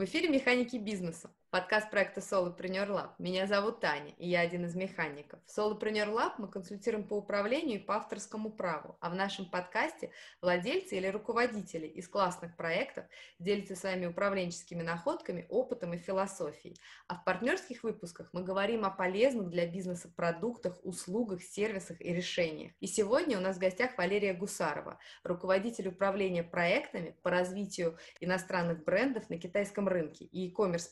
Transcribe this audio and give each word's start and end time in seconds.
В 0.00 0.04
эфире 0.04 0.30
«Механики 0.30 0.78
бизнеса», 0.78 1.30
подкаст 1.50 1.90
проекта 1.90 2.20
Solopreneur 2.20 2.88
Lab. 2.88 3.10
Меня 3.18 3.48
зовут 3.48 3.80
Таня, 3.80 4.12
и 4.18 4.28
я 4.28 4.40
один 4.40 4.66
из 4.66 4.76
механиков. 4.76 5.40
В 5.46 5.58
Solopreneur 5.58 6.08
Lab 6.08 6.34
мы 6.38 6.46
консультируем 6.46 7.04
по 7.04 7.14
управлению 7.14 7.80
и 7.80 7.82
по 7.82 7.96
авторскому 7.96 8.52
праву, 8.52 8.96
а 9.00 9.10
в 9.10 9.16
нашем 9.16 9.46
подкасте 9.46 10.12
владельцы 10.40 10.96
или 10.96 11.08
руководители 11.08 11.88
из 11.88 12.08
классных 12.08 12.56
проектов 12.56 13.04
делятся 13.40 13.74
своими 13.74 14.06
управленческими 14.06 14.82
находками, 14.82 15.46
опытом 15.48 15.92
и 15.94 15.98
философией. 15.98 16.76
А 17.08 17.16
в 17.16 17.24
партнерских 17.24 17.82
выпусках 17.82 18.28
мы 18.32 18.44
говорим 18.44 18.84
о 18.84 18.90
полезных 18.90 19.50
для 19.50 19.66
бизнеса 19.66 20.08
продуктах, 20.14 20.78
услугах, 20.84 21.42
сервисах 21.42 22.00
и 22.00 22.14
решениях. 22.14 22.72
И 22.78 22.86
сегодня 22.86 23.36
у 23.36 23.40
нас 23.40 23.56
в 23.56 23.60
гостях 23.60 23.98
Валерия 23.98 24.34
Гусарова, 24.34 25.00
руководитель 25.24 25.88
управления 25.88 26.44
проектами 26.44 27.16
по 27.22 27.30
развитию 27.30 27.98
иностранных 28.20 28.84
брендов 28.84 29.28
на 29.30 29.38
китайском 29.38 29.88
рынке 29.88 30.26
и 30.26 30.46
e-commerce 30.46 30.88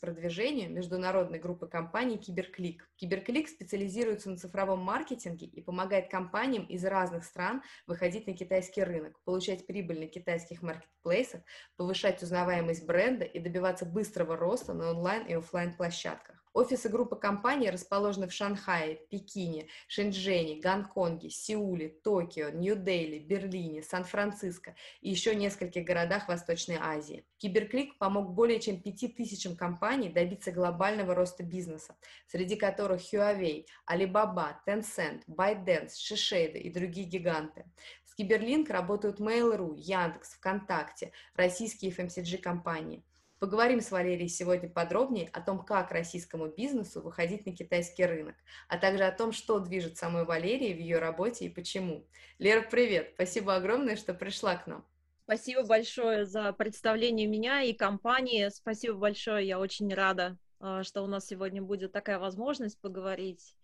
продвижению 0.48 0.70
международной 0.70 1.38
группы 1.38 1.66
компаний 1.66 2.16
Киберклик. 2.16 2.88
Киберклик 2.96 3.48
специализируется 3.48 4.30
на 4.30 4.38
цифровом 4.38 4.80
маркетинге 4.80 5.46
и 5.46 5.60
помогает 5.60 6.10
компаниям 6.10 6.64
из 6.64 6.84
разных 6.84 7.24
стран 7.24 7.62
выходить 7.86 8.26
на 8.26 8.32
китайский 8.32 8.82
рынок, 8.82 9.20
получать 9.24 9.66
прибыль 9.66 10.00
на 10.00 10.06
китайских 10.06 10.62
маркетплейсах, 10.62 11.42
повышать 11.76 12.22
узнаваемость 12.22 12.86
бренда 12.86 13.24
и 13.24 13.38
добиваться 13.38 13.84
быстрого 13.84 14.36
роста 14.36 14.72
на 14.72 14.90
онлайн 14.90 15.26
и 15.26 15.34
офлайн 15.34 15.74
площадках. 15.74 16.37
Офисы 16.54 16.88
группы 16.88 17.16
компаний 17.16 17.70
расположены 17.70 18.26
в 18.28 18.32
Шанхае, 18.32 18.96
Пекине, 19.10 19.68
Шэньчжэне, 19.86 20.60
Гонконге, 20.60 21.30
Сеуле, 21.30 21.88
Токио, 21.88 22.50
Нью-Дели, 22.50 23.18
Берлине, 23.18 23.82
Сан-Франциско 23.82 24.74
и 25.00 25.10
еще 25.10 25.34
нескольких 25.34 25.84
городах 25.84 26.28
Восточной 26.28 26.78
Азии. 26.80 27.24
Киберклик 27.38 27.98
помог 27.98 28.32
более 28.32 28.60
чем 28.60 28.80
5000 28.80 29.56
компаний 29.56 30.08
добиться 30.08 30.50
глобального 30.50 31.14
роста 31.14 31.42
бизнеса, 31.42 31.94
среди 32.26 32.56
которых 32.56 33.12
Huawei, 33.12 33.66
Alibaba, 33.90 34.56
Tencent, 34.66 35.22
ByteDance, 35.28 35.92
Shiseido 35.96 36.58
и 36.58 36.70
другие 36.72 37.06
гиганты. 37.06 37.64
С 38.04 38.14
Киберлинк 38.14 38.70
работают 38.70 39.20
Mail.ru, 39.20 39.76
Яндекс, 39.76 40.34
ВКонтакте, 40.34 41.12
российские 41.34 41.92
FMCG-компании– 41.92 43.04
Поговорим 43.38 43.80
с 43.80 43.92
Валерией 43.92 44.28
сегодня 44.28 44.68
подробнее 44.68 45.28
о 45.32 45.40
том, 45.40 45.64
как 45.64 45.92
российскому 45.92 46.48
бизнесу 46.48 47.00
выходить 47.00 47.46
на 47.46 47.54
китайский 47.54 48.04
рынок, 48.04 48.34
а 48.66 48.78
также 48.78 49.04
о 49.04 49.12
том, 49.12 49.30
что 49.30 49.60
движет 49.60 49.96
самой 49.96 50.24
Валерией 50.24 50.74
в 50.74 50.80
ее 50.80 50.98
работе 50.98 51.44
и 51.44 51.48
почему. 51.48 52.04
Лера, 52.40 52.62
привет! 52.68 53.12
Спасибо 53.14 53.54
огромное, 53.54 53.94
что 53.94 54.12
пришла 54.12 54.56
к 54.56 54.66
нам. 54.66 54.84
Спасибо 55.22 55.64
большое 55.64 56.24
за 56.24 56.52
представление 56.52 57.28
меня 57.28 57.62
и 57.62 57.72
компании. 57.74 58.48
Спасибо 58.48 58.94
большое. 58.94 59.46
Я 59.46 59.60
очень 59.60 59.94
рада, 59.94 60.36
а, 60.58 60.82
что 60.82 61.02
у 61.02 61.06
нас 61.06 61.26
сегодня 61.26 61.62
будет 61.62 61.92
такая 61.92 62.18
возможность 62.18 62.80
поговорить 62.80 63.54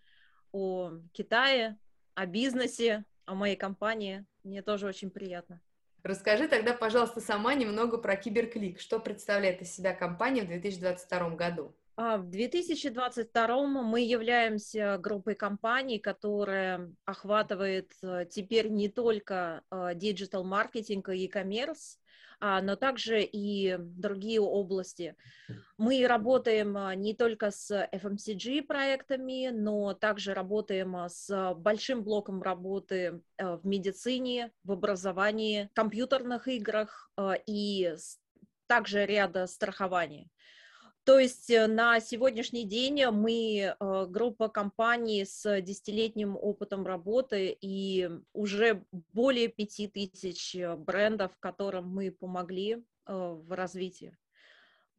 о 0.53 0.93
Китае, 1.13 1.77
о 2.15 2.27
бизнесе, 2.27 3.05
о 3.25 3.35
моей 3.35 3.57
компании. 3.57 4.25
Мне 4.45 4.63
тоже 4.63 4.87
очень 4.87 5.11
приятно. 5.11 5.61
Расскажи 6.05 6.49
тогда, 6.49 6.75
пожалуйста, 6.75 7.23
сама 7.23 7.55
немного 7.55 7.97
про 7.97 8.15
Cyberklick. 8.15 8.79
Что 8.79 9.01
представляет 9.01 9.63
из 9.63 9.75
себя 9.75 9.95
компания 9.95 10.43
в 10.43 10.49
2022 10.49 11.31
году? 11.31 11.75
А, 11.97 12.19
в 12.19 12.29
2022 12.29 13.67
мы 13.67 14.03
являемся 14.03 14.99
группой 14.99 15.35
компаний, 15.35 15.99
которая 15.99 16.93
охватывает 17.07 17.93
э, 18.03 18.27
теперь 18.31 18.69
не 18.69 18.91
только 18.91 19.63
digital-маркетинг 19.71 21.09
и 21.09 21.25
e-commerce, 21.25 21.97
но 22.41 22.77
также 22.77 23.23
и 23.23 23.77
другие 23.79 24.41
области. 24.41 25.17
Мы 25.79 26.07
работаем 26.07 26.77
а, 26.77 26.95
не 26.95 27.15
только 27.15 27.51
с 27.51 27.89
FMCG 27.93 28.63
проектами, 28.63 29.49
но 29.49 29.95
также 29.95 30.35
работаем 30.35 30.95
а, 30.97 31.09
с 31.09 31.55
большим 31.55 32.03
блоком 32.05 32.43
работы 32.43 33.23
в 33.39 33.67
медицине, 33.67 34.53
в 34.63 34.73
образовании, 34.73 35.71
компьютерных 35.73 36.49
играх 36.49 37.11
и 37.47 37.95
также 38.67 39.07
ряда 39.07 39.47
страхований. 39.47 40.31
То 41.05 41.19
есть 41.19 41.51
э, 41.51 41.67
на 41.67 42.01
сегодняшний 42.01 42.65
день 42.65 43.05
мы 43.09 43.77
э, 43.79 44.07
группа 44.09 44.49
компаний 44.49 45.27
с 45.27 45.61
десятилетним 45.61 46.35
опытом 46.35 46.87
работы 46.87 47.57
и 47.61 48.09
уже 48.33 48.85
более 49.13 49.49
пяти 49.49 49.87
тысяч 49.87 50.57
э, 50.57 50.75
брендов, 50.77 51.33
которым 51.39 51.89
мы 51.89 52.11
помогли 52.11 52.83
в 53.07 53.55
развитии. 53.55 54.17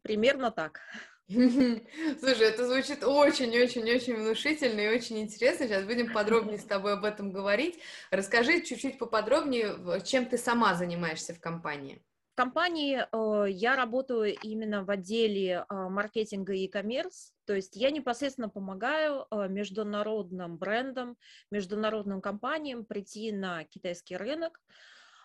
Примерно 0.04 0.52
так. 0.52 0.80
Слушай, 1.28 2.50
это 2.50 2.68
звучит 2.68 3.04
очень-очень-очень 3.04 4.16
внушительно 4.16 4.82
и 4.82 4.96
очень 4.96 5.22
интересно. 5.22 5.68
Сейчас 5.68 5.86
будем 5.86 6.14
подробнее 6.14 6.60
с 6.60 6.66
тобой 6.66 6.94
об 6.94 7.04
этом 7.04 7.32
говорить. 7.32 7.80
Расскажи 8.12 8.62
чуть-чуть 8.62 9.00
поподробнее, 9.00 9.76
чем 10.04 10.28
ты 10.28 10.38
сама 10.38 10.76
занимаешься 10.76 11.34
в 11.34 11.40
компании. 11.40 12.00
В 12.36 12.38
компании 12.38 13.00
э, 13.00 13.50
я 13.50 13.78
работаю 13.78 14.36
именно 14.36 14.84
в 14.84 14.92
отделе 14.92 15.66
э, 15.70 15.74
маркетинга 15.74 16.52
и 16.52 16.66
e-commerce, 16.66 17.32
то 17.46 17.56
есть 17.56 17.78
я 17.78 17.92
непосредственно 17.92 18.50
помогаю 18.50 19.26
э, 19.32 19.48
международным 19.48 20.58
брендам, 20.58 21.16
международным 21.50 22.20
компаниям 22.20 22.84
прийти 22.84 23.32
на 23.32 23.64
китайский 23.64 24.18
рынок, 24.18 24.60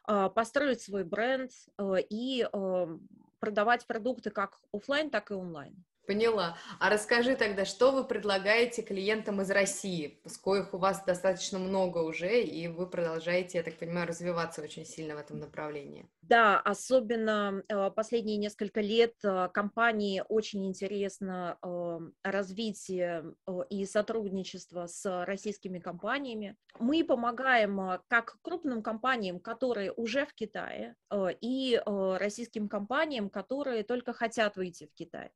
э, 0.07 0.31
построить 0.33 0.83
свой 0.83 1.03
бренд 1.03 1.51
э, 1.79 1.95
и 2.09 2.45
э, 2.45 2.99
продавать 3.41 3.89
продукты 3.89 4.31
как 4.31 4.61
офлайн, 4.73 5.11
так 5.11 5.33
и 5.33 5.35
онлайн. 5.35 5.85
Поняла. 6.11 6.57
А 6.81 6.91
расскажи 6.91 7.37
тогда, 7.37 7.65
что 7.65 7.93
вы 7.93 8.03
предлагаете 8.03 8.83
клиентам 8.83 9.43
из 9.43 9.51
России, 9.53 10.21
коих 10.43 10.75
у 10.75 10.79
вас 10.79 11.05
достаточно 11.05 11.61
много 11.61 11.99
уже, 11.99 12.43
и 12.43 12.67
вы 12.67 12.89
продолжаете, 12.89 13.59
я 13.59 13.63
так 13.63 13.79
понимаю, 13.79 14.09
развиваться 14.09 14.61
очень 14.61 14.85
сильно 14.85 15.15
в 15.15 15.19
этом 15.19 15.39
направлении. 15.39 16.09
Да, 16.23 16.61
особенно 16.61 17.63
э, 17.69 17.91
последние 17.91 18.37
несколько 18.37 18.81
лет 18.81 19.15
э, 19.25 19.49
компании 19.53 20.23
очень 20.29 20.65
интересно 20.65 21.59
э, 21.61 21.99
развитие 22.23 23.35
и 23.69 23.85
сотрудничество 23.85 24.87
с 24.87 25.25
российскими 25.25 25.81
компаниями. 25.81 26.57
Мы 26.79 27.03
помогаем 27.03 28.01
как 28.07 28.37
крупным 28.43 28.81
компаниям, 28.81 29.41
которые 29.41 29.93
уже 29.93 30.25
в 30.25 30.33
Китае, 30.35 30.95
и 31.41 31.83
российским 31.85 32.69
компаниям, 32.69 33.29
которые 33.29 33.83
только 33.83 34.13
хотят 34.13 34.57
выйти 34.57 34.87
в 34.87 34.95
Китай. 34.95 35.33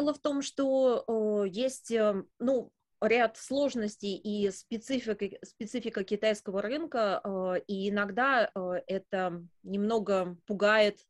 Дело 0.00 0.14
в 0.14 0.18
том, 0.18 0.40
что 0.40 1.04
э, 1.06 1.48
есть, 1.50 1.90
э, 1.90 2.24
ну, 2.38 2.72
ряд 3.02 3.36
сложностей 3.36 4.16
и 4.16 4.50
специфика, 4.50 5.28
специфика 5.44 6.04
китайского 6.04 6.62
рынка, 6.62 7.20
э, 7.22 7.60
и 7.66 7.90
иногда 7.90 8.50
это 8.86 9.42
немного 9.62 10.38
пугает, 10.46 11.00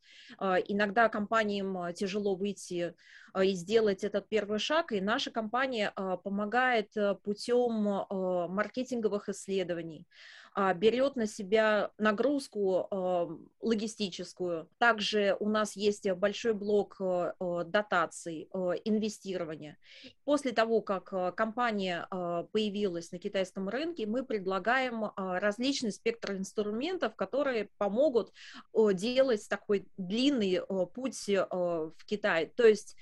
иногда 0.40 1.08
компаниям 1.08 1.94
тяжело 1.94 2.34
выйти 2.34 2.96
и 3.40 3.52
сделать 3.52 4.02
этот 4.02 4.28
первый 4.28 4.58
шаг, 4.58 4.90
и 4.90 5.00
наша 5.00 5.30
компания 5.30 5.92
помогает 6.24 6.92
путем 7.22 8.06
маркетинговых 8.10 9.28
исследований. 9.28 10.04
А, 10.52 10.74
берет 10.74 11.14
на 11.14 11.26
себя 11.26 11.92
нагрузку 11.96 12.88
а, 12.90 13.28
логистическую. 13.60 14.68
Также 14.78 15.36
у 15.38 15.48
нас 15.48 15.76
есть 15.76 16.10
большой 16.12 16.54
блок 16.54 16.96
а, 16.98 17.64
дотаций, 17.64 18.48
инвестирования. 18.84 19.78
После 20.24 20.52
того, 20.52 20.80
как 20.80 21.36
компания 21.36 22.06
появилась 22.52 23.12
на 23.12 23.18
китайском 23.18 23.68
рынке, 23.68 24.06
мы 24.06 24.24
предлагаем 24.24 25.12
различный 25.16 25.92
спектр 25.92 26.32
инструментов, 26.32 27.14
которые 27.16 27.68
помогут 27.78 28.32
делать 28.74 29.48
такой 29.48 29.86
длинный 29.96 30.60
путь 30.94 31.28
в 31.28 31.94
Китай. 32.06 32.46
То 32.46 32.66
есть 32.66 32.96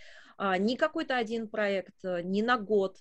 не 0.58 0.76
какой-то 0.76 1.16
один 1.16 1.48
проект, 1.48 1.96
не 2.02 2.42
на 2.42 2.58
год, 2.58 2.98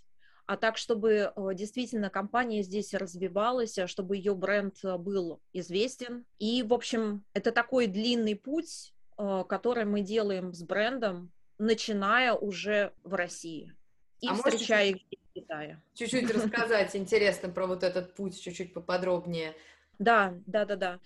а 0.48 0.58
так, 0.58 0.78
чтобы 0.78 1.32
э, 1.36 1.50
действительно 1.54 2.10
компания 2.10 2.64
здесь 2.64 2.94
развивалась, 2.94 3.78
а 3.78 3.88
чтобы 3.88 4.16
ее 4.16 4.34
бренд 4.34 4.76
э, 4.84 4.98
был 4.98 5.42
известен. 5.54 6.26
И, 6.40 6.64
в 6.64 6.74
общем, 6.74 7.24
это 7.34 7.52
такой 7.52 7.88
длинный 7.88 8.36
путь, 8.36 8.94
э, 9.18 9.44
который 9.48 9.84
мы 9.84 10.02
делаем 10.02 10.54
с 10.54 10.64
брендом, 10.64 11.32
начиная 11.58 12.34
уже 12.34 12.94
в 13.04 13.14
России 13.14 13.74
и 14.22 14.28
а 14.28 14.36
встречая 14.36 14.92
их 14.92 14.98
в 14.98 15.34
Китае. 15.34 15.82
Чуть-чуть 15.94 16.32
рассказать 16.32 16.96
интересно 16.96 17.50
про 17.50 17.68
вот 17.68 17.84
этот 17.84 18.16
путь, 18.16 18.42
чуть-чуть 18.42 18.74
поподробнее. 18.74 19.54
Да, 20.00 20.34
да, 20.46 20.66
да, 20.66 20.76
да. 20.76 21.00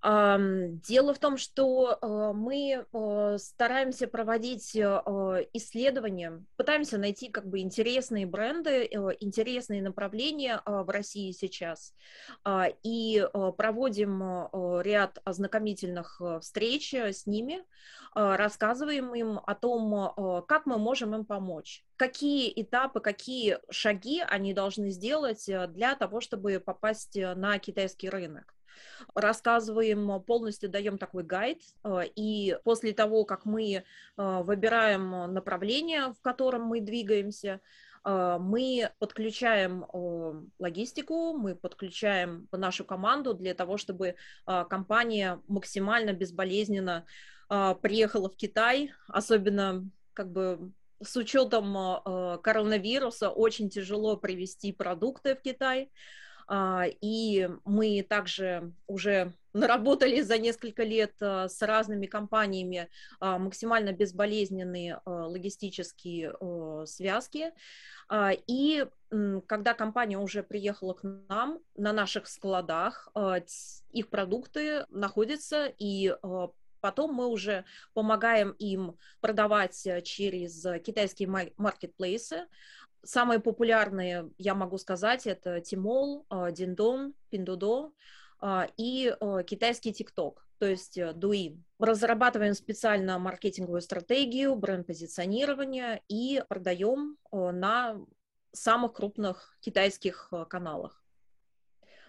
Дело 0.00 1.12
в 1.12 1.18
том, 1.18 1.36
что 1.36 1.98
э, 2.00 2.32
мы 2.32 2.86
э, 2.92 3.36
стараемся 3.38 4.06
проводить 4.06 4.76
э, 4.76 4.80
исследования, 5.52 6.44
пытаемся 6.56 6.98
найти 6.98 7.28
как 7.30 7.48
бы 7.48 7.58
интересные 7.58 8.24
бренды, 8.24 8.84
интересные 9.18 9.82
направления 9.82 10.62
в 10.64 10.88
России 10.88 11.32
сейчас, 11.32 11.94
а, 12.44 12.68
и 12.84 13.26
проводим 13.56 14.48
ряд 14.82 15.18
ознакомительных 15.24 16.20
встреч 16.40 16.94
с 16.94 17.26
ними, 17.26 17.64
рассказываем 18.14 19.14
им 19.14 19.40
о 19.44 19.54
том, 19.54 20.44
как 20.46 20.66
мы 20.66 20.78
можем 20.78 21.14
им 21.14 21.24
помочь, 21.24 21.84
какие 21.96 22.52
этапы, 22.60 23.00
какие 23.00 23.58
шаги 23.70 24.22
они 24.26 24.54
должны 24.54 24.90
сделать 24.90 25.44
для 25.46 25.94
того, 25.96 26.20
чтобы 26.20 26.60
попасть 26.60 27.16
на 27.16 27.58
китайский 27.58 28.08
рынок 28.08 28.57
рассказываем, 29.14 30.22
полностью 30.22 30.68
даем 30.68 30.98
такой 30.98 31.24
гайд, 31.24 31.60
э, 31.84 32.02
и 32.14 32.56
после 32.64 32.92
того, 32.92 33.24
как 33.24 33.44
мы 33.44 33.72
э, 33.72 33.82
выбираем 34.16 35.32
направление, 35.32 36.12
в 36.12 36.20
котором 36.22 36.62
мы 36.62 36.80
двигаемся, 36.80 37.60
э, 38.04 38.38
мы 38.40 38.90
подключаем 38.98 39.86
логистику, 40.58 41.32
мы 41.32 41.54
подключаем 41.54 42.48
нашу 42.52 42.84
команду 42.84 43.34
для 43.34 43.54
того, 43.54 43.76
чтобы 43.76 44.16
компания 44.46 45.40
максимально 45.48 46.12
безболезненно 46.12 47.04
приехала 47.48 48.28
в 48.28 48.36
Китай, 48.36 48.92
особенно 49.08 49.88
как 50.12 50.30
бы 50.30 50.72
с 51.00 51.16
учетом 51.16 51.72
коронавируса 52.42 53.30
очень 53.30 53.70
тяжело 53.70 54.16
привезти 54.16 54.72
продукты 54.72 55.34
в 55.34 55.40
Китай. 55.40 55.90
А, 56.48 56.86
и 57.02 57.48
мы 57.66 58.02
также 58.02 58.72
уже 58.86 59.32
наработали 59.52 60.22
за 60.22 60.38
несколько 60.38 60.82
лет 60.82 61.14
а, 61.20 61.48
с 61.48 61.60
разными 61.60 62.06
компаниями 62.06 62.88
а, 63.20 63.38
максимально 63.38 63.92
безболезненные 63.92 65.00
логистические 65.04 66.34
связки. 66.86 67.52
И 68.46 68.86
когда 69.46 69.74
компания 69.74 70.18
уже 70.18 70.42
приехала 70.42 70.94
к 70.94 71.02
нам, 71.02 71.60
на 71.76 71.92
наших 71.92 72.26
складах 72.26 73.08
их 73.90 74.08
продукты 74.08 74.86
находятся, 74.88 75.70
и 75.78 76.14
потом 76.80 77.12
мы 77.12 77.26
уже 77.26 77.66
помогаем 77.92 78.52
им 78.52 78.96
продавать 79.20 79.86
через 80.04 80.62
китайские 80.82 81.28
маркетплейсы, 81.56 82.46
Самые 83.04 83.40
популярные, 83.40 84.30
я 84.38 84.54
могу 84.54 84.78
сказать, 84.78 85.26
это 85.26 85.60
Тимол, 85.60 86.26
Диндон, 86.52 87.14
Пиндудо 87.30 87.92
и 88.76 89.14
китайский 89.46 89.92
ТикТок, 89.92 90.46
то 90.58 90.66
есть 90.66 90.98
Дуин. 91.14 91.64
Разрабатываем 91.78 92.54
специально 92.54 93.18
маркетинговую 93.18 93.80
стратегию, 93.80 94.56
бренд-позиционирование 94.56 96.02
и 96.08 96.42
продаем 96.48 97.16
на 97.32 98.00
самых 98.52 98.92
крупных 98.94 99.56
китайских 99.60 100.30
каналах. 100.50 101.02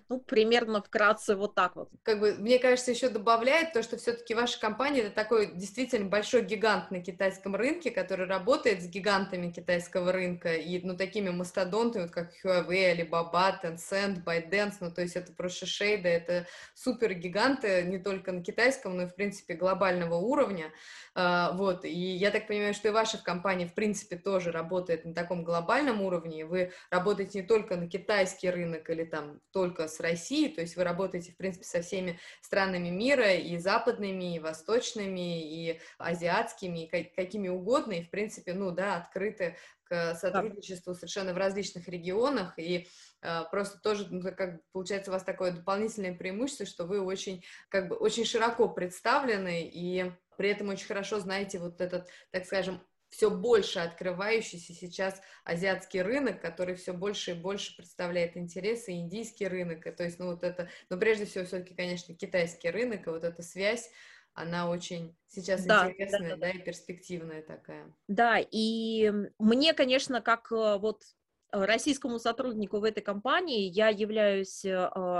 Ну, 0.10 0.20
примерно 0.20 0.82
вкратце 0.82 1.36
вот 1.36 1.54
так 1.54 1.76
вот. 1.76 1.90
Как 2.02 2.20
бы, 2.20 2.34
мне 2.34 2.58
кажется, 2.58 2.90
еще 2.90 3.10
добавляет 3.10 3.74
то, 3.74 3.84
что 3.84 3.96
все-таки 3.98 4.34
ваша 4.34 4.60
компания 4.60 5.02
это 5.02 5.12
такой 5.12 5.54
действительно 5.54 6.10
большой 6.10 6.42
гигант 6.42 6.90
на 6.90 7.00
китайском 7.00 7.56
рынке, 7.56 7.92
который 7.92 8.26
работает 8.26 8.82
с 8.82 8.88
гигантами 8.88 9.52
китайского 9.52 10.12
рынка 10.12 10.56
и, 10.56 10.82
ну, 10.82 10.98
такими 10.98 11.30
мастодонтами, 11.30 12.04
вот 12.04 12.12
как 12.12 12.32
Huawei, 12.44 12.96
Alibaba, 12.96 13.54
Tencent, 13.62 14.24
ByteDance, 14.24 14.78
ну, 14.80 14.92
то 14.92 15.04
есть 15.04 15.16
это 15.16 15.32
просто 15.32 15.68
шейда, 15.68 16.10
это 16.10 16.48
супер 16.74 17.14
гиганты 17.14 17.84
не 17.84 18.00
только 18.00 18.32
на 18.32 18.44
китайском, 18.44 18.98
но 18.98 19.04
и, 19.04 19.08
в 19.08 19.14
принципе, 19.14 19.54
глобального 19.54 20.16
уровня, 20.16 20.72
а, 21.14 21.52
вот, 21.52 21.86
и 21.86 21.90
я 21.92 22.32
так 22.32 22.48
понимаю, 22.48 22.74
что 22.74 22.88
и 22.88 22.92
ваша 22.92 23.22
компания, 23.22 23.68
в 23.68 23.76
принципе, 23.76 24.16
тоже 24.16 24.52
работает 24.52 25.06
на 25.06 25.14
таком 25.14 25.44
глобальном 25.44 26.02
уровне, 26.02 26.46
вы 26.46 26.72
работаете 26.90 27.42
не 27.42 27.48
только 27.48 27.76
на 27.76 27.88
китайский 27.88 28.50
рынок 28.50 28.90
или 28.90 29.04
там 29.04 29.40
только 29.52 29.88
с 29.88 29.99
России, 30.00 30.48
то 30.48 30.62
есть 30.62 30.76
вы 30.76 30.84
работаете, 30.84 31.32
в 31.32 31.38
принципе, 31.38 31.66
со 31.66 31.82
всеми 31.82 32.20
странами 32.42 32.90
мира, 32.90 33.34
и 33.36 33.58
западными, 33.58 34.36
и 34.36 34.40
восточными, 34.40 35.44
и 35.44 35.80
азиатскими, 35.98 36.86
и 36.86 37.04
какими 37.16 37.48
угодно, 37.48 37.94
и, 37.94 38.04
в 38.04 38.10
принципе, 38.10 38.54
ну, 38.54 38.72
да, 38.72 38.98
открыты 38.98 39.58
к 39.84 40.16
сотрудничеству 40.16 40.94
совершенно 40.94 41.34
в 41.34 41.38
различных 41.38 41.88
регионах, 41.88 42.54
и 42.58 42.88
э, 43.22 43.42
просто 43.50 43.80
тоже, 43.80 44.08
ну, 44.10 44.22
как 44.22 44.62
получается, 44.72 45.10
у 45.10 45.14
вас 45.14 45.24
такое 45.24 45.52
дополнительное 45.52 46.14
преимущество, 46.14 46.66
что 46.66 46.86
вы 46.86 47.02
очень, 47.02 47.44
как 47.70 47.88
бы, 47.88 47.96
очень 47.96 48.26
широко 48.26 48.70
представлены, 48.70 49.64
и 49.64 50.12
при 50.38 50.50
этом 50.52 50.70
очень 50.70 50.88
хорошо 50.88 51.20
знаете 51.20 51.60
вот 51.60 51.82
этот, 51.82 52.08
так 52.32 52.46
скажем, 52.46 52.82
все 53.10 53.30
больше 53.30 53.80
открывающийся 53.80 54.74
сейчас 54.74 55.22
азиатский 55.44 56.02
рынок, 56.02 56.42
который 56.42 56.76
все 56.76 56.94
больше 56.94 57.32
и 57.32 57.34
больше 57.36 57.76
представляет 57.76 58.38
интересы, 58.38 58.94
индийский 58.94 59.48
рынок, 59.48 59.86
и, 59.88 59.92
то 59.92 60.04
есть, 60.04 60.20
ну, 60.20 60.28
вот 60.28 60.44
это, 60.44 60.70
но 60.90 60.98
прежде 60.98 61.26
всего, 61.26 61.46
все-таки, 61.46 61.74
конечно, 61.74 62.16
китайский 62.16 62.70
рынок, 62.70 63.08
и 63.08 63.10
вот 63.10 63.24
эта 63.24 63.42
связь, 63.42 63.90
она 64.34 64.70
очень 64.70 65.18
сейчас 65.28 65.66
да, 65.66 65.90
интересная, 65.90 66.30
да, 66.30 66.36
да, 66.36 66.42
да, 66.42 66.50
и 66.52 66.60
перспективная 66.60 67.42
такая. 67.42 67.94
Да, 68.08 68.38
и 68.40 69.12
мне, 69.38 69.74
конечно, 69.74 70.22
как 70.22 70.52
э, 70.52 70.78
вот 70.78 71.04
российскому 71.52 72.20
сотруднику 72.20 72.80
в 72.80 72.84
этой 72.84 73.02
компании 73.02 73.70
я 73.70 73.90
являюсь 73.90 74.64
э, 74.66 74.76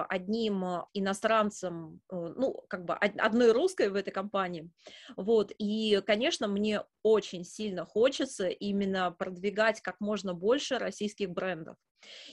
одним 0.10 0.64
иностранцем, 0.94 2.02
э, 2.12 2.34
ну, 2.36 2.64
как 2.68 2.86
бы 2.86 2.94
одной 2.94 3.52
русской 3.52 3.90
в 3.90 3.96
этой 3.96 4.12
компании, 4.12 4.70
вот, 5.16 5.52
и, 5.58 6.02
конечно, 6.06 6.48
мне 6.48 6.84
очень 7.04 7.44
сильно 7.44 7.86
хочется 7.86 8.48
именно 8.48 9.12
продвигать 9.12 9.82
как 9.82 10.00
можно 10.00 10.34
больше 10.34 10.78
российских 10.78 11.30
брендов. 11.32 11.78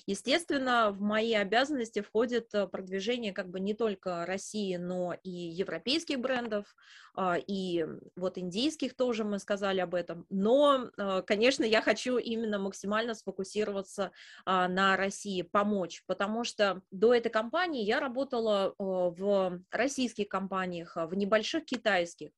Естественно, 0.07 0.91
в 0.91 1.01
мои 1.01 1.35
обязанности 1.35 2.01
входит 2.01 2.55
э, 2.55 2.67
продвижение 2.67 3.33
как 3.33 3.49
бы 3.49 3.61
не 3.61 3.75
только 3.75 4.25
России, 4.27 4.77
но 4.77 5.15
и 5.23 5.31
европейских 5.31 6.21
брендов, 6.21 6.75
а, 7.15 7.37
и 7.39 7.85
вот 8.15 8.39
индийских 8.39 8.95
тоже 8.95 9.25
мы 9.25 9.39
сказали 9.39 9.81
об 9.81 9.95
этом. 9.95 10.27
Но, 10.29 10.91
э, 10.97 11.23
конечно, 11.27 11.65
я 11.65 11.81
хочу 11.83 12.19
именно 12.19 12.59
максимально 12.59 13.15
сфокусироваться 13.15 14.13
а, 14.45 14.69
на 14.69 14.97
России, 14.97 15.43
помочь, 15.43 16.05
потому 16.07 16.45
что 16.45 16.83
до 16.91 17.15
этой 17.15 17.31
компании 17.31 17.85
я 17.85 18.01
работала 18.01 18.69
э, 18.69 18.73
в 18.79 19.61
российских 19.71 20.29
компаниях, 20.29 20.97
в 20.97 21.15
небольших 21.15 21.65
китайских. 21.65 22.31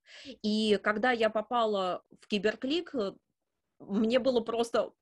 И 0.43 0.79
когда 0.83 1.11
я 1.11 1.29
попала 1.29 2.03
в 2.21 2.29
Киберклик, 2.29 2.95
мне 3.81 4.19
было 4.19 4.41
просто 4.41 4.93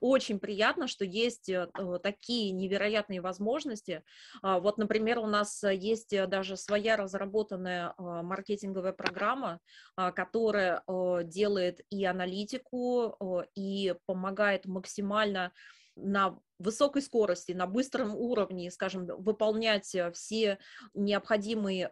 очень 0.00 0.38
приятно, 0.38 0.88
что 0.88 1.04
есть 1.04 1.48
э, 1.48 1.68
такие 2.02 2.52
невероятные 2.52 3.20
возможности. 3.20 4.02
А, 4.42 4.60
вот, 4.60 4.78
например, 4.78 5.18
у 5.18 5.26
нас 5.26 5.62
есть 5.62 6.12
э, 6.12 6.26
даже 6.26 6.56
своя 6.56 6.96
разработанная 6.96 7.94
а, 7.96 8.22
маркетинговая 8.22 8.92
программа, 8.92 9.60
а, 9.96 10.12
которая 10.12 10.82
делает 11.24 11.80
и 11.90 12.04
аналитику, 12.04 13.16
и 13.54 13.94
помогает 14.06 14.66
максимально 14.66 15.52
на 15.96 16.38
высокой 16.58 17.02
скорости, 17.02 17.52
на 17.52 17.66
быстром 17.66 18.14
уровне, 18.14 18.70
скажем, 18.70 19.06
выполнять 19.06 19.94
э, 19.94 20.10
все 20.12 20.58
необходимые 20.94 21.90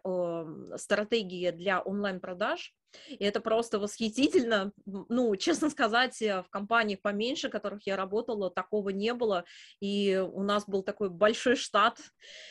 стратегии 0.77 1.51
для 1.51 1.81
онлайн-продаж, 1.81 2.73
и 3.09 3.23
это 3.23 3.41
просто 3.41 3.79
восхитительно. 3.79 4.71
Ну, 4.85 5.35
честно 5.35 5.69
сказать, 5.69 6.21
э, 6.21 6.41
в 6.41 6.49
компаниях 6.49 7.01
поменьше, 7.01 7.47
в 7.47 7.51
которых 7.51 7.85
я 7.85 7.95
работала, 7.95 8.49
такого 8.49 8.89
не 8.89 9.13
было. 9.13 9.45
И 9.79 10.15
у 10.17 10.43
нас 10.43 10.65
был 10.67 10.83
такой 10.83 11.09
большой 11.09 11.55
штат, 11.55 11.99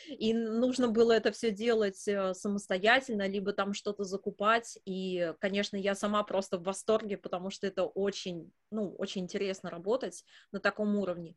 и 0.09 0.33
нужно 0.33 0.87
было 0.87 1.11
это 1.11 1.31
все 1.31 1.51
делать 1.51 2.07
э, 2.07 2.33
самостоятельно, 2.33 3.27
либо 3.27 3.53
там 3.53 3.73
что-то 3.73 4.03
закупать. 4.03 4.77
И, 4.85 5.33
конечно, 5.39 5.77
я 5.77 5.95
сама 5.95 6.23
просто 6.23 6.57
в 6.57 6.63
восторге, 6.63 7.17
потому 7.17 7.49
что 7.49 7.67
это 7.67 7.83
очень, 7.83 8.51
ну, 8.71 8.93
очень 8.97 9.23
интересно 9.23 9.69
работать 9.69 10.23
на 10.51 10.59
таком 10.59 10.95
уровне. 10.95 11.35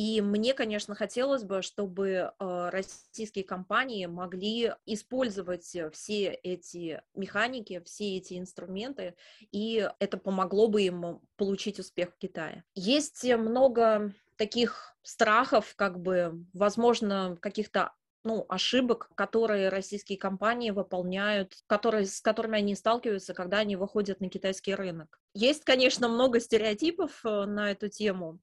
И 0.00 0.22
мне, 0.22 0.54
конечно, 0.54 0.94
хотелось 0.94 1.44
бы, 1.44 1.60
чтобы 1.60 2.32
э, 2.38 2.68
российские 2.72 3.44
компании 3.44 4.06
могли 4.06 4.72
использовать 4.86 5.76
все 5.92 6.32
эти 6.42 7.02
механики, 7.14 7.82
все 7.84 8.16
эти 8.16 8.38
инструменты, 8.38 9.14
и 9.52 9.86
это 9.98 10.16
помогло 10.16 10.68
бы 10.68 10.80
им 10.80 11.20
получить 11.36 11.78
успех 11.78 12.14
в 12.14 12.16
Китае. 12.16 12.64
Есть 12.74 13.22
много 13.24 14.14
таких 14.36 14.96
страхов, 15.02 15.74
как 15.76 16.00
бы, 16.00 16.46
возможно, 16.54 17.36
каких-то 17.38 17.92
ну, 18.24 18.44
ошибок, 18.48 19.10
которые 19.14 19.68
российские 19.68 20.18
компании 20.18 20.70
выполняют, 20.70 21.54
которые, 21.66 22.06
с 22.06 22.20
которыми 22.20 22.58
они 22.58 22.74
сталкиваются, 22.74 23.34
когда 23.34 23.58
они 23.58 23.76
выходят 23.76 24.20
на 24.20 24.28
китайский 24.28 24.74
рынок. 24.74 25.18
Есть, 25.34 25.64
конечно, 25.64 26.08
много 26.08 26.40
стереотипов 26.40 27.20
э, 27.24 27.44
на 27.46 27.70
эту 27.70 27.88
тему, 27.88 28.40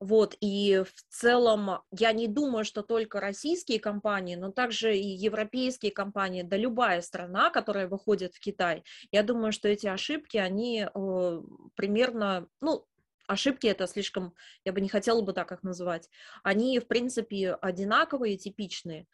вот, 0.00 0.36
и 0.40 0.82
в 0.84 1.14
целом 1.14 1.80
я 1.90 2.12
не 2.12 2.28
думаю, 2.28 2.64
что 2.64 2.82
только 2.82 3.20
российские 3.20 3.78
компании, 3.78 4.34
но 4.34 4.50
также 4.50 4.96
и 4.96 5.06
европейские 5.06 5.92
компании, 5.92 6.42
да 6.42 6.56
любая 6.56 7.00
страна, 7.00 7.50
которая 7.50 7.88
выходит 7.88 8.34
в 8.34 8.40
Китай, 8.40 8.84
я 9.12 9.22
думаю, 9.22 9.52
что 9.52 9.68
эти 9.68 9.86
ошибки, 9.86 10.36
они 10.36 10.86
э, 10.92 11.42
примерно, 11.74 12.48
ну, 12.60 12.84
ошибки 13.26 13.66
это 13.66 13.86
слишком, 13.86 14.34
я 14.64 14.72
бы 14.72 14.80
не 14.80 14.88
хотела 14.88 15.20
бы 15.22 15.32
так 15.32 15.52
их 15.52 15.62
называть, 15.62 16.08
они, 16.42 16.78
в 16.78 16.86
принципе, 16.86 17.54
одинаковые, 17.54 18.36
типичные. 18.36 19.06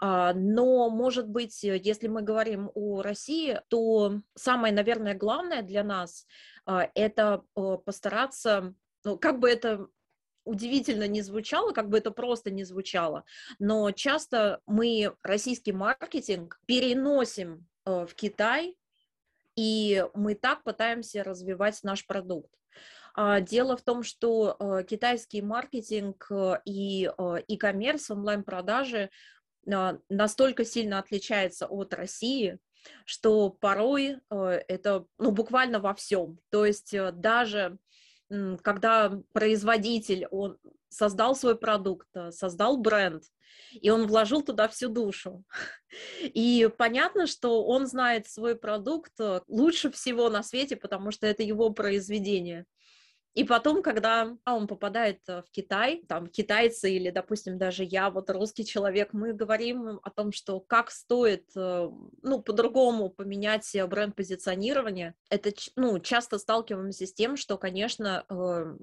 А, 0.00 0.32
но, 0.34 0.90
может 0.90 1.28
быть, 1.28 1.62
если 1.62 2.08
мы 2.08 2.22
говорим 2.22 2.70
о 2.74 3.02
России, 3.02 3.60
то 3.68 4.20
самое, 4.34 4.74
наверное, 4.74 5.14
главное 5.14 5.62
для 5.62 5.84
нас 5.84 6.26
а, 6.66 6.90
это 6.94 7.42
э, 7.56 7.78
постараться, 7.84 8.74
ну, 9.04 9.18
как 9.18 9.38
бы 9.38 9.48
это 9.48 9.88
удивительно 10.44 11.08
не 11.08 11.22
звучало, 11.22 11.72
как 11.72 11.88
бы 11.88 11.98
это 11.98 12.10
просто 12.10 12.50
не 12.50 12.64
звучало, 12.64 13.24
но 13.58 13.90
часто 13.92 14.60
мы 14.66 15.14
российский 15.22 15.72
маркетинг 15.72 16.60
переносим 16.66 17.66
э, 17.86 18.06
в 18.06 18.14
Китай, 18.14 18.76
и 19.56 20.04
мы 20.14 20.34
так 20.34 20.64
пытаемся 20.64 21.22
развивать 21.22 21.82
наш 21.82 22.06
продукт. 22.06 22.50
А, 23.14 23.40
дело 23.40 23.76
в 23.76 23.82
том, 23.82 24.02
что 24.02 24.56
э, 24.58 24.84
китайский 24.84 25.40
маркетинг 25.40 26.26
э, 26.30 26.60
и 26.64 27.04
e-commerce, 27.48 28.12
онлайн-продажи 28.12 29.10
настолько 30.10 30.66
сильно 30.66 30.98
отличается 30.98 31.66
от 31.66 31.94
России, 31.94 32.58
что 33.06 33.48
порой 33.48 34.18
это 34.28 35.06
ну, 35.16 35.30
буквально 35.30 35.80
во 35.80 35.94
всем. 35.94 36.38
То 36.50 36.66
есть 36.66 36.94
даже 37.14 37.78
когда 38.62 39.20
производитель, 39.32 40.26
он 40.30 40.58
создал 40.88 41.34
свой 41.34 41.58
продукт, 41.58 42.08
э, 42.14 42.30
создал 42.30 42.78
бренд, 42.78 43.24
и 43.72 43.90
он 43.90 44.06
вложил 44.06 44.42
туда 44.42 44.68
всю 44.68 44.88
душу. 44.88 45.44
И 46.22 46.68
понятно, 46.78 47.26
что 47.26 47.64
он 47.64 47.86
знает 47.86 48.28
свой 48.28 48.56
продукт 48.56 49.12
э, 49.18 49.40
лучше 49.48 49.90
всего 49.90 50.30
на 50.30 50.42
свете, 50.42 50.76
потому 50.76 51.10
что 51.10 51.26
это 51.26 51.42
его 51.42 51.70
произведение. 51.70 52.64
И 53.34 53.42
потом, 53.42 53.82
когда 53.82 54.36
он 54.46 54.68
попадает 54.68 55.18
э, 55.28 55.42
в 55.42 55.50
Китай, 55.50 56.04
там 56.08 56.28
китайцы 56.28 56.92
или, 56.92 57.10
допустим, 57.10 57.58
даже 57.58 57.82
я, 57.82 58.10
вот 58.10 58.30
русский 58.30 58.64
человек, 58.64 59.12
мы 59.12 59.32
говорим 59.32 59.98
о 60.02 60.10
том, 60.10 60.30
что 60.32 60.60
как 60.60 60.90
стоит, 60.92 61.44
э, 61.56 61.90
ну, 62.22 62.42
по-другому 62.42 63.10
поменять 63.10 63.76
бренд 63.88 64.14
позиционирования. 64.14 65.14
Это, 65.30 65.52
ну, 65.74 65.98
часто 65.98 66.38
сталкиваемся 66.38 67.06
с 67.06 67.12
тем, 67.12 67.36
что, 67.36 67.58
конечно, 67.58 68.24
э, 68.28 68.76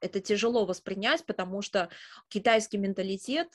это 0.00 0.20
тяжело 0.20 0.66
воспринять, 0.66 1.24
потому 1.24 1.62
что 1.62 1.88
китайский 2.28 2.76
менталитет 2.76 3.48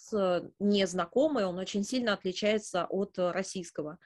незнакомый, 0.58 1.46
он 1.46 1.60
очень 1.60 1.84
сильно 1.84 2.14
отличается 2.14 2.88
от 2.90 3.20
российского. 3.20 4.00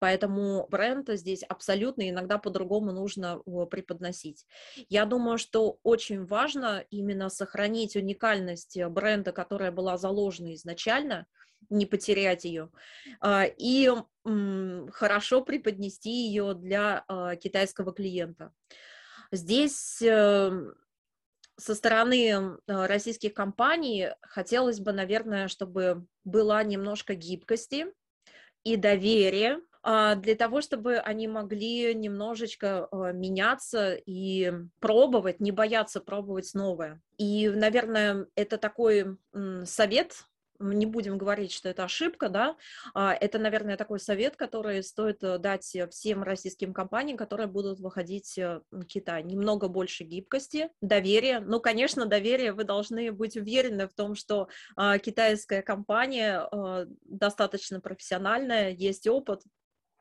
Поэтому 0.00 0.66
бренд 0.68 1.08
здесь 1.10 1.42
абсолютно 1.44 2.08
иногда 2.08 2.38
по-другому 2.38 2.90
нужно 2.90 3.38
преподносить. 3.70 4.46
Я 4.88 5.04
думаю, 5.04 5.38
что 5.38 5.78
очень 5.82 6.24
важно 6.24 6.84
именно 6.90 7.28
сохранить 7.28 7.96
уникальность 7.96 8.76
э, 8.76 8.88
бренда, 8.88 9.32
которая 9.32 9.70
была 9.70 9.98
заложена 9.98 10.54
изначально, 10.54 11.26
не 11.68 11.84
потерять 11.84 12.44
ее, 12.44 12.70
а, 13.20 13.44
и 13.44 13.90
хорошо 14.92 15.42
преподнести 15.42 16.10
ее 16.10 16.54
для 16.54 17.04
а, 17.06 17.36
китайского 17.36 17.92
клиента. 17.92 18.52
Здесь 19.30 20.00
эм, 20.02 20.74
со 21.56 21.74
стороны 21.74 22.30
э, 22.30 22.86
российских 22.86 23.34
компаний 23.34 24.08
хотелось 24.22 24.80
бы, 24.80 24.92
наверное, 24.92 25.48
чтобы 25.48 26.06
была 26.24 26.62
немножко 26.64 27.14
гибкости 27.14 27.86
и 28.64 28.76
доверия 28.76 29.60
для 29.82 30.34
того, 30.34 30.60
чтобы 30.60 30.96
они 30.96 31.26
могли 31.26 31.94
немножечко 31.94 32.86
а, 32.90 33.12
меняться 33.12 33.94
и 33.94 34.52
пробовать, 34.78 35.40
не 35.40 35.52
бояться 35.52 36.00
пробовать 36.00 36.52
новое. 36.54 37.00
И, 37.16 37.48
наверное, 37.48 38.26
это 38.34 38.58
такой 38.58 39.16
совет 39.64 40.24
не 40.60 40.86
будем 40.86 41.16
говорить, 41.16 41.52
что 41.52 41.68
это 41.68 41.84
ошибка, 41.84 42.28
да, 42.28 42.56
а, 42.94 43.14
это, 43.14 43.38
наверное, 43.38 43.76
такой 43.76 43.98
совет, 43.98 44.36
который 44.36 44.82
стоит 44.82 45.22
э, 45.24 45.38
дать 45.38 45.74
всем 45.90 46.22
российским 46.22 46.74
компаниям, 46.74 47.16
которые 47.16 47.46
будут 47.46 47.80
выходить 47.80 48.36
э, 48.36 48.60
в 48.70 48.84
Китай. 48.84 49.22
Немного 49.22 49.68
больше 49.68 50.04
гибкости, 50.04 50.68
доверия. 50.82 51.40
Ну, 51.40 51.60
конечно, 51.60 52.04
доверие, 52.04 52.52
вы 52.52 52.64
должны 52.64 53.10
быть 53.10 53.36
уверены 53.36 53.88
в 53.88 53.94
том, 53.94 54.14
что 54.14 54.48
китайская 55.02 55.62
компания 55.62 56.46
достаточно 57.04 57.80
профессиональная, 57.80 58.70
есть 58.70 59.06
опыт, 59.06 59.42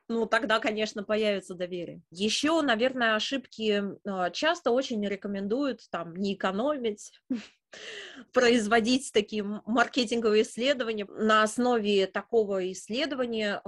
ну, 0.10 0.26
тогда, 0.26 0.60
конечно, 0.60 1.04
появится 1.04 1.54
доверие. 1.54 2.02
Еще, 2.10 2.62
наверное, 2.62 3.16
ошибки 3.16 3.84
а, 4.06 4.32
часто 4.32 4.72
очень 4.72 5.06
рекомендуют 5.08 5.88
там 5.92 6.16
не 6.16 6.34
экономить, 6.34 7.14
производить 8.34 9.12
такие 9.14 9.44
маркетинговые 9.44 10.42
исследования. 10.42 11.06
На 11.06 11.44
основе 11.44 12.08
такого 12.08 12.72
исследования 12.72 13.62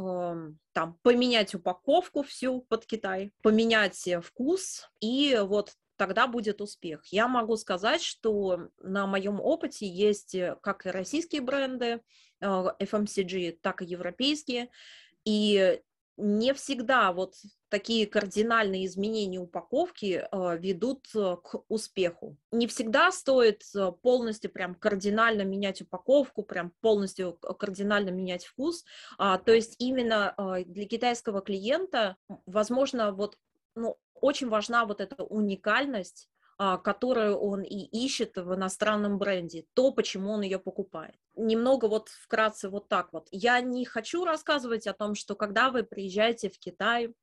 там 0.73 0.97
поменять 1.03 1.53
упаковку 1.53 2.23
всю 2.23 2.61
под 2.61 2.87
Китай, 2.87 3.31
поменять 3.43 4.09
вкус, 4.23 4.89
и 4.99 5.39
вот 5.43 5.75
тогда 5.95 6.25
будет 6.25 6.61
успех. 6.61 7.05
Я 7.11 7.27
могу 7.27 7.55
сказать, 7.55 8.01
что 8.01 8.69
на 8.81 9.05
моем 9.05 9.39
опыте 9.39 9.87
есть 9.87 10.33
э, 10.33 10.57
как 10.63 10.87
и 10.87 10.89
российские 10.89 11.41
бренды 11.41 12.01
FMCG, 12.41 13.51
а, 13.51 13.57
так 13.61 13.83
и 13.83 13.85
европейские, 13.85 14.71
и 15.25 15.79
не 16.21 16.53
всегда 16.53 17.11
вот 17.11 17.33
такие 17.69 18.05
кардинальные 18.05 18.85
изменения 18.85 19.39
упаковки 19.39 20.27
э, 20.29 20.57
ведут 20.57 21.07
э, 21.15 21.37
к 21.43 21.63
успеху. 21.67 22.37
Не 22.51 22.67
всегда 22.67 23.11
стоит 23.11 23.63
э, 23.75 23.91
полностью 24.01 24.51
прям 24.51 24.75
кардинально 24.75 25.41
менять 25.43 25.81
упаковку, 25.81 26.43
прям 26.43 26.73
полностью 26.81 27.33
кардинально 27.33 28.09
менять 28.09 28.45
вкус. 28.45 28.83
А, 29.17 29.37
то 29.37 29.53
есть 29.53 29.75
именно 29.79 30.35
для 30.65 30.85
китайского 30.85 31.41
клиента, 31.41 32.17
возможно, 32.45 33.11
вот 33.13 33.37
ну, 33.75 33.97
очень 34.13 34.49
важна 34.49 34.85
вот 34.85 35.01
эта 35.01 35.23
уникальность 35.23 36.29
которую 36.83 37.37
он 37.37 37.63
и 37.63 37.85
ищет 38.05 38.35
в 38.35 38.53
иностранном 38.53 39.17
бренде, 39.17 39.65
то, 39.73 39.91
почему 39.91 40.31
он 40.31 40.41
ее 40.41 40.59
покупает. 40.59 41.15
Немного 41.35 41.85
вот 41.85 42.09
вкратце 42.09 42.69
вот 42.69 42.87
так 42.87 43.11
вот. 43.13 43.27
Я 43.31 43.61
не 43.61 43.83
хочу 43.83 44.25
рассказывать 44.25 44.85
о 44.85 44.93
том, 44.93 45.15
что 45.15 45.35
когда 45.35 45.71
вы 45.71 45.83
приезжаете 45.83 46.51
в 46.51 46.59
Китай, 46.59 47.15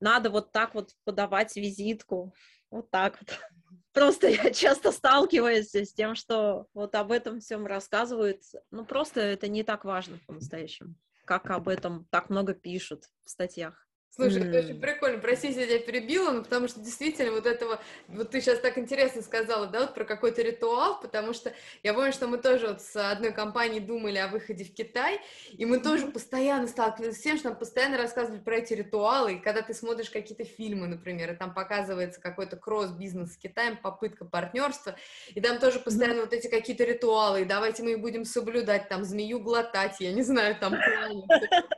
надо 0.00 0.30
вот 0.30 0.52
так 0.52 0.74
вот 0.74 0.92
подавать 1.04 1.54
визитку, 1.56 2.32
вот 2.70 2.90
так 2.90 3.18
вот. 3.20 3.38
Просто 3.92 4.28
я 4.28 4.50
часто 4.52 4.90
сталкиваюсь 4.90 5.74
с 5.74 5.92
тем, 5.92 6.14
что 6.14 6.66
вот 6.72 6.94
об 6.94 7.12
этом 7.12 7.40
всем 7.40 7.66
рассказывают. 7.66 8.42
Ну, 8.70 8.84
просто 8.84 9.20
это 9.20 9.48
не 9.48 9.64
так 9.64 9.84
важно 9.84 10.18
по-настоящему, 10.26 10.94
как 11.24 11.50
об 11.50 11.68
этом 11.68 12.06
так 12.10 12.30
много 12.30 12.54
пишут 12.54 13.04
в 13.24 13.30
статьях. 13.30 13.87
Слушай, 14.10 14.42
mm. 14.42 14.48
это 14.48 14.58
очень 14.58 14.80
прикольно. 14.80 15.18
Прости, 15.18 15.48
я 15.48 15.66
тебя 15.66 15.78
перебила, 15.78 16.32
но 16.32 16.42
потому 16.42 16.66
что 16.66 16.80
действительно 16.80 17.30
вот 17.30 17.46
этого, 17.46 17.80
вот 18.08 18.30
ты 18.30 18.40
сейчас 18.40 18.58
так 18.58 18.76
интересно 18.76 19.22
сказала, 19.22 19.68
да, 19.68 19.82
вот 19.82 19.94
про 19.94 20.04
какой-то 20.04 20.42
ритуал, 20.42 21.00
потому 21.00 21.32
что 21.32 21.52
я 21.84 21.94
помню, 21.94 22.12
что 22.12 22.26
мы 22.26 22.38
тоже 22.38 22.66
вот 22.66 22.82
с 22.82 22.96
одной 22.96 23.32
компанией 23.32 23.78
думали 23.78 24.18
о 24.18 24.26
выходе 24.26 24.64
в 24.64 24.74
Китай, 24.74 25.20
и 25.52 25.64
мы 25.66 25.78
тоже 25.78 26.06
постоянно 26.06 26.66
сталкивались 26.66 27.18
с 27.18 27.20
тем, 27.20 27.38
что 27.38 27.50
нам 27.50 27.58
постоянно 27.58 27.96
рассказывали 27.96 28.40
про 28.40 28.56
эти 28.56 28.74
ритуалы, 28.74 29.34
и 29.34 29.38
когда 29.38 29.62
ты 29.62 29.72
смотришь 29.72 30.10
какие-то 30.10 30.44
фильмы, 30.44 30.88
например, 30.88 31.32
и 31.32 31.36
там 31.36 31.54
показывается 31.54 32.20
какой-то 32.20 32.56
кросс-бизнес 32.56 33.34
с 33.34 33.36
Китаем, 33.36 33.76
попытка 33.76 34.24
партнерства, 34.24 34.96
и 35.32 35.40
там 35.40 35.60
тоже 35.60 35.78
постоянно 35.78 36.18
mm. 36.18 36.22
вот 36.22 36.32
эти 36.32 36.48
какие-то 36.48 36.82
ритуалы, 36.82 37.42
и 37.42 37.44
давайте 37.44 37.84
мы 37.84 37.92
их 37.92 38.00
будем 38.00 38.24
соблюдать, 38.24 38.88
там, 38.88 39.04
змею 39.04 39.38
глотать, 39.38 40.00
я 40.00 40.12
не 40.12 40.22
знаю, 40.22 40.56
там, 40.58 40.74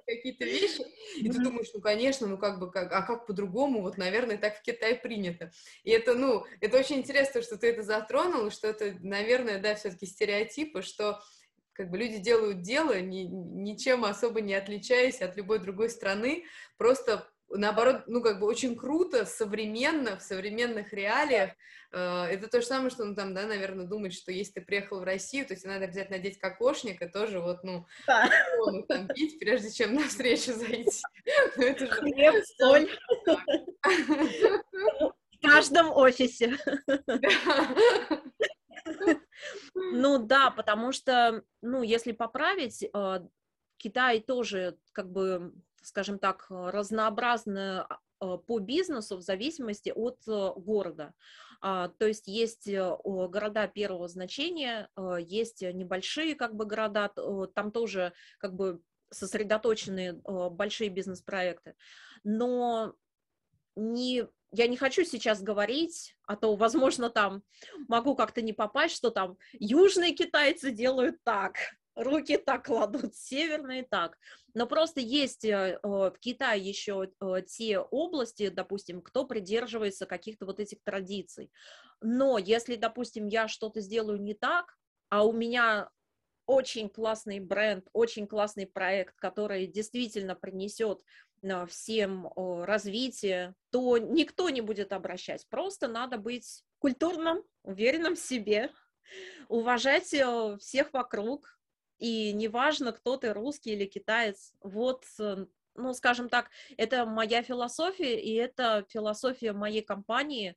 какие-то 0.06 0.46
вещи, 0.46 0.82
и 1.16 1.28
ты 1.28 1.38
думаешь, 1.38 1.68
ну, 1.75 1.80
конечно, 1.80 2.19
ну 2.26 2.38
как 2.38 2.58
бы, 2.58 2.70
как, 2.70 2.92
а 2.92 3.02
как 3.02 3.26
по-другому, 3.26 3.82
вот, 3.82 3.98
наверное, 3.98 4.38
так 4.38 4.58
в 4.58 4.62
Китае 4.62 4.96
принято. 4.96 5.50
И 5.84 5.90
это, 5.90 6.14
ну, 6.14 6.44
это 6.60 6.78
очень 6.78 6.96
интересно, 6.96 7.42
что 7.42 7.56
ты 7.56 7.68
это 7.68 7.82
затронул, 7.82 8.50
что 8.50 8.68
это, 8.68 8.94
наверное, 9.00 9.60
да, 9.60 9.74
все-таки 9.74 10.06
стереотипы, 10.06 10.82
что 10.82 11.20
как 11.72 11.90
бы 11.90 11.96
люди 11.96 12.18
делают 12.18 12.60
дело, 12.60 13.00
ни, 13.00 13.22
ничем 13.22 14.04
особо 14.04 14.42
не 14.42 14.54
отличаясь 14.54 15.22
от 15.22 15.36
любой 15.36 15.60
другой 15.60 15.88
страны, 15.88 16.44
просто 16.76 17.29
наоборот, 17.50 18.04
ну, 18.07 18.23
как 18.23 18.40
бы 18.40 18.47
очень 18.47 18.76
круто, 18.76 19.25
современно, 19.26 20.16
в 20.16 20.23
современных 20.23 20.92
реалиях. 20.92 21.50
Э, 21.92 22.25
это 22.25 22.49
то 22.49 22.61
же 22.61 22.66
самое, 22.66 22.90
что, 22.90 23.04
ну, 23.04 23.14
там, 23.14 23.35
да, 23.35 23.47
наверное, 23.47 23.87
думать, 23.87 24.14
что 24.14 24.33
если 24.33 24.54
ты 24.54 24.61
приехал 24.62 25.00
в 25.00 25.04
Россию, 25.04 25.47
то 25.47 25.57
тебе 25.57 25.71
надо 25.71 25.85
обязательно 25.85 26.19
надеть 26.19 26.38
кокошник 26.38 27.02
и 27.02 27.09
тоже 27.09 27.40
вот, 27.40 27.64
ну, 27.64 27.87
да. 28.07 28.30
ну 28.71 28.83
там 28.85 29.09
пить, 29.09 29.38
прежде 29.38 29.71
чем 29.71 29.95
на 29.95 30.09
встречу 30.09 30.52
зайти. 30.52 31.02
Ну, 31.57 31.64
это 31.64 31.87
же... 31.87 31.92
Хлеб, 31.92 32.45
соль. 32.59 32.88
В 35.33 35.42
каждом 35.42 35.90
офисе. 35.90 36.57
Ну 39.75 40.19
да, 40.19 40.50
потому 40.50 40.92
что, 40.92 41.42
ну, 41.62 41.83
если 41.83 42.12
поправить, 42.12 42.83
э, 42.83 43.21
Китай 43.78 44.21
тоже, 44.21 44.76
как 44.92 45.11
бы, 45.11 45.52
скажем 45.82 46.18
так, 46.18 46.46
разнообразно 46.49 47.87
а, 48.20 48.37
по 48.37 48.58
бизнесу 48.58 49.16
в 49.16 49.22
зависимости 49.22 49.92
от 49.94 50.18
э, 50.28 50.52
города. 50.56 51.14
А, 51.62 51.88
то 51.88 52.06
есть 52.06 52.26
есть 52.26 52.68
э, 52.68 52.96
города 53.04 53.66
первого 53.66 54.08
значения, 54.08 54.88
э, 54.96 55.16
есть 55.20 55.62
небольшие 55.62 56.34
как 56.34 56.54
бы 56.54 56.66
города, 56.66 57.10
там 57.54 57.72
тоже 57.72 58.12
как 58.38 58.54
бы 58.54 58.80
сосредоточены 59.10 60.20
большие 60.50 60.88
бизнес-проекты. 60.88 61.75
Но 62.22 62.94
не 63.75 64.26
я 64.52 64.66
не 64.66 64.76
хочу 64.76 65.04
сейчас 65.04 65.42
говорить, 65.42 66.16
а 66.26 66.37
то, 66.37 66.54
возможно, 66.56 67.08
там 67.08 67.42
могу 67.88 68.16
как-то 68.16 68.42
не 68.42 68.52
попасть, 68.52 68.96
что 68.96 69.10
там 69.10 69.37
южные 69.52 70.12
китайцы 70.12 70.72
делают 70.72 71.22
так, 71.22 71.56
руки 71.94 72.37
так 72.37 72.66
кладут, 72.66 73.14
северные 73.14 73.82
так. 73.82 74.16
Но 74.54 74.66
просто 74.66 75.00
есть 75.00 75.44
э, 75.44 75.78
в 75.82 76.14
Китае 76.20 76.62
еще 76.62 77.11
э, 77.20 77.42
те 77.47 77.78
области, 77.78 78.49
допустим, 78.49 79.00
кто 79.00 79.25
придерживается 79.25 80.06
каких-то 80.06 80.47
вот 80.47 80.61
этих 80.61 80.82
традиций. 80.82 81.50
Но 82.00 82.38
если, 82.38 82.76
допустим, 82.76 83.26
я 83.26 83.47
что-то 83.49 83.80
сделаю 83.80 84.20
не 84.20 84.35
так, 84.35 84.76
а 85.09 85.25
у 85.25 85.32
меня 85.32 85.90
очень 86.47 86.88
классный 86.88 87.38
бренд, 87.38 87.87
очень 87.92 88.26
классный 88.26 88.66
проект, 88.66 89.14
который 89.16 89.66
действительно 89.66 90.35
принесет 90.35 91.02
э, 91.42 91.66
всем 91.66 92.32
развитие, 92.37 93.54
то 93.70 93.99
никто 93.99 94.50
не 94.50 94.61
будет 94.61 94.92
обращать. 94.92 95.47
Просто 95.49 95.87
надо 95.87 96.18
быть 96.18 96.64
культурным, 96.78 97.44
уверенным 97.62 98.16
в 98.16 98.18
себе, 98.18 98.70
уважать 99.49 100.14
всех 100.61 100.92
вокруг, 100.92 101.60
и 102.00 102.33
неважно, 102.33 102.92
кто 102.92 103.16
ты, 103.19 103.33
русский 103.33 103.73
или 103.73 103.85
китаец, 103.85 104.54
вот, 104.62 105.04
э, 105.19 105.47
ну, 105.75 105.92
скажем 105.92 106.28
так, 106.30 106.50
это 106.78 107.04
моя 107.04 107.42
философия, 107.42 108.19
и 108.19 108.33
это 108.35 108.87
философия 108.88 109.52
моей 109.52 109.83
компании. 109.83 110.57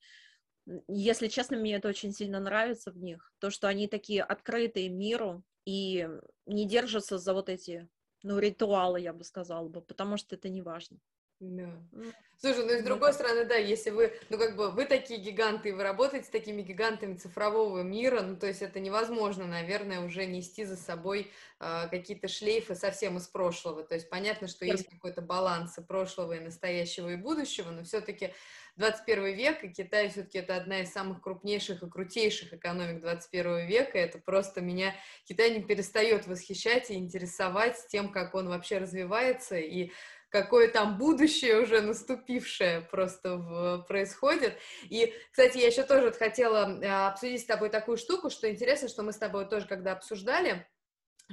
Если 0.88 1.28
честно, 1.28 1.58
мне 1.58 1.76
это 1.76 1.90
очень 1.90 2.14
сильно 2.14 2.40
нравится 2.40 2.92
в 2.92 2.98
них, 2.98 3.34
то, 3.40 3.50
что 3.50 3.68
они 3.68 3.88
такие 3.88 4.24
открытые 4.24 4.88
миру 4.88 5.44
и 5.66 6.08
не 6.46 6.66
держатся 6.66 7.18
за 7.18 7.34
вот 7.34 7.50
эти, 7.50 7.90
ну, 8.24 8.40
ритуалы, 8.40 9.02
я 9.02 9.12
бы 9.12 9.26
сказала 9.26 9.68
бы, 9.68 9.82
потому 9.82 10.16
что 10.16 10.36
это 10.36 10.48
не 10.48 10.62
важно. 10.62 10.98
Да. 11.44 11.70
Слушай, 12.38 12.66
ну 12.66 12.74
и 12.74 12.82
с 12.82 12.84
другой 12.84 13.14
стороны, 13.14 13.46
да, 13.46 13.56
если 13.56 13.90
вы, 13.90 14.14
ну 14.30 14.38
как 14.38 14.58
бы 14.58 14.72
вы 14.72 14.86
такие 14.86 15.20
гиганты, 15.20 15.74
вы 15.74 15.84
работаете 15.84 16.28
с 16.28 16.30
такими 16.30 16.62
гигантами 16.62 17.16
цифрового 17.16 17.82
мира, 17.84 18.22
ну 18.22 18.36
то 18.36 18.48
есть 18.48 18.62
это 18.62 18.82
невозможно, 18.82 19.46
наверное, 19.46 20.02
уже 20.02 20.26
нести 20.26 20.66
за 20.66 20.76
собой 20.76 21.32
э, 21.60 21.88
какие-то 21.90 22.28
шлейфы 22.28 22.76
совсем 22.76 23.18
из 23.18 23.28
прошлого. 23.28 23.84
То 23.84 23.96
есть 23.96 24.10
понятно, 24.10 24.48
что 24.48 24.66
есть 24.66 24.90
какой-то 24.90 25.22
баланс 25.22 25.78
и 25.78 25.82
прошлого, 25.82 26.34
и 26.34 26.40
настоящего, 26.40 27.10
и 27.10 27.16
будущего, 27.16 27.72
но 27.72 27.84
все-таки 27.84 28.34
21 28.76 29.36
век, 29.36 29.64
и 29.64 29.70
Китай 29.70 30.10
все-таки 30.10 30.40
это 30.40 30.56
одна 30.58 30.82
из 30.82 30.92
самых 30.92 31.22
крупнейших 31.22 31.84
и 31.84 31.90
крутейших 31.90 32.54
экономик 32.54 33.02
21 33.02 33.68
века. 33.68 33.98
Это 33.98 34.18
просто 34.18 34.62
меня, 34.62 34.96
Китай 35.26 35.54
не 35.54 35.62
перестает 35.62 36.28
восхищать 36.28 36.90
и 36.90 36.96
интересовать 36.96 37.78
тем, 37.90 38.12
как 38.12 38.34
он 38.34 38.50
вообще 38.50 38.80
развивается, 38.80 39.58
и 39.58 39.92
какое 40.34 40.68
там 40.68 40.98
будущее 40.98 41.62
уже 41.62 41.80
наступившее 41.82 42.82
просто 42.82 43.38
в, 43.38 43.86
происходит. 43.88 44.58
И, 44.90 45.14
кстати, 45.32 45.60
я 45.60 45.68
еще 45.68 45.84
тоже 45.84 46.12
хотела 46.12 46.66
а, 46.84 47.10
обсудить 47.10 47.42
с 47.42 47.46
тобой 47.46 47.70
такую 47.70 47.98
штуку, 47.98 48.32
что 48.32 48.50
интересно, 48.50 48.90
что 48.90 49.04
мы 49.04 49.14
с 49.14 49.18
тобой 49.18 49.46
тоже 49.46 49.68
когда 49.68 49.92
обсуждали, 49.92 50.66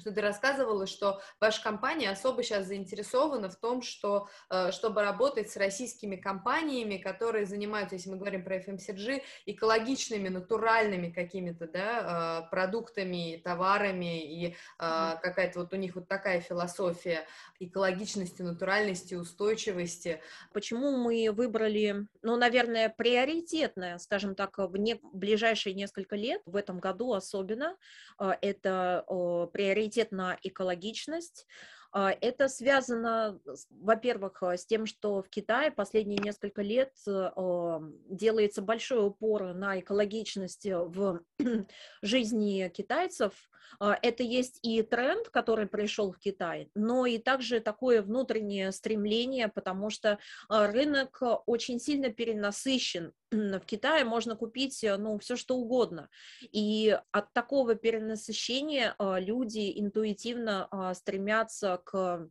что 0.01 0.13
ты 0.13 0.21
рассказывала, 0.21 0.87
что 0.87 1.21
ваша 1.41 1.63
компания 1.63 2.11
особо 2.11 2.43
сейчас 2.43 2.67
заинтересована 2.67 3.51
в 3.51 3.57
том, 3.57 3.83
что, 3.83 4.29
э, 4.49 4.73
чтобы 4.73 5.03
работать 5.03 5.51
с 5.51 5.57
российскими 5.57 6.17
компаниями, 6.17 6.97
которые 6.97 7.47
занимаются, 7.47 7.97
если 7.97 8.11
мы 8.11 8.17
говорим 8.17 8.45
про 8.45 8.57
FMCG, 8.57 9.23
экологичными, 9.47 10.29
натуральными 10.29 11.11
какими-то 11.11 11.69
да, 11.69 12.47
э, 12.47 12.51
продуктами, 12.51 13.41
товарами, 13.45 14.21
и 14.21 14.57
mm-hmm. 14.79 15.21
какая-то 15.21 15.61
вот 15.61 15.73
у 15.73 15.77
них 15.77 15.95
вот 15.95 16.09
такая 16.09 16.41
философия 16.41 17.27
экологичности, 17.59 18.43
натуральности, 18.43 19.15
устойчивости. 19.15 20.21
Почему 20.53 20.97
мы 20.97 21.31
выбрали, 21.31 22.07
ну, 22.23 22.37
наверное, 22.37 22.89
приоритетное, 22.89 23.99
скажем 23.99 24.35
так, 24.35 24.59
в 24.59 24.77
не, 24.77 24.99
ближайшие 25.13 25.75
несколько 25.75 26.17
лет, 26.17 26.43
в 26.47 26.57
этом 26.57 26.79
году 26.79 27.13
особенно, 27.13 27.77
это 28.19 29.05
приоритет 29.53 29.90
приоритет 29.91 30.13
на 30.13 30.39
экологичность. 30.43 31.47
А, 31.93 32.13
это 32.21 32.49
связано, 32.49 33.41
во-первых, 33.71 34.43
с 34.43 34.65
тем, 34.65 34.87
что 34.87 35.23
в 35.23 35.29
Китае 35.29 35.73
последние 35.73 36.19
несколько 36.19 36.63
лет 36.63 36.93
а, 37.07 37.81
делается 38.09 38.63
большой 38.63 39.07
упор 39.07 39.55
на 39.55 39.81
экологичность 39.81 40.67
в 40.67 41.23
жизни 42.03 42.69
китайцев. 42.69 43.33
А, 43.79 43.99
это 44.03 44.23
есть 44.23 44.59
и 44.63 44.83
тренд, 44.83 45.29
который 45.29 45.67
пришел 45.67 46.13
в 46.13 46.19
Китай, 46.19 46.71
но 46.75 47.07
и 47.07 47.19
также 47.19 47.61
такое 47.61 48.03
внутреннее 48.03 48.73
стремление, 48.73 49.49
потому 49.49 49.91
что 49.91 50.19
рынок 50.49 51.23
очень 51.47 51.79
сильно 51.79 52.11
перенасыщен 52.11 53.13
в 53.31 53.61
Китае 53.61 54.05
можно 54.05 54.37
купить, 54.37 54.83
э, 54.83 54.97
ну, 54.97 55.19
все 55.19 55.37
что 55.37 55.57
угодно. 55.57 56.09
И 56.41 56.99
от 57.13 57.33
такого 57.33 57.75
перенасыщения 57.75 58.95
а, 58.99 59.19
люди 59.21 59.73
интуитивно 59.77 60.67
а, 60.71 60.95
стремятся 60.95 61.81
к 61.85 62.29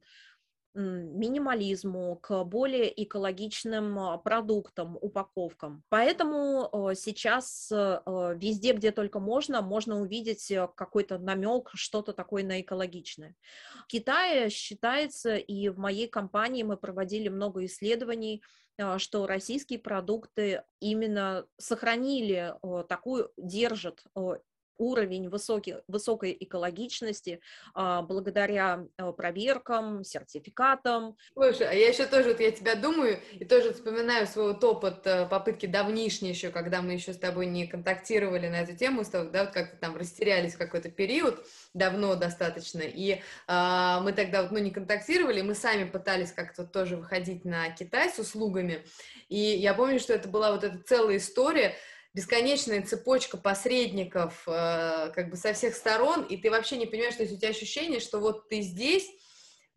минимализму, 0.73 2.17
к 2.21 2.43
более 2.43 3.03
экологичным 3.03 3.99
а, 3.99 4.17
продуктам, 4.17 4.97
упаковкам. 5.01 5.83
Поэтому 5.89 6.91
сейчас 6.95 7.71
везде, 7.71 8.73
где 8.73 8.91
только 8.91 9.19
можно, 9.19 9.61
можно 9.61 9.99
увидеть 9.99 10.51
э, 10.51 10.67
какой-то 10.75 11.17
намек, 11.17 11.71
что-то 11.73 12.13
такое 12.13 12.43
на 12.43 12.61
экологичное. 12.61 13.35
В 13.83 13.87
Китае 13.87 14.49
считается, 14.49 15.35
и 15.35 15.69
в 15.69 15.77
моей 15.77 16.07
компании 16.07 16.63
мы 16.63 16.77
проводили 16.77 17.29
много 17.29 17.65
исследований, 17.65 18.43
что 18.97 19.27
российские 19.27 19.79
продукты 19.79 20.63
именно 20.79 21.45
сохранили 21.57 22.53
такую, 22.87 23.31
держат 23.37 24.03
уровень 24.79 25.29
высокий, 25.29 25.75
высокой 25.87 26.35
экологичности 26.39 27.41
а, 27.75 28.01
благодаря 28.01 28.85
а, 28.97 29.11
проверкам, 29.11 30.03
сертификатам. 30.03 31.15
Слушай, 31.33 31.67
а 31.69 31.73
я 31.73 31.89
еще 31.89 32.05
тоже, 32.05 32.29
вот 32.29 32.39
я 32.39 32.51
тебя 32.51 32.75
думаю, 32.75 33.19
и 33.33 33.45
тоже 33.45 33.73
вспоминаю 33.73 34.25
свой 34.25 34.53
вот 34.53 34.63
опыт 34.63 35.05
э, 35.05 35.27
попытки 35.27 35.65
давнишней 35.65 36.29
еще, 36.29 36.49
когда 36.49 36.81
мы 36.81 36.93
еще 36.93 37.13
с 37.13 37.17
тобой 37.17 37.45
не 37.45 37.67
контактировали 37.67 38.47
на 38.47 38.61
эту 38.61 38.75
тему, 38.75 39.03
да, 39.11 39.43
вот 39.43 39.53
как-то 39.53 39.77
там 39.77 39.97
растерялись 39.97 40.55
в 40.55 40.57
какой-то 40.57 40.89
период, 40.89 41.45
давно 41.73 42.15
достаточно, 42.15 42.81
и 42.81 43.21
а, 43.47 43.99
мы 44.01 44.13
тогда 44.13 44.41
вот, 44.41 44.51
ну, 44.51 44.59
не 44.59 44.71
контактировали, 44.71 45.41
мы 45.41 45.55
сами 45.55 45.83
пытались 45.83 46.31
как-то 46.31 46.63
тоже 46.63 46.95
выходить 46.95 47.43
на 47.43 47.69
Китай 47.71 48.09
с 48.09 48.17
услугами, 48.17 48.85
и 49.27 49.37
я 49.37 49.73
помню, 49.73 49.99
что 49.99 50.13
это 50.13 50.29
была 50.29 50.51
вот 50.53 50.63
эта 50.63 50.81
целая 50.81 51.17
история, 51.17 51.75
бесконечная 52.19 52.81
цепочка 52.81 53.37
посредников 53.37 54.43
э, 54.45 55.09
как 55.15 55.29
бы 55.29 55.37
со 55.37 55.53
всех 55.53 55.73
сторон, 55.73 56.23
и 56.23 56.35
ты 56.35 56.51
вообще 56.51 56.75
не 56.75 56.85
понимаешь, 56.85 57.15
то 57.15 57.23
есть 57.23 57.33
у 57.33 57.37
тебя 57.37 57.47
ощущение, 57.47 58.01
что 58.01 58.19
вот 58.19 58.49
ты 58.49 58.59
здесь, 58.59 59.09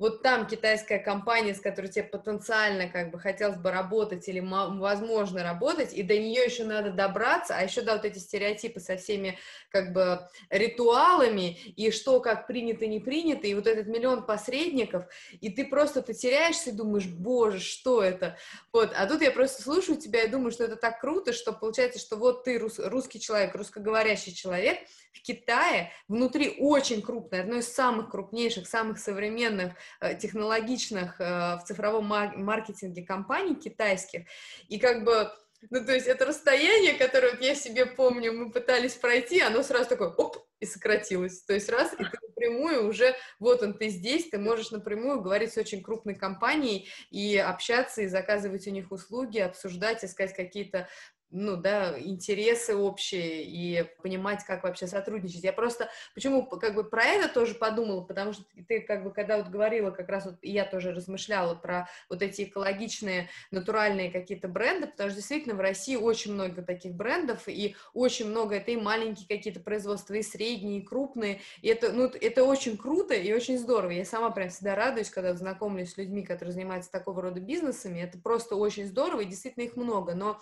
вот 0.03 0.21
там 0.21 0.49
китайская 0.49 0.99
компания, 0.99 1.55
с 1.55 1.61
которой 1.61 1.87
тебе 1.87 2.03
потенциально 2.03 2.89
как 2.89 3.13
бы 3.13 3.21
хотелось 3.21 3.57
бы 3.57 3.71
работать 3.71 4.29
или 4.29 4.41
возможно 4.41 5.45
работать, 5.45 5.95
и 5.95 6.03
до 6.03 6.19
нее 6.19 6.43
еще 6.43 6.65
надо 6.65 6.91
добраться, 6.91 7.55
а 7.57 7.63
еще, 7.63 7.83
да, 7.83 7.95
вот 7.95 8.05
эти 8.05 8.19
стереотипы 8.19 8.81
со 8.81 8.97
всеми 8.97 9.39
как 9.71 9.93
бы 9.93 10.29
ритуалами, 10.51 11.57
и 11.77 11.93
что 11.93 12.19
как 12.19 12.49
принято, 12.49 12.85
не 12.89 12.99
принято, 12.99 13.47
и 13.47 13.55
вот 13.55 13.69
этот 13.69 13.87
миллион 13.87 14.27
посредников, 14.27 15.05
и 15.41 15.51
ты 15.51 15.65
просто 15.65 16.03
ты 16.03 16.15
теряешься 16.15 16.71
и 16.71 16.73
думаешь, 16.73 17.07
боже, 17.07 17.61
что 17.61 18.03
это? 18.03 18.37
Вот, 18.73 18.91
а 18.97 19.07
тут 19.07 19.23
я 19.23 19.31
просто 19.31 19.63
слушаю 19.63 19.99
тебя 19.99 20.25
и 20.25 20.29
думаю, 20.29 20.51
что 20.51 20.65
это 20.65 20.75
так 20.75 21.01
круто, 21.01 21.33
что 21.33 21.53
получается, 21.53 22.01
что 22.01 22.17
вот 22.17 22.43
ты 22.43 22.59
рус, 22.59 22.81
русский 22.81 23.21
человек, 23.21 23.55
русскоговорящий 23.55 24.35
человек 24.35 24.81
в 25.13 25.23
Китае, 25.23 25.91
внутри 26.09 26.57
очень 26.59 27.03
крупной, 27.03 27.41
одной 27.41 27.61
из 27.61 27.73
самых 27.73 28.11
крупнейших, 28.11 28.67
самых 28.67 28.99
современных 28.99 29.75
э, 30.01 30.17
технологичных 30.17 31.21
э, 31.21 31.57
в 31.57 31.63
цифровом 31.67 32.07
маркетинге 32.07 33.03
компаний 33.03 33.55
китайских, 33.55 34.23
и 34.69 34.79
как 34.79 35.05
бы 35.05 35.31
ну, 35.71 35.85
то 35.85 35.93
есть 35.95 36.09
это 36.09 36.25
расстояние, 36.25 36.95
которое 36.95 37.33
вот 37.33 37.41
я 37.41 37.55
себе 37.55 37.87
помню, 37.87 38.33
мы 38.33 38.51
пытались 38.51 38.95
пройти, 38.95 39.41
оно 39.41 39.63
сразу 39.63 39.89
такое, 39.91 40.09
оп, 40.09 40.39
и 40.59 40.67
сократилось. 40.67 41.43
То 41.43 41.55
есть 41.55 41.69
раз, 41.69 41.93
и 41.93 42.05
ты 42.05 42.19
напрямую 42.27 42.89
уже, 42.89 43.15
вот 43.39 43.63
он, 43.63 43.75
ты 43.75 43.89
здесь, 43.89 44.29
ты 44.29 44.39
можешь 44.39 44.73
напрямую 44.73 45.21
говорить 45.21 45.53
с 45.53 45.59
очень 45.59 45.83
крупной 45.83 46.17
компанией 46.17 46.89
и 47.11 47.37
общаться, 47.37 48.03
и 48.03 48.09
заказывать 48.09 48.67
у 48.67 48.71
них 48.71 48.91
услуги, 48.91 49.39
обсуждать, 49.39 50.05
искать 50.05 50.35
какие-то 50.35 50.89
ну, 51.33 51.57
да, 51.57 51.99
интересы 51.99 52.77
общие 52.77 53.45
и 53.45 53.85
понимать, 54.03 54.45
как 54.45 54.65
вообще 54.65 54.87
сотрудничать. 54.87 55.43
Я 55.43 55.53
просто, 55.53 55.89
почему, 56.15 56.45
как 56.45 56.75
бы, 56.75 56.85
про 56.85 57.05
это 57.05 57.33
тоже 57.33 57.55
подумала, 57.55 58.03
потому 58.03 58.35
что 58.35 58.45
ты, 58.69 58.81
как 58.81 59.03
бы, 59.03 59.11
когда 59.11 59.39
вот 59.39 59.49
говорила, 59.49 59.91
как 59.91 60.11
раз 60.11 60.27
вот 60.27 60.37
я 60.43 60.67
тоже 60.67 60.93
размышляла 60.93 61.55
про 61.55 61.89
вот 62.11 62.23
эти 62.23 62.43
экологичные, 62.43 63.31
натуральные 63.51 64.11
какие-то 64.11 64.47
бренды, 64.47 64.87
потому 64.87 65.09
что 65.09 65.19
действительно 65.19 65.55
в 65.55 65.61
России 65.61 65.97
очень 65.97 66.35
много 66.35 66.63
таких 66.63 66.93
брендов, 66.93 67.49
и 67.49 67.77
очень 67.95 68.27
много, 68.27 68.57
это 68.57 68.71
и 68.71 68.77
маленькие 68.77 69.27
какие-то 69.27 69.61
производства, 69.61 70.15
и 70.15 70.23
средние, 70.23 70.81
и 70.81 70.85
крупные, 70.85 71.41
и 71.63 71.69
это, 71.69 71.93
ну, 71.93 72.05
это 72.05 72.45
очень 72.45 72.77
круто 72.77 73.15
и 73.15 73.33
очень 73.33 73.59
здорово. 73.59 73.93
Я 73.93 74.05
сама 74.05 74.31
прям 74.31 74.51
всегда 74.51 74.75
радуюсь, 74.75 75.09
когда 75.09 75.35
знакомлюсь 75.35 75.93
с 75.93 75.97
людьми, 75.97 76.23
которые 76.23 76.53
занимаются 76.53 76.93
такого 76.93 77.23
рода 77.23 77.41
бизнесами, 77.41 78.01
это 78.01 78.19
просто 78.19 78.55
очень 78.55 78.87
здорово, 78.87 79.23
и 79.23 79.27
действительно 79.27 79.65
их 79.65 79.77
много, 79.77 80.15
но 80.15 80.39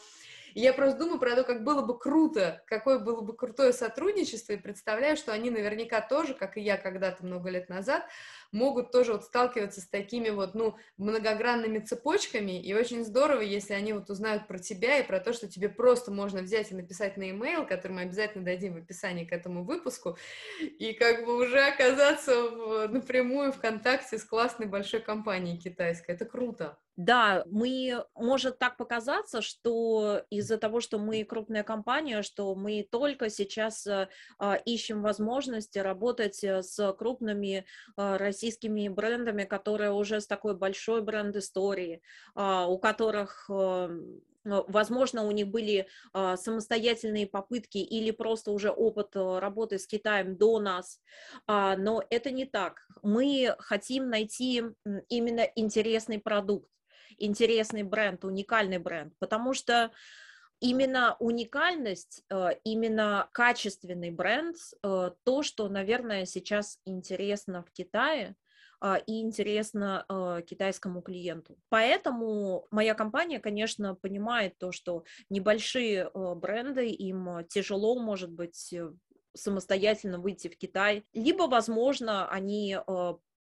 и 0.55 0.61
я 0.61 0.73
просто 0.73 0.99
думаю 0.99 1.19
про 1.19 1.35
то, 1.35 1.45
как 1.45 1.65
было 1.65 1.83
бы 1.83 1.99
круто, 1.99 2.63
какое 2.67 2.99
было 2.99 3.21
бы 3.21 3.37
крутое 3.37 3.73
сотрудничество, 3.73 4.53
и 4.53 4.57
представляю, 4.57 5.17
что 5.17 5.33
они 5.33 5.51
наверняка 5.51 6.01
тоже, 6.01 6.35
как 6.35 6.57
и 6.57 6.61
я 6.61 6.77
когда-то 6.77 7.25
много 7.25 7.51
лет 7.51 7.69
назад, 7.69 8.07
могут 8.53 8.91
тоже 8.91 9.13
вот 9.13 9.25
сталкиваться 9.25 9.81
с 9.81 9.89
такими 9.89 10.31
вот, 10.31 10.55
ну, 10.55 10.77
многогранными 10.97 11.79
цепочками, 11.79 12.61
и 12.61 12.75
очень 12.75 13.05
здорово, 13.05 13.41
если 13.41 13.75
они 13.75 13.93
вот 13.93 14.11
узнают 14.11 14.47
про 14.49 14.59
тебя 14.59 14.99
и 14.99 15.07
про 15.07 15.21
то, 15.21 15.33
что 15.33 15.49
тебе 15.49 15.69
просто 15.69 16.11
можно 16.11 16.43
взять 16.43 16.73
и 16.73 16.75
написать 16.75 17.17
на 17.17 17.25
e-mail, 17.25 17.67
который 17.67 17.93
мы 17.93 18.03
обязательно 18.03 18.45
дадим 18.45 18.75
в 18.75 18.79
описании 18.79 19.25
к 19.25 19.33
этому 19.33 19.65
выпуску, 19.65 20.17
и 20.61 20.93
как 20.93 21.25
бы 21.25 21.37
уже 21.37 21.61
оказаться 21.61 22.35
в, 22.43 22.89
напрямую 22.89 23.53
в 23.53 23.61
контакте 23.61 24.19
с 24.19 24.25
классной 24.25 24.67
большой 24.67 25.01
компанией 25.01 25.59
китайской. 25.59 26.13
Это 26.13 26.25
круто. 26.25 26.79
Да, 27.01 27.45
мы, 27.47 28.05
может 28.15 28.59
так 28.59 28.77
показаться, 28.77 29.41
что 29.41 30.23
из-за 30.29 30.59
того, 30.59 30.83
что 30.83 30.99
мы 30.99 31.25
крупная 31.25 31.63
компания, 31.63 32.21
что 32.21 32.55
мы 32.55 32.87
только 32.91 33.31
сейчас 33.31 33.87
а, 33.87 34.57
ищем 34.67 35.01
возможности 35.01 35.79
работать 35.79 36.45
э, 36.45 36.63
с 36.63 36.93
крупными 36.93 37.65
а, 37.97 38.19
российскими 38.19 38.87
брендами, 38.89 39.45
которые 39.45 39.93
уже 39.93 40.21
с 40.21 40.27
такой 40.27 40.55
большой 40.55 41.01
бренд-историей, 41.01 42.03
а, 42.35 42.67
у 42.67 42.77
которых 42.77 43.49
а, 43.49 43.89
Возможно, 44.45 45.25
у 45.25 45.31
них 45.33 45.49
были 45.49 45.87
а, 46.15 46.37
самостоятельные 46.39 47.27
попытки 47.27 47.77
или 47.77 48.11
просто 48.11 48.53
уже 48.53 48.71
опыт 48.71 49.15
э, 49.15 49.39
работы 49.39 49.79
с 49.79 49.87
Китаем 49.87 50.35
до 50.35 50.59
нас, 50.59 50.99
а, 51.47 51.77
но 51.77 52.03
это 52.09 52.31
не 52.31 52.47
так. 52.47 52.81
Мы 53.03 53.55
хотим 53.59 54.09
найти 54.09 54.63
именно 55.11 55.47
интересный 55.57 56.19
продукт 56.19 56.71
интересный 57.19 57.83
бренд, 57.83 58.25
уникальный 58.25 58.79
бренд, 58.79 59.15
потому 59.19 59.55
что 59.55 59.91
именно 60.61 61.17
уникальность, 61.19 62.23
э, 62.31 62.51
именно 62.65 63.29
качественный 63.33 64.11
бренд, 64.11 64.57
э, 64.83 65.11
то, 65.25 65.43
что, 65.43 65.69
наверное, 65.69 66.27
сейчас 66.27 66.79
интересно 66.85 67.63
в 67.63 67.71
Китае, 67.73 68.37
а, 68.83 68.97
и 68.97 69.21
интересно 69.21 70.07
э, 70.09 70.41
китайскому 70.47 71.03
клиенту. 71.03 71.59
Поэтому 71.69 72.67
моя 72.71 72.95
компания, 72.95 73.39
конечно, 73.39 73.95
понимает 73.95 74.57
то, 74.57 74.73
что 74.73 75.05
небольшие 75.29 76.11
бренды, 76.15 76.89
им 76.89 77.45
тяжело, 77.51 77.99
может 77.99 78.31
быть, 78.31 78.75
самостоятельно 79.35 80.19
выйти 80.19 80.49
в 80.49 80.57
Китай, 80.57 81.05
либо, 81.13 81.43
возможно, 81.43 82.27
они 82.31 82.79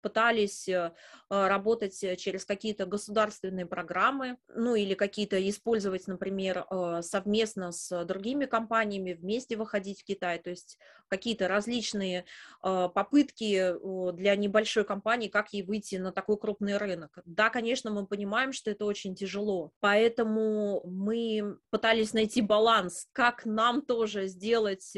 пытались 0.01 0.67
э, 0.67 0.93
а, 1.29 1.47
работать 1.47 2.03
э, 2.03 2.15
через 2.15 2.45
какие-то 2.45 2.85
государственные 2.85 3.65
программы, 3.65 4.37
ну 4.55 4.75
или 4.75 4.93
какие-то 4.93 5.37
использовать, 5.49 6.07
например, 6.07 6.65
э, 6.69 7.01
совместно 7.01 7.71
с 7.71 8.05
другими 8.05 8.45
компаниями, 8.45 9.13
вместе 9.13 9.55
выходить 9.57 10.01
в 10.01 10.05
Китай, 10.05 10.39
то 10.39 10.49
есть 10.49 10.77
какие-то 11.07 11.47
различные 11.47 12.25
попытки 12.61 13.73
для 14.13 14.35
небольшой 14.35 14.83
компании, 14.83 15.27
как 15.27 15.53
ей 15.53 15.63
выйти 15.63 15.95
на 15.95 16.11
такой 16.11 16.37
крупный 16.37 16.77
рынок. 16.77 17.17
Да, 17.25 17.49
конечно, 17.49 17.89
мы 17.89 18.05
понимаем, 18.05 18.53
что 18.53 18.69
это 18.69 18.85
очень 18.85 19.15
тяжело, 19.15 19.71
поэтому 19.79 20.83
мы 20.85 21.57
пытались 21.71 22.13
найти 22.13 22.41
баланс, 22.43 23.07
как 23.11 23.45
нам 23.45 23.81
тоже 23.81 24.27
сделать 24.27 24.95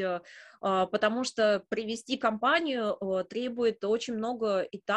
а, 0.64 0.86
потому 0.86 1.24
что 1.24 1.64
привести 1.70 2.18
компанию 2.18 2.98
требует 3.30 3.84
очень 3.84 4.14
много 4.14 4.60
этапов, 4.72 4.90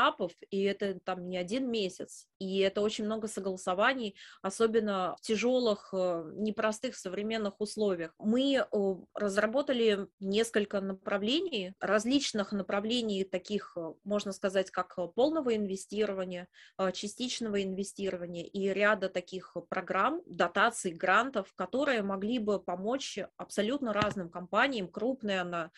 и 0.50 0.62
это 0.62 0.98
там 1.00 1.28
не 1.28 1.36
один 1.36 1.70
месяц, 1.70 2.26
и 2.38 2.58
это 2.58 2.80
очень 2.80 3.04
много 3.04 3.28
согласований, 3.28 4.16
особенно 4.42 5.16
в 5.18 5.20
тяжелых, 5.20 5.90
а, 5.92 6.24
непростых 6.34 6.96
современных 6.96 7.60
условиях. 7.60 8.14
Мы 8.18 8.66
разработали 9.14 10.08
несколько 10.20 10.80
направлений, 10.80 11.74
различных 11.80 12.52
направлений, 12.52 13.24
таких, 13.24 13.76
можно 14.04 14.32
сказать, 14.32 14.70
как 14.70 14.96
полного 15.14 15.54
инвестирования, 15.54 16.48
частичного 16.92 17.62
инвестирования 17.62 18.44
и 18.44 18.68
ряда 18.68 19.08
таких 19.08 19.56
программ, 19.68 20.22
дотаций, 20.26 20.92
грантов, 20.92 21.52
которые 21.54 22.02
могли 22.02 22.38
бы 22.38 22.60
помочь 22.60 23.18
абсолютно 23.36 23.92
разным 23.92 24.28
компаниям, 24.30 24.88
крупные, 24.88 25.44
э, 25.44 25.68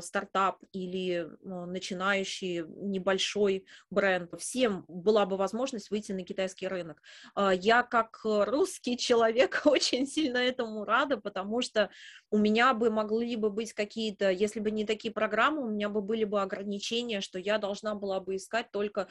стартап 0.00 0.58
или 0.72 1.26
э, 1.26 1.26
начинающий 1.42 2.64
небольшой 2.66 3.66
бренд, 3.90 4.30
всем 4.38 4.84
была 4.88 5.26
бы 5.26 5.36
возможность 5.36 5.90
выйти 5.90 6.12
на 6.12 6.24
китайский 6.24 6.68
рынок. 6.68 7.02
Э, 7.36 7.50
я 7.54 7.82
как 7.82 8.20
русский 8.24 8.96
человек 8.98 9.62
очень 9.64 10.06
сильно 10.06 10.38
этому 10.38 10.84
рада, 10.84 11.16
потому 11.16 11.62
что 11.62 11.90
у 12.30 12.38
меня 12.38 12.74
бы 12.74 12.90
могли 12.90 13.36
бы 13.36 13.50
быть 13.50 13.72
какие-то, 13.72 14.30
если 14.30 14.60
бы 14.60 14.70
не 14.70 14.84
такие 14.84 15.12
программы, 15.12 15.62
у 15.62 15.70
меня 15.70 15.88
бы 15.88 16.00
были 16.00 16.24
бы 16.24 16.40
ограничения, 16.40 17.20
что 17.20 17.38
я 17.38 17.58
должна 17.58 17.94
была 17.94 18.20
бы 18.20 18.36
искать 18.36 18.70
только 18.70 19.08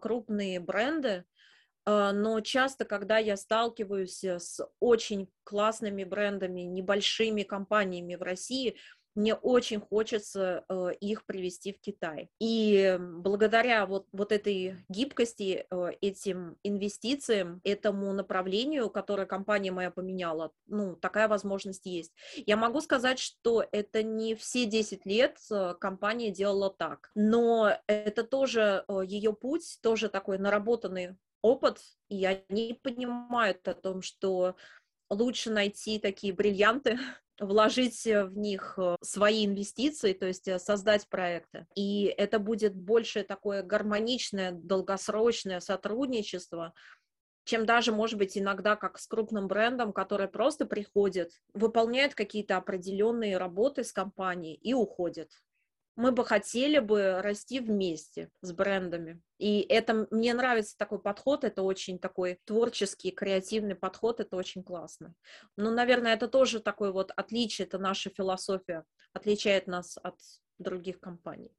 крупные 0.00 0.60
бренды, 0.60 1.24
но 1.86 2.40
часто, 2.40 2.84
когда 2.84 3.18
я 3.18 3.36
сталкиваюсь 3.36 4.24
с 4.24 4.60
очень 4.80 5.30
классными 5.44 6.02
брендами, 6.02 6.62
небольшими 6.62 7.44
компаниями 7.44 8.16
в 8.16 8.22
России, 8.22 8.76
мне 9.16 9.34
очень 9.34 9.80
хочется 9.80 10.64
э, 10.68 10.90
их 11.00 11.24
привести 11.24 11.72
в 11.72 11.80
Китай. 11.80 12.30
И 12.38 12.98
благодаря 13.00 13.86
вот, 13.86 14.06
вот 14.12 14.30
этой 14.30 14.76
гибкости, 14.88 15.66
э, 15.68 15.90
этим 16.00 16.56
инвестициям, 16.62 17.60
этому 17.64 18.12
направлению, 18.12 18.90
которое 18.90 19.26
компания 19.26 19.72
моя 19.72 19.90
поменяла, 19.90 20.52
ну, 20.66 20.94
такая 20.94 21.28
возможность 21.28 21.86
есть. 21.86 22.12
Я 22.46 22.56
могу 22.56 22.80
сказать, 22.80 23.18
что 23.18 23.64
это 23.72 24.02
не 24.02 24.34
все 24.34 24.66
10 24.66 25.06
лет 25.06 25.38
э, 25.50 25.74
компания 25.80 26.30
делала 26.30 26.70
так, 26.70 27.10
но 27.14 27.72
это 27.86 28.22
тоже 28.22 28.84
ее 29.04 29.32
путь, 29.32 29.78
тоже 29.82 30.08
такой 30.08 30.38
наработанный 30.38 31.16
опыт, 31.42 31.80
и 32.08 32.24
они 32.26 32.78
понимают 32.82 33.66
о 33.66 33.74
том, 33.74 34.02
что 34.02 34.56
лучше 35.10 35.50
найти 35.50 35.98
такие 35.98 36.32
бриллианты, 36.32 36.98
вложить 37.38 38.06
э, 38.06 38.24
в 38.24 38.36
них 38.36 38.74
э, 38.78 38.96
свои 39.02 39.46
инвестиции, 39.46 40.12
то 40.12 40.26
есть 40.26 40.48
э, 40.48 40.58
создать 40.58 41.08
проекты. 41.08 41.66
И 41.74 42.04
это 42.04 42.38
будет 42.38 42.74
больше 42.74 43.22
такое 43.22 43.62
гармоничное, 43.62 44.52
долгосрочное 44.52 45.60
сотрудничество, 45.60 46.72
чем 47.44 47.64
даже, 47.64 47.92
может 47.92 48.18
быть, 48.18 48.36
иногда 48.36 48.74
как 48.74 48.98
с 48.98 49.06
крупным 49.06 49.46
брендом, 49.46 49.92
который 49.92 50.28
просто 50.28 50.66
приходит, 50.66 51.32
выполняет 51.54 52.14
какие-то 52.14 52.56
определенные 52.56 53.38
работы 53.38 53.84
с 53.84 53.92
компанией 53.92 54.54
и 54.54 54.74
уходит 54.74 55.30
мы 55.96 56.12
бы 56.12 56.24
хотели 56.24 56.78
бы 56.78 57.20
расти 57.22 57.58
вместе 57.58 58.30
с 58.42 58.52
брендами. 58.52 59.20
И 59.38 59.60
это 59.60 60.06
мне 60.10 60.34
нравится 60.34 60.76
такой 60.76 61.00
подход, 61.00 61.42
это 61.42 61.62
очень 61.62 61.98
такой 61.98 62.38
творческий, 62.44 63.10
креативный 63.10 63.74
подход, 63.74 64.20
это 64.20 64.36
очень 64.36 64.62
классно. 64.62 65.14
Ну, 65.56 65.70
наверное, 65.70 66.14
это 66.14 66.28
тоже 66.28 66.60
такой 66.60 66.92
вот 66.92 67.12
отличие, 67.16 67.66
это 67.66 67.78
наша 67.78 68.10
философия, 68.10 68.84
отличает 69.12 69.66
нас 69.66 69.98
от 70.02 70.16
других 70.58 71.00
компаний. 71.00 71.52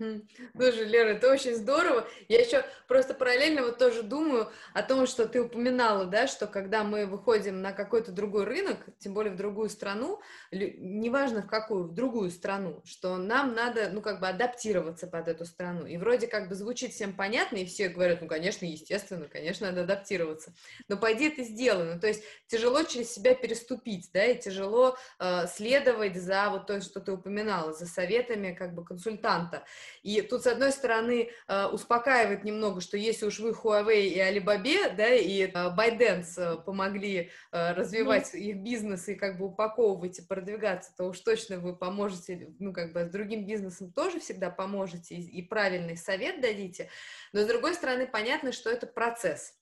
Слушай, 0.00 0.86
Лера, 0.86 1.08
это 1.10 1.30
очень 1.30 1.54
здорово. 1.54 2.06
Я 2.28 2.40
еще 2.40 2.64
просто 2.88 3.12
параллельно 3.12 3.62
вот 3.62 3.76
тоже 3.76 4.02
думаю 4.02 4.50
о 4.72 4.82
том, 4.82 5.06
что 5.06 5.28
ты 5.28 5.42
упоминала, 5.42 6.06
да, 6.06 6.26
что 6.26 6.46
когда 6.46 6.84
мы 6.84 7.04
выходим 7.04 7.60
на 7.60 7.72
какой-то 7.72 8.10
другой 8.10 8.44
рынок, 8.44 8.78
тем 8.98 9.12
более 9.12 9.32
в 9.32 9.36
другую 9.36 9.68
страну, 9.68 10.20
неважно 10.52 11.42
в 11.42 11.46
какую, 11.46 11.84
в 11.84 11.94
другую 11.94 12.30
страну, 12.30 12.82
что 12.86 13.18
нам 13.18 13.54
надо, 13.54 13.90
ну, 13.90 14.00
как 14.00 14.20
бы 14.20 14.28
адаптироваться 14.28 15.06
под 15.06 15.28
эту 15.28 15.44
страну. 15.44 15.84
И 15.84 15.98
вроде 15.98 16.26
как 16.28 16.48
бы 16.48 16.54
звучит 16.54 16.92
всем 16.92 17.12
понятно, 17.12 17.56
и 17.56 17.66
все 17.66 17.90
говорят, 17.90 18.22
ну, 18.22 18.28
конечно, 18.28 18.64
естественно, 18.64 19.28
конечно, 19.28 19.66
надо 19.66 19.82
адаптироваться. 19.82 20.54
Но 20.88 20.96
по 20.96 21.12
идее 21.12 21.30
это 21.30 21.42
сделано. 21.42 21.98
То 21.98 22.06
есть 22.06 22.22
тяжело 22.46 22.84
через 22.84 23.12
себя 23.12 23.34
переступить, 23.34 24.10
да, 24.14 24.24
и 24.24 24.40
тяжело 24.40 24.96
э, 25.18 25.46
следовать 25.46 26.16
за 26.16 26.48
вот 26.48 26.66
то, 26.66 26.80
что 26.80 27.00
ты 27.00 27.12
упоминала, 27.12 27.74
за 27.74 27.84
советами 27.84 28.54
как 28.54 28.74
бы 28.74 28.82
консультанта. 28.82 29.64
И 30.02 30.22
тут, 30.22 30.42
с 30.42 30.46
одной 30.46 30.72
стороны, 30.72 31.30
э, 31.48 31.66
успокаивает 31.66 32.44
немного, 32.44 32.80
что 32.80 32.96
если 32.96 33.26
уж 33.26 33.40
вы 33.40 33.50
Huawei 33.50 34.06
и 34.08 34.18
Alibaba, 34.18 34.94
да, 34.96 35.14
и 35.14 35.42
э, 35.42 35.50
ByteDance 35.52 36.34
э, 36.36 36.56
помогли 36.62 37.30
развивать 37.52 38.34
mm. 38.34 38.38
их 38.38 38.56
бизнес 38.58 39.08
и 39.08 39.14
как 39.14 39.38
бы 39.38 39.46
упаковывать 39.46 40.18
и 40.18 40.22
продвигаться, 40.22 40.92
то 40.96 41.04
уж 41.04 41.20
точно 41.20 41.58
вы 41.58 41.76
поможете, 41.76 42.54
ну, 42.58 42.72
как 42.72 42.92
бы 42.92 43.04
с 43.04 43.10
другим 43.10 43.46
бизнесом 43.46 43.92
тоже 43.92 44.20
всегда 44.20 44.50
поможете 44.50 45.14
и, 45.14 45.38
и 45.38 45.42
правильный 45.42 45.96
совет 45.96 46.40
дадите. 46.40 46.88
Но, 47.32 47.42
с 47.42 47.46
другой 47.46 47.74
стороны, 47.74 48.06
понятно, 48.06 48.52
что 48.52 48.70
это 48.70 48.86
процесс. 48.86 49.59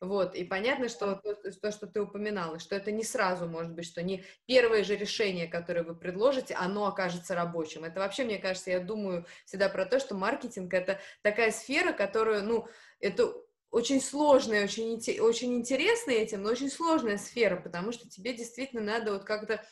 Вот, 0.00 0.36
и 0.36 0.44
понятно, 0.44 0.88
что 0.88 1.16
то, 1.16 1.34
то, 1.34 1.72
что 1.72 1.88
ты 1.88 2.00
упоминала, 2.00 2.60
что 2.60 2.76
это 2.76 2.92
не 2.92 3.02
сразу, 3.02 3.46
может 3.46 3.72
быть, 3.72 3.84
что 3.84 4.00
не 4.00 4.24
первое 4.46 4.84
же 4.84 4.94
решение, 4.94 5.48
которое 5.48 5.82
вы 5.82 5.96
предложите, 5.96 6.54
оно 6.54 6.86
окажется 6.86 7.34
рабочим. 7.34 7.82
Это 7.82 7.98
вообще, 7.98 8.24
мне 8.24 8.38
кажется, 8.38 8.70
я 8.70 8.78
думаю 8.78 9.26
всегда 9.44 9.68
про 9.68 9.86
то, 9.86 9.98
что 9.98 10.14
маркетинг— 10.14 10.72
это 10.74 11.00
такая 11.22 11.50
сфера, 11.50 11.92
которую, 11.92 12.44
ну, 12.44 12.68
это 13.00 13.34
очень 13.72 14.00
сложная, 14.00 14.64
очень, 14.64 15.20
очень 15.20 15.54
интересная 15.54 16.16
этим, 16.16 16.42
но 16.42 16.50
очень 16.50 16.70
сложная 16.70 17.18
сфера, 17.18 17.56
потому 17.56 17.90
что 17.90 18.08
тебе 18.08 18.34
действительно 18.34 18.82
надо 18.82 19.12
вот 19.14 19.24
как-то 19.24 19.64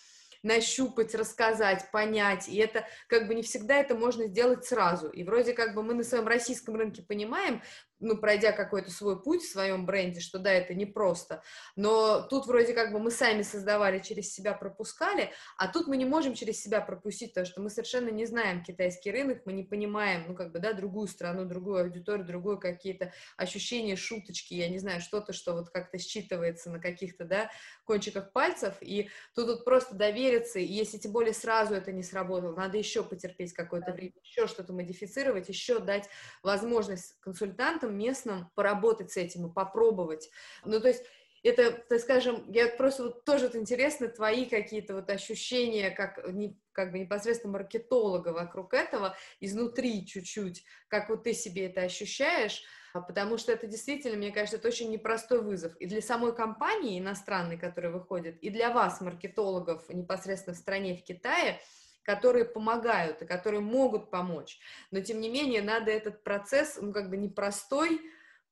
нащупать, 0.43 1.15
рассказать, 1.15 1.91
понять, 1.91 2.49
и 2.49 2.57
это 2.57 2.87
как 3.09 3.27
бы 3.27 3.35
не 3.35 3.43
всегда 3.43 3.77
это 3.77 3.95
можно 3.95 4.27
сделать 4.27 4.65
сразу, 4.65 5.09
и 5.09 5.25
вроде 5.25 5.53
как 5.55 5.75
бы 5.75 5.83
мы 5.83 5.95
на 5.95 6.05
своем 6.05 6.27
российском 6.27 6.77
рынке 6.77 7.03
понимаем, 7.03 7.63
ну, 7.99 8.17
пройдя 8.17 8.53
какой-то 8.53 8.91
свой 8.91 9.23
путь 9.23 9.43
в 9.43 9.51
своем 9.51 9.87
бренде, 9.87 10.21
что 10.21 10.39
да, 10.39 10.53
это 10.53 10.75
непросто, 10.75 11.43
но 11.77 12.23
тут 12.23 12.47
вроде 12.47 12.75
как 12.75 12.93
бы 12.93 12.99
мы 12.99 13.11
сами 13.11 13.43
создавали, 13.43 14.01
через 14.01 14.33
себя 14.33 14.53
пропускали, 14.53 15.33
а 15.57 15.69
тут 15.69 15.87
мы 15.87 15.97
не 15.97 16.05
можем 16.05 16.35
через 16.35 16.61
себя 16.61 16.81
пропустить, 16.81 17.31
потому 17.31 17.47
что 17.47 17.61
мы 17.61 17.71
совершенно 17.71 18.11
не 18.11 18.27
знаем 18.27 18.63
китайский 18.63 19.11
рынок, 19.11 19.43
мы 19.45 19.53
не 19.53 19.63
понимаем, 19.63 20.25
ну, 20.29 20.35
как 20.35 20.53
бы, 20.53 20.59
да, 20.59 20.73
другую 20.73 21.09
страну, 21.09 21.45
другую 21.45 21.85
аудиторию, 21.85 22.27
другую 22.27 22.59
какие-то 22.59 23.13
ощущения, 23.37 23.97
шуточки, 23.97 24.55
я 24.55 24.69
не 24.69 24.79
знаю, 24.79 25.01
что-то, 25.01 25.33
что 25.33 25.55
вот 25.55 25.71
как-то 25.71 25.99
считывается 25.99 26.69
на 26.71 26.81
каких-то, 26.81 27.25
да, 27.25 27.51
кончиках 27.85 28.33
пальцев, 28.33 28.75
и 28.81 29.09
тут 29.35 29.47
вот 29.47 29.65
просто 29.65 29.95
довериться, 29.95 30.59
и 30.59 30.65
если 30.65 30.99
тем 30.99 31.13
более 31.13 31.35
сразу 31.35 31.75
это 31.75 31.93
не 31.93 32.03
сработало, 32.03 32.55
надо 32.55 32.77
еще 32.79 33.03
потерпеть 33.03 33.53
какое-то 33.53 33.93
время, 33.93 34.13
еще 34.23 34.47
что-то 34.47 34.73
модифицировать, 34.73 35.49
еще 35.49 35.79
дать 35.79 36.09
возможность 36.43 37.19
консультантам 37.21 37.86
консультантом 37.87 37.97
местным 37.97 38.51
поработать 38.55 39.13
с 39.13 39.17
этим 39.17 39.47
и 39.47 39.53
попробовать. 39.53 40.31
Ну, 40.65 40.81
то 40.81 40.89
есть 40.89 41.05
это, 41.43 41.73
так 41.89 42.01
скажем, 42.01 42.51
я 42.51 42.69
просто 42.69 43.05
вот 43.05 43.25
тоже 43.25 43.47
вот 43.47 43.57
интересно 43.57 44.09
твои 44.09 44.47
какие-то 44.47 44.95
вот 44.95 45.11
ощущения, 45.11 45.91
как, 45.91 46.19
не, 46.33 46.59
как 46.73 46.91
бы 46.91 46.99
непосредственно 46.99 47.53
маркетолога 47.53 48.31
вокруг 48.31 48.75
этого, 48.75 49.17
изнутри 49.41 50.05
чуть-чуть, 50.07 50.65
как 50.89 51.09
вот 51.09 51.23
ты 51.23 51.35
себе 51.35 51.67
это 51.67 51.83
ощущаешь, 51.83 52.63
а 52.95 53.01
потому 53.01 53.39
что 53.39 53.53
это 53.53 53.67
действительно, 53.67 54.17
мне 54.17 54.33
кажется, 54.33 54.57
это 54.57 54.69
очень 54.69 54.91
непростой 54.91 55.41
вызов 55.41 55.77
и 55.77 55.87
для 55.87 56.01
самой 56.01 56.35
компании 56.35 56.99
иностранной, 56.99 57.59
которая 57.59 57.93
выходит, 57.93 58.43
и 58.43 58.51
для 58.51 58.71
вас, 58.71 59.01
маркетологов, 59.01 59.89
непосредственно 59.91 60.55
в 60.55 60.59
стране, 60.59 60.97
в 60.97 61.05
Китае, 61.05 61.61
которые 62.07 62.45
помогают 62.45 63.21
и 63.21 63.27
которые 63.27 63.61
могут 63.61 64.11
помочь. 64.11 64.59
Но, 64.93 65.01
тем 65.01 65.21
не 65.21 65.29
менее, 65.29 65.61
надо 65.61 65.91
этот 65.91 66.23
процесс, 66.23 66.79
ну, 66.81 66.93
как 66.93 67.11
бы 67.11 67.17
непростой, 67.17 68.01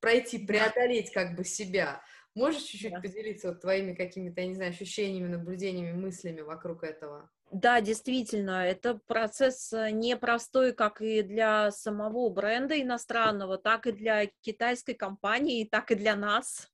пройти, 0.01 0.45
преодолеть 0.45 1.11
как 1.11 1.35
бы 1.35 1.45
себя. 1.45 2.03
Можешь 2.35 2.63
чуть-чуть 2.63 2.91
да. 2.91 2.99
поделиться 2.99 3.47
вот 3.47 3.61
твоими 3.61 3.93
какими-то, 3.93 4.41
я 4.41 4.47
не 4.47 4.55
знаю, 4.55 4.71
ощущениями, 4.71 5.29
наблюдениями, 5.29 5.93
мыслями 5.93 6.41
вокруг 6.41 6.83
этого? 6.83 7.31
Да, 7.49 7.79
действительно, 7.79 8.65
это 8.65 8.99
процесс 9.07 9.71
э, 9.71 9.91
непростой 9.91 10.73
как 10.73 10.99
и 10.99 11.21
для 11.21 11.71
самого 11.71 12.29
бренда 12.29 12.81
иностранного, 12.81 13.57
так 13.57 13.87
и 13.87 13.93
для 13.93 14.25
китайской 14.41 14.95
компании, 14.95 15.63
так 15.63 15.91
и 15.91 15.95
для 15.95 16.17
нас. 16.17 16.69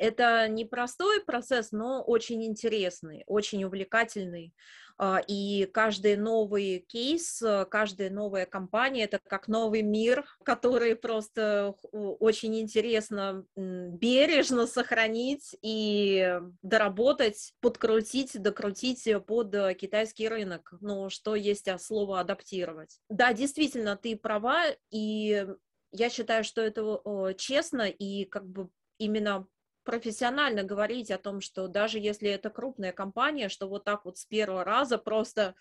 Это 0.00 0.48
непростой 0.48 1.22
процесс, 1.22 1.72
но 1.72 2.02
очень 2.02 2.42
интересный, 2.46 3.22
очень 3.26 3.64
увлекательный. 3.64 4.54
А, 4.96 5.20
и 5.26 5.66
каждый 5.66 6.16
новый 6.16 6.86
кейс, 6.88 7.42
э, 7.42 7.66
каждая 7.66 8.08
новая 8.08 8.46
компания— 8.46 9.04
это 9.04 9.18
как 9.18 9.46
новый 9.46 9.82
мир, 9.82 10.24
который 10.42 10.96
просто 10.96 11.74
очень 11.92 12.58
интересно 12.58 13.44
бережно 13.56 14.66
сохранить 14.66 15.54
и 15.60 16.40
доработать, 16.62 17.52
подкрутить, 17.60 18.40
докрутить 18.40 19.06
под 19.26 19.54
э, 19.54 19.74
китайский 19.74 20.28
рынок. 20.28 20.72
Ну, 20.80 21.10
что 21.10 21.34
есть 21.34 21.68
слово 21.78 22.20
«адаптировать». 22.20 22.98
Да, 23.10 23.34
действительно, 23.34 23.98
ты 23.98 24.16
права, 24.16 24.64
и 24.90 25.46
я 25.92 26.08
считаю, 26.08 26.42
что 26.42 26.62
это 26.62 27.34
честно 27.36 27.82
и 27.82 28.24
как 28.24 28.48
бы 28.48 28.70
именно 28.96 29.46
профессионально 29.84 30.62
говорить 30.62 31.10
о 31.10 31.18
том, 31.18 31.40
что 31.40 31.68
даже 31.68 31.98
если 31.98 32.30
это 32.30 32.50
крупная 32.50 32.92
компания, 32.92 33.48
что 33.48 33.68
вот 33.68 33.84
так 33.84 34.04
вот 34.04 34.18
с 34.18 34.24
первого 34.26 34.64
раза 34.64 34.98
просто 34.98 35.54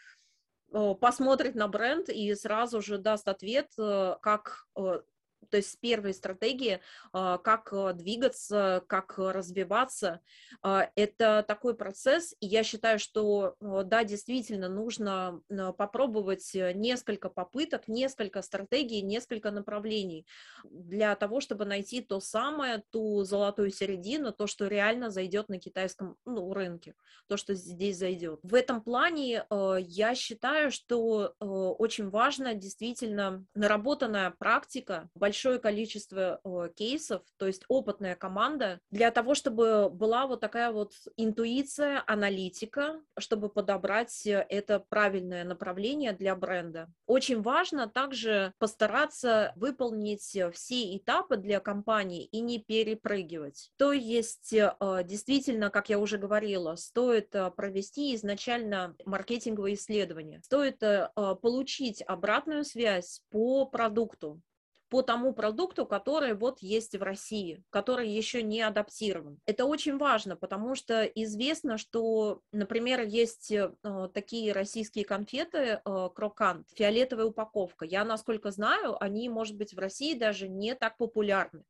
посмотрит 0.71 1.55
на 1.55 1.67
бренд 1.67 2.10
и 2.10 2.34
сразу 2.36 2.82
же 2.82 2.97
даст 2.97 3.27
ответ, 3.27 3.71
э, 3.77 4.15
как 4.21 4.67
э, 4.75 5.01
то 5.49 5.58
есть 5.58 5.71
с 5.71 5.75
первой 5.75 6.13
стратегии, 6.13 6.80
а, 7.13 7.38
как 7.38 7.71
а, 7.73 7.93
двигаться, 7.93 8.84
как 8.88 9.17
развиваться. 9.17 10.21
А, 10.62 10.89
это 10.95 11.43
такой 11.47 11.75
процесс, 11.75 12.36
и 12.39 12.47
я 12.47 12.63
считаю, 12.63 12.99
что 12.99 13.56
да, 13.60 14.04
действительно 14.04 14.69
нужно 14.69 15.41
попробовать 15.78 16.52
несколько 16.54 17.30
попыток, 17.30 17.88
несколько 17.88 18.41
стратегий, 18.41 19.02
несколько 19.02 19.52
направлений 19.52 20.25
для 20.63 21.15
того, 21.15 21.39
чтобы 21.39 21.65
найти 21.65 22.02
то 22.02 22.19
самое, 22.19 22.84
ту 22.91 23.23
золотую 23.23 23.71
середину, 23.71 24.32
то, 24.32 24.47
что 24.47 24.67
реально 24.67 25.10
зайдет 25.10 25.49
на 25.49 25.60
китайском 25.60 26.15
ну, 26.25 26.54
рынке, 26.54 26.95
то, 27.28 27.38
что 27.38 27.54
здесь 27.54 27.97
зайдет. 27.97 28.39
В 28.43 28.56
этом 28.56 28.82
плане 28.82 29.45
я 29.80 30.15
считаю, 30.15 30.71
что 30.71 31.36
очень 31.39 32.10
важно 32.10 32.54
действительно 32.54 33.45
наработанная 33.56 34.32
практика, 34.32 35.10
большое 35.29 35.59
количество 35.59 36.41
кейсов, 36.75 37.21
то 37.37 37.45
есть 37.45 37.63
опытная 37.67 38.15
команда, 38.15 38.79
для 38.89 39.11
того, 39.11 39.35
чтобы 39.35 39.87
была 39.91 40.25
вот 40.25 40.39
такая 40.39 40.71
вот 40.71 40.93
интуиция, 41.17 42.03
аналитика, 42.07 42.99
чтобы 43.19 43.49
подобрать 43.49 44.25
это 44.25 44.79
правильное 44.89 45.43
направление 45.43 46.13
для 46.13 46.35
бренда. 46.35 46.91
Очень 47.05 47.43
важно 47.43 47.87
также 47.87 48.53
постараться 48.57 49.53
выполнить 49.55 50.35
все 50.53 50.97
этапы 50.97 51.37
для 51.37 51.59
компании 51.59 52.25
и 52.25 52.41
не 52.41 52.57
перепрыгивать. 52.57 53.69
То 53.77 53.93
есть 53.93 54.51
э, 54.51 54.73
действительно, 55.03 55.69
как 55.69 55.89
я 55.89 55.99
уже 55.99 56.17
говорила, 56.17 56.75
стоит 56.75 57.35
э, 57.35 57.51
провести 57.51 58.15
изначально 58.15 58.95
маркетинговые 59.05 59.75
исследования, 59.75 60.41
стоит 60.43 60.81
э, 60.81 61.09
получить 61.15 62.01
обратную 62.01 62.65
связь 62.65 63.21
по 63.29 63.67
продукту, 63.67 64.41
по 64.89 65.02
тому 65.02 65.34
продукту, 65.34 65.86
который 65.86 66.34
вот 66.34 66.60
есть 66.60 66.95
в 66.95 67.04
России, 67.04 67.63
который 67.69 68.10
еще 68.10 68.43
не 68.43 68.62
адаптирован. 68.62 69.39
Это 69.45 69.65
очень 69.65 69.97
важно, 69.97 70.36
потому 70.36 70.75
что 70.75 71.04
известно, 71.04 71.78
что, 71.78 72.41
например, 72.52 73.02
есть 73.02 73.52
э, 73.52 73.71
такие 74.13 74.52
российские 74.52 75.06
конфеты 75.06 75.82
э, 75.84 76.10
крокант, 76.13 76.67
фиолетовая 76.75 77.25
упаковка. 77.25 77.86
Я, 77.86 78.04
насколько 78.04 78.52
знаю, 78.52 79.02
они, 79.02 79.30
может 79.30 79.56
быть, 79.56 79.73
в 79.73 79.80
России 79.80 80.17
даже 80.17 80.47
не 80.47 80.75
так 80.75 80.97
популярны 80.97 81.63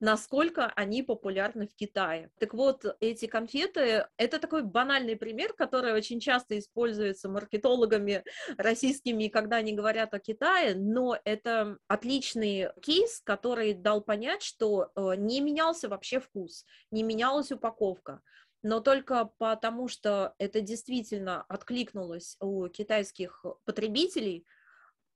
насколько 0.00 0.66
они 0.76 1.02
популярны 1.02 1.66
в 1.66 1.74
Китае. 1.74 2.30
Так 2.38 2.54
вот, 2.54 2.84
эти 3.00 3.26
конфеты— 3.26 4.06
это 4.16 4.38
такой 4.38 4.62
банальный 4.62 5.16
пример, 5.16 5.52
который 5.52 5.92
очень 5.92 6.20
часто 6.20 6.58
используется 6.58 7.28
маркетологами 7.28 8.24
российскими, 8.56 9.28
когда 9.28 9.56
они 9.56 9.72
говорят 9.72 10.14
о 10.14 10.18
Китае, 10.18 10.74
но 10.74 11.18
это 11.24 11.78
отличный 11.88 12.68
кейс, 12.82 13.20
который 13.24 13.74
дал 13.74 14.00
понять, 14.00 14.42
что 14.42 14.90
э, 14.94 15.14
не 15.16 15.40
менялся 15.40 15.88
вообще 15.88 16.20
вкус, 16.20 16.64
не 16.90 17.02
менялась 17.02 17.52
упаковка 17.52 18.20
но 18.64 18.80
только 18.80 19.26
потому, 19.36 19.88
что 19.88 20.34
это 20.38 20.62
действительно 20.62 21.42
откликнулось 21.42 22.38
у 22.40 22.66
китайских 22.68 23.44
потребителей, 23.66 24.46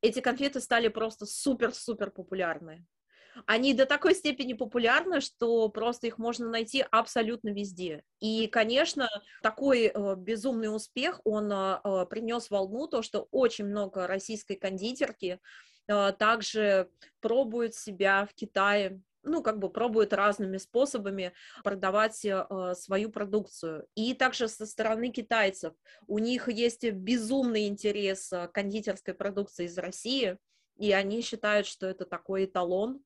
эти 0.03 0.21
конфеты 0.21 0.61
стали 0.61 0.89
просто 0.89 1.25
супер-супер 1.25 2.11
популярны. 2.11 2.87
Они 3.47 3.75
до 3.75 3.87
такой 3.87 4.15
степени 4.15 4.53
популярны, 4.53 5.21
что 5.21 5.69
просто 5.69 6.07
их 6.07 6.19
можно 6.19 6.49
найти 6.49 6.85
абсолютно 6.91 7.51
везде. 7.51 8.03
И, 8.21 8.47
конечно, 8.47 9.09
такой 9.43 9.87
э, 9.87 10.15
безумный 10.17 10.75
успех, 10.75 11.21
он 11.25 11.51
э, 11.53 11.81
э 11.85 12.07
принес 12.07 12.51
волну, 12.51 12.87
то, 12.87 13.03
что 13.03 13.29
очень 13.31 13.67
много 13.67 14.07
российской 14.07 14.55
кондитерки 14.55 15.41
э, 15.87 16.13
также 16.19 16.91
пробуют 17.21 17.75
себя 17.75 18.27
в 18.27 18.35
Китае, 18.35 19.01
ну, 19.23 19.43
как 19.43 19.59
бы 19.59 19.71
пробуют 19.71 20.13
разными 20.13 20.57
способами 20.57 21.33
продавать 21.63 22.25
э, 22.25 22.75
свою 22.75 23.11
продукцию. 23.11 23.87
И 23.95 24.15
также 24.15 24.49
со 24.49 24.67
стороны 24.67 25.11
китайцев. 25.11 25.75
У 26.07 26.19
них 26.19 26.49
есть 26.49 26.85
безумный 26.91 27.67
интерес 27.67 28.29
к 28.29 28.49
кондитерской 28.49 29.15
продукции 29.15 29.67
из 29.67 29.77
России, 29.77 30.39
и 30.79 30.93
они 30.93 31.23
считают, 31.23 31.67
что 31.67 31.87
это 31.87 32.07
такой 32.07 32.45
эталон, 32.45 33.03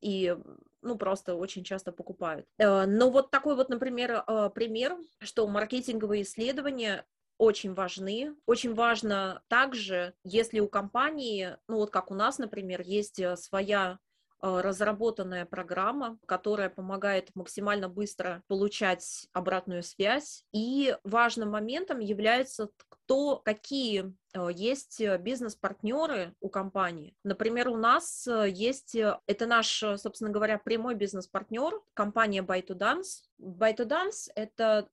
и 0.00 0.36
ну, 0.82 0.96
просто 0.96 1.34
очень 1.34 1.64
часто 1.64 1.92
покупают. 1.92 2.46
Э, 2.58 2.86
но 2.86 3.10
вот 3.10 3.30
такой 3.30 3.56
вот, 3.56 3.68
например, 3.68 4.24
э, 4.26 4.50
пример, 4.54 4.96
что 5.18 5.46
маркетинговые 5.46 6.22
исследования 6.22 7.04
очень 7.38 7.74
важны. 7.74 8.34
Очень 8.46 8.74
важно 8.74 9.42
также, 9.48 10.14
если 10.24 10.60
у 10.60 10.68
компании, 10.68 11.56
ну 11.68 11.76
вот 11.76 11.90
как 11.90 12.10
у 12.10 12.14
нас, 12.14 12.38
например, 12.38 12.80
есть 12.82 13.18
э, 13.18 13.36
своя 13.36 13.98
разработанная 14.40 15.46
программа, 15.46 16.18
которая 16.26 16.68
помогает 16.68 17.34
максимально 17.34 17.88
быстро 17.88 18.42
получать 18.48 19.28
обратную 19.32 19.82
связь. 19.82 20.44
И 20.52 20.96
важным 21.04 21.50
моментом 21.50 22.00
является 22.00 22.70
то, 23.06 23.36
какие 23.36 24.14
э, 24.34 24.48
есть 24.52 25.00
э, 25.00 25.16
бизнес-партнеры 25.18 26.34
у 26.40 26.48
компании. 26.48 27.14
Например, 27.24 27.68
у 27.68 27.76
нас 27.76 28.26
э, 28.26 28.48
есть, 28.50 28.94
это 28.94 29.46
наш, 29.46 29.68
собственно 29.96 30.30
говоря, 30.30 30.58
прямой 30.58 30.94
бизнес-партнер, 30.94 31.80
компания 31.94 32.42
Buy2Dance. 32.42 33.22
Buy2Dance— 33.40 34.30
это 34.34 34.88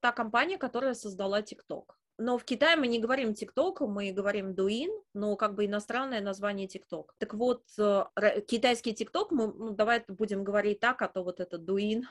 та 0.00 0.12
компания, 0.12 0.58
которая 0.58 0.94
создала 0.94 1.40
TikTok. 1.40 1.94
Но 2.16 2.38
в 2.38 2.44
Китае 2.44 2.76
мы 2.76 2.86
не 2.86 3.00
говорим 3.00 3.32
TikTok, 3.32 3.86
мы 3.88 4.12
говорим 4.12 4.52
Douyin, 4.52 4.90
но 5.14 5.34
как 5.36 5.54
бы 5.54 5.66
иностранное 5.66 6.20
название 6.20 6.68
TikTok. 6.68 7.06
Так 7.18 7.34
вот, 7.34 7.62
э, 7.76 8.40
китайский 8.46 8.92
TikTok, 8.92 9.28
мы, 9.30 9.52
ну, 9.52 9.70
давай 9.70 10.04
будем 10.06 10.44
говорить 10.44 10.78
так, 10.78 11.02
а 11.02 11.08
то 11.08 11.24
вот 11.24 11.40
это 11.40 11.56
Douyin 11.56 12.02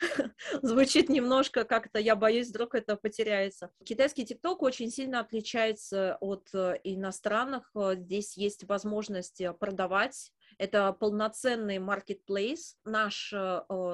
звучит 0.62 1.08
немножко 1.08 1.64
как-то, 1.64 2.00
я 2.00 2.16
боюсь, 2.16 2.48
вдруг 2.48 2.74
это 2.74 2.96
потеряется. 2.96 3.70
Китайский 3.84 4.24
TikTok 4.24 4.56
очень 4.60 4.90
сильно 4.90 5.20
отличается 5.20 6.16
от 6.20 6.48
э, 6.54 6.80
иностранных. 6.82 7.70
Э, 7.76 7.94
здесь 7.96 8.36
есть 8.36 8.64
возможность 8.64 9.42
продавать 9.60 10.32
это 10.58 10.92
полноценный 10.92 11.78
marketplace, 11.78 12.76
наш, 12.84 13.32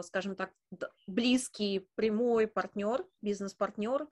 скажем 0.03 0.35
так, 0.35 0.51
близкий, 1.07 1.89
прямой 1.95 2.47
партнер, 2.47 3.07
бизнес-партнер, 3.23 4.07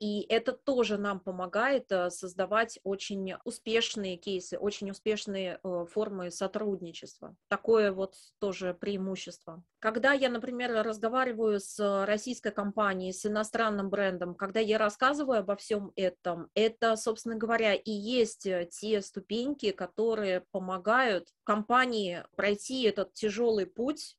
и 0.00 0.24
это 0.30 0.52
тоже 0.52 0.96
нам 0.96 1.20
помогает 1.20 1.92
э, 1.92 2.08
создавать 2.08 2.78
очень 2.84 3.34
успешные 3.44 4.16
кейсы, 4.16 4.56
очень 4.56 4.90
успешные 4.90 5.60
э, 5.62 5.86
формы 5.90 6.30
сотрудничества. 6.30 7.36
Такое 7.48 7.92
вот 7.92 8.14
тоже 8.38 8.72
преимущество. 8.72 9.62
Когда 9.78 10.14
я, 10.14 10.30
например, 10.30 10.72
разговариваю 10.82 11.60
с 11.60 12.04
российской 12.06 12.50
компанией, 12.50 13.12
с 13.12 13.26
иностранным 13.26 13.90
брендом, 13.90 14.34
когда 14.34 14.58
я 14.58 14.78
рассказываю 14.78 15.40
обо 15.40 15.54
всем 15.56 15.92
этом, 15.96 16.48
это, 16.54 16.96
собственно 16.96 17.36
говоря, 17.36 17.74
и 17.74 17.90
есть 17.90 18.46
э, 18.46 18.68
те 18.70 19.02
ступеньки, 19.02 19.72
которые 19.72 20.46
помогают 20.50 21.28
компании 21.44 22.24
пройти 22.36 22.84
этот 22.84 23.12
тяжелый 23.12 23.66
путь 23.66 24.16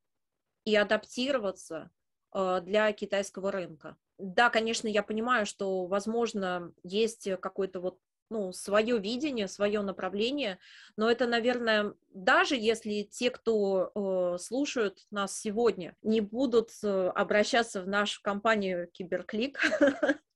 и 0.66 0.76
адаптироваться 0.76 1.90
для 2.34 2.92
китайского 2.94 3.52
рынка. 3.52 3.98
Да, 4.18 4.50
конечно, 4.50 4.88
я 4.88 5.02
понимаю, 5.02 5.46
что, 5.46 5.86
возможно, 5.86 6.74
есть 6.84 7.30
какой-то 7.40 7.80
вот 7.80 8.00
ну, 8.30 8.52
свое 8.52 9.00
видение, 9.00 9.48
свое 9.48 9.82
направление, 9.82 10.60
но 10.96 11.10
это, 11.10 11.26
наверное, 11.26 11.94
даже 12.14 12.56
если 12.56 13.04
те, 13.04 13.32
кто 13.32 13.92
э, 13.94 14.38
слушают 14.38 15.00
нас 15.10 15.38
сегодня, 15.40 15.96
не 16.04 16.22
будут 16.22 16.70
э, 16.84 17.12
обращаться 17.16 17.82
в 17.82 17.88
нашу 17.88 18.22
компанию 18.22 18.88
Киберклик, 18.92 19.60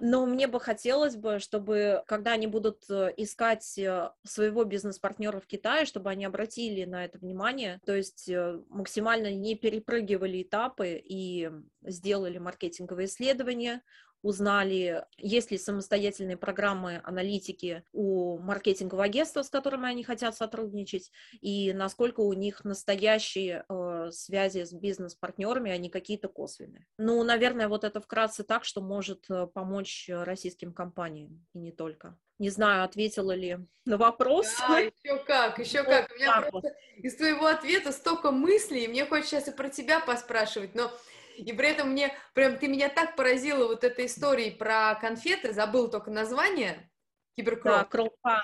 но 0.00 0.26
мне 0.26 0.46
бы 0.46 0.60
хотелось 0.60 1.16
бы, 1.16 1.38
чтобы, 1.38 2.02
когда 2.06 2.32
они 2.32 2.46
будут 2.46 2.84
э, 2.90 3.12
искать 3.16 3.78
э, 3.78 4.10
своего 4.24 4.64
бизнес-партнера 4.64 5.40
в 5.40 5.46
Китае, 5.46 5.84
чтобы 5.84 6.10
они 6.10 6.24
обратили 6.24 6.84
на 6.84 7.04
это 7.04 7.18
внимание, 7.18 7.80
то 7.84 7.94
есть 7.94 8.28
э, 8.28 8.60
максимально 8.68 9.32
не 9.32 9.54
перепрыгивали 9.54 10.42
этапы 10.42 11.00
и 11.02 11.50
сделали 11.82 12.38
маркетинговые 12.38 13.06
исследования, 13.06 13.82
узнали, 14.22 15.04
есть 15.16 15.50
ли 15.50 15.58
самостоятельные 15.58 16.36
программы 16.36 17.00
аналитики 17.04 17.84
у 17.92 18.38
маркетингового 18.38 19.04
агентства, 19.04 19.42
с 19.42 19.50
которыми 19.50 19.88
они 19.88 20.02
хотят 20.04 20.36
сотрудничать, 20.36 21.10
и 21.40 21.72
насколько 21.72 22.20
у 22.20 22.32
них 22.32 22.64
настоящие 22.64 23.64
э, 23.68 24.10
связи 24.12 24.64
с 24.64 24.72
бизнес-партнерами, 24.72 25.70
а 25.70 25.78
не 25.78 25.90
какие-то 25.90 26.28
косвенные. 26.28 26.86
Ну, 26.98 27.22
наверное, 27.22 27.68
вот 27.68 27.84
это 27.84 28.00
вкратце 28.00 28.44
так, 28.44 28.64
что 28.64 28.80
может 28.80 29.24
э, 29.30 29.46
помочь 29.46 30.08
российским 30.08 30.72
компаниям, 30.72 31.46
и 31.54 31.58
не 31.58 31.72
только. 31.72 32.16
Не 32.38 32.50
знаю, 32.50 32.84
ответила 32.84 33.32
ли 33.32 33.58
на 33.84 33.96
вопрос. 33.96 34.46
Да, 34.60 34.78
еще 34.78 35.18
как, 35.24 35.58
еще 35.58 35.82
как. 35.82 36.10
У 36.12 36.14
меня 36.14 36.42
просто 36.42 36.72
из 36.96 37.16
твоего 37.16 37.46
ответа 37.46 37.90
столько 37.90 38.30
мыслей, 38.30 38.84
и 38.84 38.88
мне 38.88 39.04
хочется 39.06 39.40
сейчас 39.40 39.48
и 39.48 39.56
про 39.56 39.68
тебя 39.68 39.98
поспрашивать, 39.98 40.74
но 40.76 40.92
и 41.38 41.52
при 41.52 41.68
этом 41.70 41.90
мне, 41.90 42.12
прям, 42.34 42.58
ты 42.58 42.68
меня 42.68 42.88
так 42.88 43.16
поразила 43.16 43.66
вот 43.66 43.84
этой 43.84 44.06
историей 44.06 44.50
про 44.50 44.94
конфеты, 44.96 45.52
забыл 45.52 45.88
только 45.88 46.10
название, 46.10 46.90
киберкров. 47.36 47.88
Да. 47.90 48.42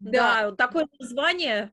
Да. 0.00 0.50
да, 0.50 0.52
такое 0.56 0.88
название. 0.98 1.72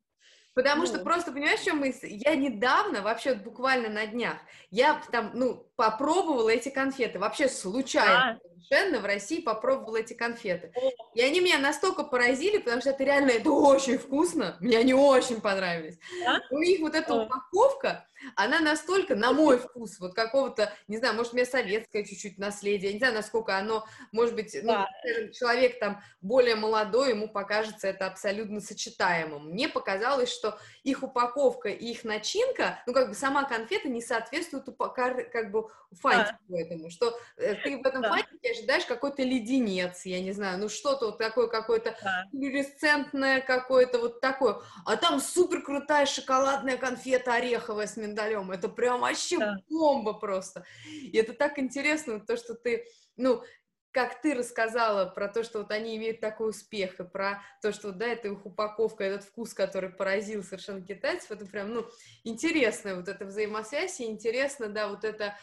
Потому 0.54 0.82
ну. 0.82 0.88
что 0.88 1.00
просто, 1.00 1.32
понимаешь, 1.32 1.62
чем 1.62 1.78
мысль? 1.78 2.08
Я 2.10 2.36
недавно, 2.36 3.02
вообще 3.02 3.36
буквально 3.36 3.90
на 3.90 4.08
днях, 4.08 4.38
я 4.72 5.02
там, 5.12 5.32
ну, 5.34 5.72
попробовала 5.76 6.50
эти 6.50 6.70
конфеты, 6.70 7.20
вообще 7.20 7.48
случайно. 7.48 8.40
Да 8.44 8.50
совершенно 8.68 9.00
в 9.00 9.06
России 9.06 9.42
попробовала 9.42 9.98
эти 9.98 10.14
конфеты. 10.14 10.72
И 11.14 11.22
они 11.22 11.40
меня 11.40 11.60
настолько 11.60 12.04
поразили, 12.04 12.58
потому 12.58 12.82
что 12.82 12.92
это 12.92 13.04
реально, 13.04 13.32
это 13.32 13.52
очень 13.52 13.98
вкусно, 13.98 14.58
мне 14.60 14.78
они 14.78 14.94
очень 14.94 15.42
понравились. 15.42 16.00
Да? 16.24 16.42
У 16.52 16.60
них 16.60 16.80
вот 16.82 16.96
эта 16.96 17.14
упаковка, 17.14 18.08
она 18.36 18.60
настолько, 18.60 19.16
на 19.16 19.32
мой 19.32 19.58
вкус, 19.58 20.00
вот 20.00 20.14
какого-то, 20.14 20.74
не 20.88 20.98
знаю, 20.98 21.16
может, 21.16 21.34
у 21.34 21.36
меня 21.36 21.46
советское 21.46 22.04
чуть-чуть 22.04 22.38
наследие, 22.38 22.90
я 22.90 22.94
не 22.94 23.00
знаю, 23.00 23.14
насколько 23.14 23.58
оно, 23.58 23.86
может 24.12 24.36
быть, 24.36 24.58
ну, 24.62 24.74
да. 24.74 24.88
человек 25.34 25.80
там 25.80 26.02
более 26.22 26.56
молодой, 26.56 27.10
ему 27.10 27.28
покажется 27.28 27.88
это 27.88 28.08
абсолютно 28.08 28.60
сочетаемым. 28.62 29.50
Мне 29.50 29.70
показалось, 29.70 30.32
что 30.32 30.60
их 30.84 31.04
упаковка 31.04 31.70
и 31.70 31.86
их 31.92 32.04
начинка, 32.04 32.80
ну, 32.86 32.94
как 32.94 33.10
бы 33.10 33.16
сама 33.16 33.44
конфета 33.44 33.90
не 33.90 34.02
соответствует 34.02 34.66
как 34.66 35.52
бы 35.52 35.70
фантику 35.92 36.40
да. 36.48 36.60
этому, 36.60 36.90
что 36.90 37.18
э, 37.38 37.56
ты 37.56 37.78
в 37.78 37.86
этом 37.86 38.02
да. 38.02 38.10
фантике 38.10 38.52
ожидаешь 38.52 38.86
какой-то 38.86 39.24
леденец, 39.24 40.06
я 40.06 40.22
не 40.22 40.32
знаю, 40.32 40.60
ну, 40.60 40.70
что-то 40.70 41.08
вот 41.08 41.18
такое 41.18 41.48
какое-то 41.48 41.96
да. 42.04 42.26
флюоресцентное 42.32 43.42
какое-то 43.42 44.00
вот 44.00 44.22
такое, 44.22 44.60
а 44.86 44.98
там 44.98 45.20
супер 45.20 45.62
крутая 45.62 46.06
шоколадная 46.06 46.78
конфета 46.78 47.34
ореховая 47.34 47.88
с 47.88 47.96
миндалем, 48.08 48.52
это 48.52 48.70
прям 48.70 49.02
вообще 49.02 49.38
да. 49.38 49.58
бомба 49.70 50.14
просто, 50.14 50.66
и 50.86 51.18
это 51.18 51.34
так 51.34 51.60
интересно, 51.60 52.20
то, 52.20 52.38
что 52.38 52.56
ты, 52.56 52.86
ну, 53.16 53.44
как 53.92 54.22
ты 54.22 54.36
рассказала 54.36 55.10
про 55.10 55.28
то, 55.28 55.44
что 55.44 55.60
вот 55.60 55.72
они 55.72 55.96
имеют 55.98 56.20
такой 56.20 56.52
успех, 56.52 57.00
и 57.00 57.04
про 57.04 57.42
то, 57.62 57.72
что, 57.72 57.92
да, 57.92 58.06
это 58.06 58.28
их 58.28 58.46
упаковка, 58.46 59.04
этот 59.04 59.24
вкус, 59.24 59.54
который 59.54 59.90
поразил 59.90 60.44
совершенно 60.44 60.82
китайцев, 60.82 61.32
это 61.32 61.46
прям, 61.46 61.74
ну, 61.74 61.88
интересно, 62.24 62.96
вот 62.96 63.08
эта 63.08 63.26
взаимосвязь, 63.26 64.00
и 64.00 64.06
интересно, 64.06 64.68
да, 64.68 64.88
вот 64.88 65.04
это, 65.04 65.36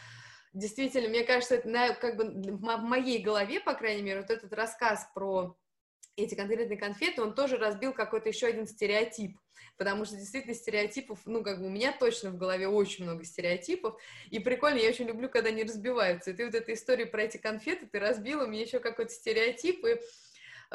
действительно, 0.53 1.09
мне 1.09 1.23
кажется, 1.23 1.55
это 1.55 1.67
на, 1.67 1.93
как 1.93 2.15
бы 2.15 2.23
в 2.25 2.61
моей 2.61 3.21
голове, 3.21 3.59
по 3.59 3.73
крайней 3.73 4.03
мере, 4.03 4.21
вот 4.21 4.29
этот 4.29 4.53
рассказ 4.53 5.09
про 5.13 5.57
эти 6.15 6.35
конкретные 6.35 6.77
конфеты, 6.77 7.21
он 7.21 7.35
тоже 7.35 7.57
разбил 7.57 7.93
какой-то 7.93 8.29
еще 8.29 8.47
один 8.47 8.67
стереотип, 8.67 9.37
потому 9.77 10.05
что 10.05 10.15
действительно 10.15 10.53
стереотипов, 10.53 11.19
ну, 11.25 11.43
как 11.43 11.59
бы 11.59 11.67
у 11.67 11.69
меня 11.69 11.91
точно 11.91 12.31
в 12.31 12.37
голове 12.37 12.67
очень 12.67 13.03
много 13.03 13.23
стереотипов, 13.23 13.99
и 14.29 14.39
прикольно, 14.39 14.77
я 14.79 14.89
очень 14.89 15.05
люблю, 15.05 15.29
когда 15.29 15.49
они 15.49 15.63
разбиваются, 15.63 16.31
и 16.31 16.33
ты 16.33 16.45
вот 16.45 16.55
эта 16.55 16.73
история 16.73 17.05
про 17.05 17.23
эти 17.23 17.37
конфеты, 17.37 17.87
ты 17.87 17.99
разбила 17.99 18.45
мне 18.45 18.61
еще 18.61 18.79
какой-то 18.79 19.11
стереотип, 19.11 19.85
и 19.85 19.99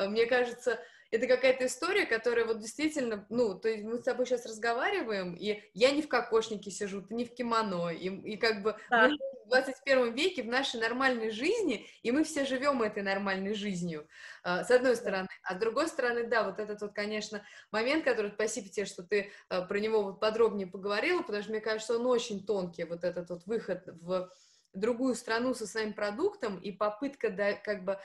мне 0.07 0.27
кажется, 0.27 0.81
это 1.11 1.27
какая-то 1.27 1.67
история, 1.67 2.07
которая 2.07 2.45
вот 2.47 2.61
действительно, 2.61 3.27
ну, 3.31 3.59
то 3.59 3.69
есть 3.69 3.85
мы 3.85 3.99
с 3.99 4.03
тобой 4.03 4.27
сейчас 4.27 4.47
разговариваем, 4.47 5.35
и 5.35 5.63
я 5.75 5.91
не 5.91 6.03
в 6.03 6.09
кокошнике 6.09 6.71
сижу, 6.71 7.03
ты 7.03 7.15
не 7.15 7.25
в 7.25 7.35
кимоно, 7.35 7.89
и, 7.89 8.09
и 8.09 8.37
как 8.37 8.63
бы 8.63 8.77
да. 8.91 9.09
мы 9.09 9.17
в 9.45 9.49
21 9.49 10.15
веке 10.15 10.45
в 10.45 10.47
нашей 10.47 10.81
нормальной 10.81 11.31
жизни, 11.31 11.87
и 12.03 12.13
мы 12.13 12.23
все 12.23 12.45
живем 12.45 12.83
этой 12.83 13.03
нормальной 13.03 13.55
жизнью, 13.55 14.07
а, 14.45 14.63
с 14.63 14.71
одной 14.71 14.95
стороны. 14.95 15.29
А 15.43 15.57
с 15.57 15.59
другой 15.59 15.89
стороны, 15.89 16.29
да, 16.29 16.45
вот 16.45 16.61
этот 16.61 16.81
вот, 16.81 16.93
конечно, 16.93 17.43
момент, 17.73 18.05
который, 18.05 18.31
спасибо 18.31 18.69
тебе, 18.69 18.87
что 18.87 19.03
ты 19.03 19.33
а, 19.49 19.63
про 19.63 19.81
него 19.81 20.03
вот 20.03 20.21
подробнее 20.21 20.69
поговорила, 20.69 21.23
потому 21.23 21.43
что 21.43 21.51
мне 21.51 21.61
кажется, 21.61 21.97
он 21.97 22.07
очень 22.07 22.47
тонкий, 22.47 22.85
вот 22.85 23.03
этот 23.03 23.31
вот 23.31 23.47
выход 23.47 23.83
в 24.01 24.31
другую 24.73 25.17
страну 25.17 25.55
со 25.55 25.67
своим 25.67 25.93
продуктом 25.93 26.57
и 26.59 26.71
попытка, 26.71 27.31
да, 27.31 27.55
как 27.55 27.85
бы 27.85 27.99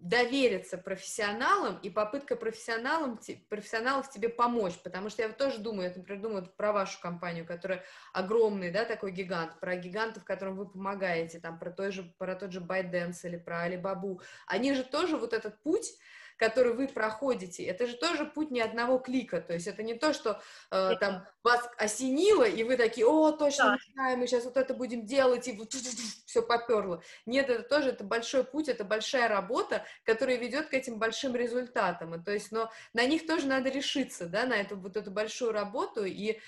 довериться 0.00 0.78
профессионалам 0.78 1.78
и 1.82 1.90
попытка 1.90 2.34
профессионалам, 2.34 3.20
профессионалов 3.48 4.10
тебе 4.10 4.28
помочь, 4.28 4.78
потому 4.82 5.10
что 5.10 5.22
я 5.22 5.28
тоже 5.28 5.58
думаю, 5.58 5.90
я, 5.90 5.94
например, 5.94 6.22
думаю 6.22 6.46
про 6.56 6.72
вашу 6.72 6.98
компанию, 7.00 7.46
которая 7.46 7.84
огромный, 8.12 8.70
да, 8.70 8.84
такой 8.84 9.12
гигант, 9.12 9.60
про 9.60 9.76
гигантов, 9.76 10.24
которым 10.24 10.56
вы 10.56 10.68
помогаете, 10.68 11.38
там, 11.38 11.58
про, 11.58 11.70
той 11.70 11.92
же, 11.92 12.14
про 12.18 12.34
тот 12.34 12.52
же 12.52 12.60
ByteDance 12.60 13.18
или 13.24 13.36
про 13.36 13.66
Alibaba, 13.66 14.20
они 14.46 14.74
же 14.74 14.84
тоже 14.84 15.16
вот 15.18 15.34
этот 15.34 15.62
путь, 15.62 15.98
который 16.40 16.72
вы 16.72 16.88
проходите, 16.88 17.64
это 17.64 17.86
же 17.86 17.96
тоже 17.96 18.24
путь 18.24 18.50
не 18.50 18.62
одного 18.62 18.98
клика, 18.98 19.42
то 19.42 19.52
есть 19.52 19.66
это 19.66 19.82
не 19.82 19.92
то, 19.92 20.14
что 20.14 20.40
э, 20.70 20.92
там 20.98 21.26
вас 21.44 21.68
осенило, 21.76 22.44
и 22.44 22.64
вы 22.64 22.78
такие, 22.78 23.06
о, 23.06 23.30
точно, 23.32 23.78
да. 23.94 24.16
мы 24.16 24.26
сейчас 24.26 24.44
вот 24.44 24.56
это 24.56 24.72
будем 24.72 25.04
делать, 25.04 25.46
и 25.48 25.52
вот 25.52 25.74
все 25.74 26.40
поперло. 26.42 27.02
Нет, 27.26 27.50
это 27.50 27.62
тоже, 27.62 27.90
это 27.90 28.04
большой 28.04 28.44
путь, 28.44 28.70
это 28.70 28.84
большая 28.84 29.28
работа, 29.28 29.84
которая 30.04 30.36
ведет 30.36 30.68
к 30.68 30.74
этим 30.74 30.98
большим 30.98 31.36
результатам, 31.36 32.14
и, 32.14 32.24
то 32.24 32.32
есть, 32.32 32.52
но 32.52 32.70
на 32.94 33.04
них 33.04 33.26
тоже 33.26 33.46
надо 33.46 33.68
решиться, 33.68 34.24
да, 34.24 34.46
на 34.46 34.54
эту 34.54 34.78
вот 34.78 34.96
эту 34.96 35.10
большую 35.10 35.52
работу, 35.52 36.06
и 36.06 36.38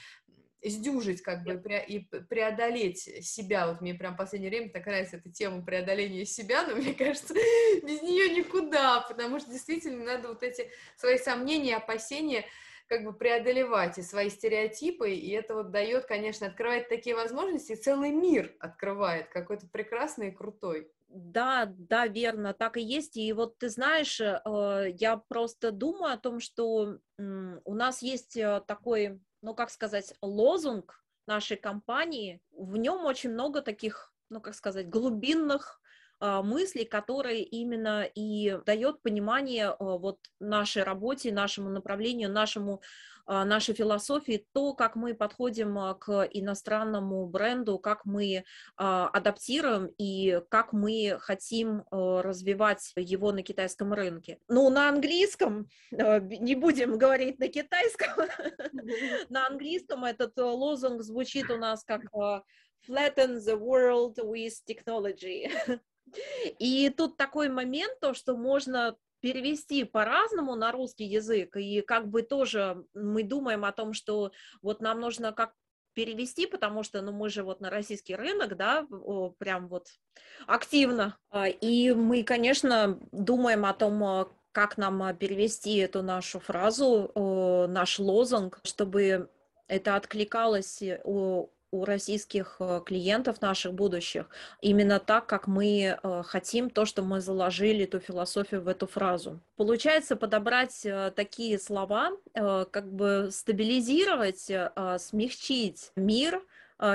сдюжить, 0.70 1.22
как 1.22 1.42
бы, 1.42 1.60
и 1.88 1.98
преодолеть 2.28 3.00
себя. 3.24 3.68
Вот 3.68 3.80
мне 3.80 3.94
прям 3.94 4.14
в 4.14 4.18
последнее 4.18 4.50
время 4.50 4.70
так 4.70 4.86
нравится 4.86 5.16
эта 5.16 5.30
тема 5.30 5.64
преодоления 5.64 6.24
себя, 6.24 6.64
но 6.66 6.74
мне 6.76 6.94
кажется, 6.94 7.34
без 7.34 8.02
нее 8.02 8.30
никуда, 8.30 9.00
потому 9.00 9.40
что 9.40 9.50
действительно 9.50 10.04
надо 10.04 10.28
вот 10.28 10.42
эти 10.42 10.70
свои 10.96 11.18
сомнения, 11.18 11.76
опасения 11.76 12.44
как 12.86 13.04
бы 13.04 13.12
преодолевать 13.12 13.96
и 13.96 14.02
свои 14.02 14.28
стереотипы, 14.28 15.12
и 15.12 15.30
это 15.30 15.54
вот 15.54 15.70
дает, 15.70 16.04
конечно, 16.04 16.46
открывает 16.46 16.88
такие 16.88 17.16
возможности, 17.16 17.74
целый 17.74 18.10
мир 18.10 18.54
открывает, 18.60 19.28
какой-то 19.28 19.66
прекрасный 19.66 20.28
и 20.28 20.32
крутой. 20.32 20.90
Да, 21.08 21.72
да, 21.76 22.06
верно, 22.06 22.54
так 22.54 22.76
и 22.76 22.82
есть. 22.82 23.16
И 23.16 23.32
вот 23.32 23.58
ты 23.58 23.68
знаешь, 23.68 24.20
э, 24.20 24.94
я 24.98 25.16
просто 25.16 25.70
думаю 25.70 26.14
о 26.14 26.18
том, 26.18 26.40
что 26.40 26.98
у 27.18 27.74
нас 27.74 28.02
есть 28.02 28.36
э, 28.36 28.62
такой 28.66 29.20
ну, 29.42 29.54
как 29.54 29.70
сказать, 29.70 30.14
лозунг 30.22 31.04
нашей 31.26 31.56
компании. 31.56 32.40
В 32.52 32.76
нем 32.76 33.04
очень 33.04 33.30
много 33.30 33.60
таких, 33.60 34.14
ну, 34.30 34.40
как 34.40 34.54
сказать, 34.54 34.88
глубинных 34.88 35.81
а, 36.22 36.40
мыслей, 36.40 36.84
которые 36.84 37.42
именно 37.42 38.04
и 38.04 38.56
дает 38.64 39.02
понимание 39.02 39.70
а, 39.70 39.74
вот 39.98 40.20
нашей 40.38 40.84
работе, 40.84 41.32
нашему 41.32 41.68
направлению, 41.68 42.30
нашему 42.30 42.80
а, 43.26 43.44
нашей 43.44 43.74
философии, 43.74 44.46
то, 44.52 44.72
как 44.72 44.94
мы 44.94 45.14
подходим 45.14 45.76
к 45.98 46.28
иностранному 46.30 47.26
бренду, 47.26 47.80
как 47.80 48.04
мы 48.04 48.44
адаптируем 48.76 49.86
и 49.98 50.40
как 50.48 50.72
мы 50.72 51.16
хотим 51.20 51.82
развивать 51.90 52.92
его 52.94 53.32
на 53.32 53.42
китайском 53.42 53.92
рынке. 53.92 54.38
Ну, 54.46 54.70
на 54.70 54.88
английском, 54.88 55.66
не 55.90 56.54
будем 56.54 56.98
говорить 56.98 57.40
на 57.40 57.48
китайском, 57.48 58.28
на 59.28 59.48
английском 59.48 60.04
этот 60.04 60.36
лозунг 60.36 61.02
звучит 61.02 61.50
у 61.50 61.56
нас 61.56 61.82
как 61.82 62.02
flatten 62.88 63.38
the 63.38 63.56
world 63.56 64.18
with 64.18 64.54
technology. 64.66 65.50
И 66.58 66.90
тут 66.90 67.16
такой 67.16 67.48
момент, 67.48 68.00
то, 68.00 68.14
что 68.14 68.36
можно 68.36 68.96
перевести 69.20 69.84
по-разному 69.84 70.56
на 70.56 70.72
русский 70.72 71.04
язык, 71.04 71.56
и 71.56 71.80
как 71.80 72.08
бы 72.08 72.22
тоже 72.22 72.84
мы 72.92 73.22
думаем 73.22 73.64
о 73.64 73.72
том, 73.72 73.92
что 73.92 74.32
вот 74.62 74.80
нам 74.80 75.00
нужно 75.00 75.32
как 75.32 75.54
перевести, 75.94 76.46
потому 76.46 76.82
что, 76.82 77.02
ну, 77.02 77.12
мы 77.12 77.28
же 77.28 77.42
вот 77.42 77.60
на 77.60 77.70
российский 77.70 78.16
рынок, 78.16 78.56
да, 78.56 78.86
прям 79.38 79.68
вот 79.68 79.88
активно, 80.46 81.18
а, 81.30 81.48
и 81.48 81.92
мы, 81.92 82.22
конечно, 82.24 82.98
думаем 83.12 83.64
о 83.64 83.74
том, 83.74 84.02
а, 84.02 84.28
как 84.52 84.76
нам 84.76 85.02
а, 85.02 85.14
перевести 85.14 85.76
эту 85.76 86.02
нашу 86.02 86.40
фразу, 86.40 87.12
наш 87.68 87.98
лозунг, 87.98 88.60
чтобы 88.64 89.30
это 89.68 89.96
откликалось 89.96 90.82
у 91.04 91.48
у 91.72 91.84
российских 91.84 92.56
э, 92.60 92.80
клиентов 92.84 93.40
наших 93.40 93.72
будущих 93.74 94.26
именно 94.60 95.00
так, 95.00 95.26
как 95.26 95.46
мы 95.48 95.98
э, 96.00 96.22
хотим, 96.24 96.70
то, 96.70 96.84
что 96.84 97.02
мы 97.02 97.20
заложили, 97.20 97.84
эту 97.84 97.98
философию 97.98 98.60
в 98.60 98.68
эту 98.68 98.86
фразу. 98.86 99.40
Получается 99.56 100.14
подобрать 100.14 100.84
э, 100.84 101.10
такие 101.16 101.58
слова, 101.58 102.10
как 102.34 102.92
бы 102.92 103.30
стабилизировать, 103.32 104.50
смягчить 105.00 105.90
мир, 105.96 106.42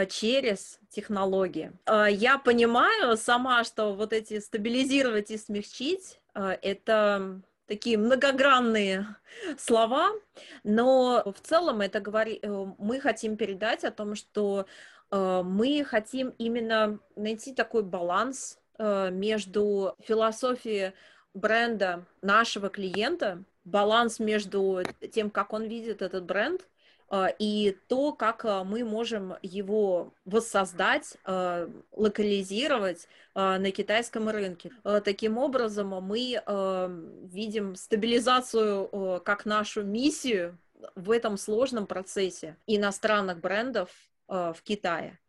через 0.10 0.80
технологии. 0.90 1.72
Я 1.88 2.38
понимаю 2.38 3.18
сама, 3.18 3.64
что 3.64 3.94
вот 3.94 4.14
эти 4.14 4.40
стабилизировать 4.40 5.32
и 5.32 5.38
смягчить 5.38 6.20
это 6.34 7.42
такие 7.68 7.98
многогранные 7.98 9.06
слова, 9.58 10.10
но 10.64 11.24
в 11.26 11.46
целом 11.46 11.82
это 11.82 12.00
говори, 12.00 12.40
э, 12.42 12.66
мы 12.78 13.00
хотим 13.00 13.38
передать 13.38 13.84
о 13.84 13.92
том, 13.92 14.16
что 14.16 14.66
э, 15.12 15.42
мы 15.44 15.84
хотим 15.84 16.30
именно 16.38 17.00
найти 17.16 17.54
такой 17.54 17.84
баланс 17.84 18.60
э, 18.80 19.12
между 19.12 19.96
философией 20.00 20.94
бренда 21.34 22.06
нашего 22.22 22.70
клиента, 22.70 23.44
баланс 23.64 24.20
между 24.20 24.84
тем, 25.14 25.30
как 25.30 25.54
он 25.54 25.64
видит 25.64 26.02
этот 26.02 26.24
бренд, 26.24 26.68
и 27.40 27.78
то, 27.88 28.12
как 28.12 28.44
а, 28.44 28.64
мы 28.64 28.84
можем 28.84 29.36
его 29.42 30.14
воссоздать, 30.26 31.18
а, 31.24 31.70
локализировать 31.92 33.08
на 33.34 33.70
китайском 33.72 34.30
рынке. 34.30 34.72
Таким 35.06 35.38
образом, 35.38 35.90
мы 35.90 36.42
видим 37.32 37.76
стабилизацию 37.76 39.22
как 39.24 39.46
нашу 39.46 39.84
миссию 39.84 40.58
в 40.96 41.12
этом 41.12 41.38
сложном 41.38 41.86
процессе 41.86 42.58
иностранных 42.66 43.40
брендов 43.40 43.92
в 44.28 44.58
Китае. 44.64 45.20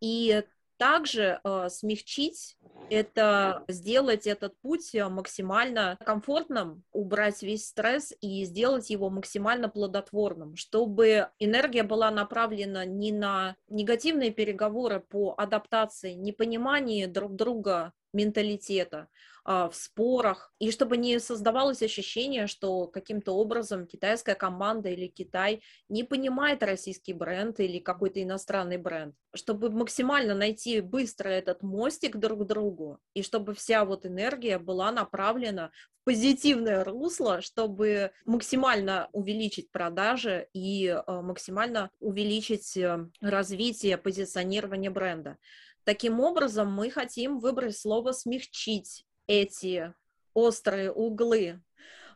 И 0.00 0.42
также 0.80 1.40
э, 1.44 1.68
смягчить 1.68 2.56
это, 2.88 3.64
сделать 3.68 4.26
этот 4.26 4.58
путь 4.62 4.94
э, 4.94 5.06
максимально 5.10 5.98
комфортным, 6.06 6.84
убрать 6.90 7.42
весь 7.42 7.66
стресс 7.68 8.14
и 8.22 8.44
сделать 8.46 8.88
его 8.88 9.10
максимально 9.10 9.68
плодотворным, 9.68 10.56
чтобы 10.56 11.28
энергия 11.38 11.82
была 11.82 12.10
направлена 12.10 12.86
не 12.86 13.12
на 13.12 13.56
негативные 13.68 14.30
переговоры 14.30 15.00
по 15.00 15.34
адаптации, 15.36 16.14
непонимании 16.14 17.04
друг 17.04 17.36
друга 17.36 17.92
менталитета, 18.12 19.08
а, 19.44 19.68
в 19.68 19.74
спорах, 19.74 20.52
и 20.58 20.70
чтобы 20.70 20.96
не 20.96 21.18
создавалось 21.18 21.82
ощущение, 21.82 22.46
что 22.46 22.86
каким-то 22.86 23.32
образом 23.32 23.86
китайская 23.86 24.34
команда 24.34 24.90
или 24.90 25.06
Китай 25.06 25.62
не 25.88 26.04
понимает 26.04 26.62
российский 26.62 27.14
бренд 27.14 27.58
или 27.58 27.78
какой-то 27.78 28.22
иностранный 28.22 28.76
бренд, 28.76 29.14
чтобы 29.34 29.70
максимально 29.70 30.34
найти 30.34 30.80
быстро 30.80 31.28
этот 31.28 31.62
мостик 31.62 32.16
друг 32.16 32.42
к 32.42 32.46
другу, 32.46 33.00
и 33.14 33.22
чтобы 33.22 33.54
вся 33.54 33.84
вот 33.84 34.04
энергия 34.04 34.58
была 34.58 34.92
направлена 34.92 35.70
в 36.00 36.04
позитивное 36.04 36.84
русло, 36.84 37.40
чтобы 37.40 38.12
максимально 38.26 39.08
увеличить 39.12 39.70
продажи 39.70 40.48
и 40.52 40.88
а, 40.88 41.22
максимально 41.22 41.90
увеличить 41.98 42.76
э, 42.76 43.06
развитие 43.20 43.96
позиционирования 43.96 44.90
бренда. 44.90 45.38
Таким 45.84 46.20
образом, 46.20 46.72
мы 46.72 46.90
хотим 46.90 47.38
выбрать 47.38 47.76
слово 47.76 48.12
«смягчить» 48.12 49.06
эти 49.26 49.94
острые 50.34 50.92
углы, 50.92 51.62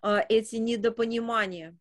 а, 0.02 0.24
эти 0.28 0.56
недопонимания. 0.56 1.76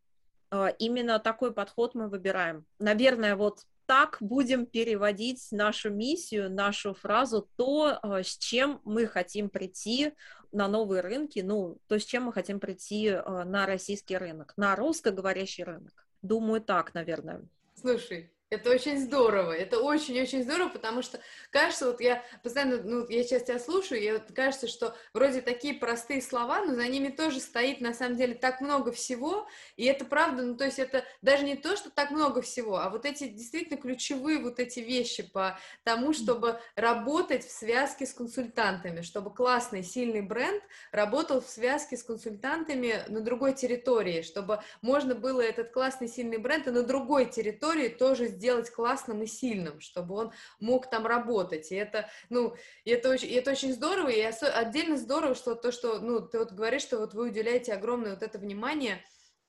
А, 0.49 0.69
именно 0.69 1.19
такой 1.19 1.53
подход 1.53 1.95
мы 1.95 2.07
выбираем. 2.07 2.65
Наверное, 2.79 3.36
вот 3.36 3.65
так 3.86 4.17
будем 4.21 4.65
переводить 4.65 5.51
нашу 5.51 5.89
миссию, 5.89 6.49
нашу 6.49 6.93
фразу, 6.93 7.49
то, 7.57 7.99
а, 8.01 8.23
с 8.23 8.38
чем 8.38 8.79
мы 8.86 9.05
хотим 9.05 9.49
прийти 9.49 10.13
на 10.51 10.67
новые 10.67 11.01
рынки, 11.01 11.39
ну, 11.39 11.79
то, 11.88 11.99
с 11.99 12.05
чем 12.05 12.23
мы 12.23 12.34
хотим 12.34 12.59
прийти 12.59 13.11
на 13.11 13.65
российский 13.65 14.17
рынок, 14.17 14.53
на 14.55 14.75
русскоговорящий 14.75 15.63
рынок. 15.63 16.05
Думаю, 16.21 16.61
так, 16.61 16.93
наверное. 16.93 17.41
Слушай, 17.75 18.32
Это 18.54 18.70
очень 18.70 18.99
здорово, 18.99 19.51
это 19.51 19.80
очень-очень 19.80 20.43
здорово, 20.43 20.70
потому 20.70 21.01
что 21.01 21.20
кажется, 21.49 21.88
вот 21.88 21.99
я 22.01 22.24
постоянно, 22.43 22.84
ну, 22.84 23.08
я 23.10 23.24
сейчас 23.24 23.43
тебя 23.43 23.58
слушаю, 23.58 23.99
и 23.99 24.12
вот 24.12 24.32
кажется, 24.36 24.68
что 24.68 24.95
вроде 25.12 25.41
такие 25.41 25.74
простые 25.74 26.22
слова, 26.22 26.64
но 26.64 26.76
за 26.76 26.88
ними 26.88 27.08
тоже 27.08 27.39
стоит, 27.39 27.82
на 27.82 27.95
самом 27.95 28.16
деле, 28.16 28.36
так 28.36 28.62
много 28.62 28.91
всего, 28.91 29.47
и 29.76 29.86
это 29.86 30.06
правда, 30.06 30.43
ну, 30.43 30.56
то 30.56 30.66
есть 30.66 30.78
это 30.78 31.04
даже 31.24 31.45
не 31.45 31.56
то, 31.56 31.76
что 31.76 31.89
так 31.89 32.12
много 32.12 32.43
всего, 32.43 32.78
а 32.78 32.91
вот 32.91 33.06
эти 33.06 33.28
действительно 33.28 33.82
ключевые 33.82 34.38
вот 34.38 34.60
эти 34.60 34.82
вещи 34.82 35.24
по 35.24 35.58
тому, 35.84 36.14
чтобы 36.14 36.60
работать 36.76 37.43
в 37.43 37.51
связке 37.51 38.06
с 38.06 38.14
консультантами, 38.14 39.01
чтобы 39.01 39.34
классный, 39.34 39.82
сильный 39.82 40.22
бренд 40.22 40.62
работал 40.91 41.41
в 41.41 41.49
связке 41.49 41.97
с 41.97 42.04
консультантами 42.04 43.04
на 43.08 43.22
другой 43.22 43.56
территории, 43.56 44.22
чтобы 44.22 44.60
можно 44.84 45.16
было 45.16 45.41
этот 45.41 45.72
классный, 45.72 46.08
сильный 46.08 46.38
бренд 46.38 46.68
и 46.68 46.72
на 46.72 46.84
другой 46.84 47.26
территории 47.26 47.89
тоже 47.89 48.28
сделать 48.28 48.43
сделать 48.44 48.70
классным 48.72 49.24
и 49.24 49.26
сильным, 49.26 49.80
чтобы 49.80 50.16
он 50.16 50.34
мог 50.60 50.89
там 50.89 51.08
работать. 51.08 51.72
И 51.72 51.76
это, 51.76 52.10
ну, 52.30 52.56
и 52.84 52.91
это, 52.91 53.10
очень, 53.10 53.30
и 53.30 53.36
это 53.36 53.52
очень 53.52 53.74
здорово, 53.74 54.10
и 54.10 54.20
отдельно 54.20 54.98
здорово, 54.98 55.34
что 55.34 55.56
то, 55.56 55.72
что, 55.72 56.00
ну, 56.00 56.20
ты 56.20 56.39
вот 56.39 56.52
говоришь, 56.52 56.82
что 56.82 56.98
вот 56.98 57.14
вы 57.14 57.30
уделяете 57.30 57.74
огромное 57.74 58.12
вот 58.12 58.22
это 58.22 58.38
внимание 58.38 59.02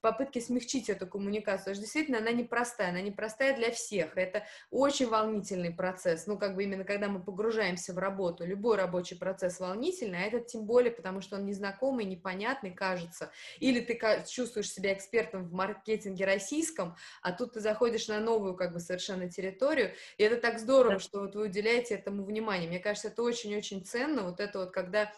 попытки 0.04 0.38
смягчить 0.38 0.90
эту 0.90 1.06
коммуникацию. 1.06 1.60
Потому 1.60 1.74
что 1.76 1.82
действительно 1.82 2.18
она 2.18 2.30
непростая, 2.30 2.90
она 2.90 3.00
непростая 3.00 3.56
для 3.56 3.70
всех. 3.70 4.18
Это 4.18 4.44
очень 4.70 5.08
волнительный 5.08 5.70
процесс. 5.70 6.26
Ну, 6.26 6.36
как 6.36 6.56
бы 6.56 6.64
именно 6.64 6.84
когда 6.84 7.08
мы 7.08 7.22
погружаемся 7.22 7.94
в 7.94 7.98
работу, 7.98 8.44
любой 8.44 8.76
рабочий 8.76 9.16
процесс 9.16 9.60
волнительный, 9.60 10.18
а 10.22 10.26
этот 10.26 10.46
тем 10.46 10.66
более, 10.66 10.92
потому 10.92 11.22
что 11.22 11.36
он 11.36 11.46
незнакомый, 11.46 12.04
непонятный, 12.04 12.72
кажется. 12.72 13.30
Или 13.60 13.80
ты 13.80 13.98
чувствуешь 14.28 14.70
себя 14.70 14.92
экспертом 14.92 15.48
в 15.48 15.54
маркетинге 15.54 16.26
российском, 16.26 16.96
а 17.22 17.32
тут 17.32 17.54
ты 17.54 17.60
заходишь 17.60 18.06
на 18.08 18.20
новую 18.20 18.56
как 18.56 18.74
бы 18.74 18.80
совершенно 18.80 19.30
территорию, 19.30 19.92
и 20.18 20.22
это 20.22 20.36
так 20.36 20.58
здорово, 20.58 20.98
что 20.98 21.20
вот 21.20 21.34
вы 21.34 21.44
уделяете 21.44 21.94
этому 21.94 22.24
внимание. 22.24 22.68
Мне 22.68 22.78
кажется, 22.78 23.08
это 23.08 23.22
очень-очень 23.22 23.86
ценно, 23.86 24.24
вот 24.24 24.40
это 24.40 24.58
вот, 24.58 24.70
когда 24.70 25.10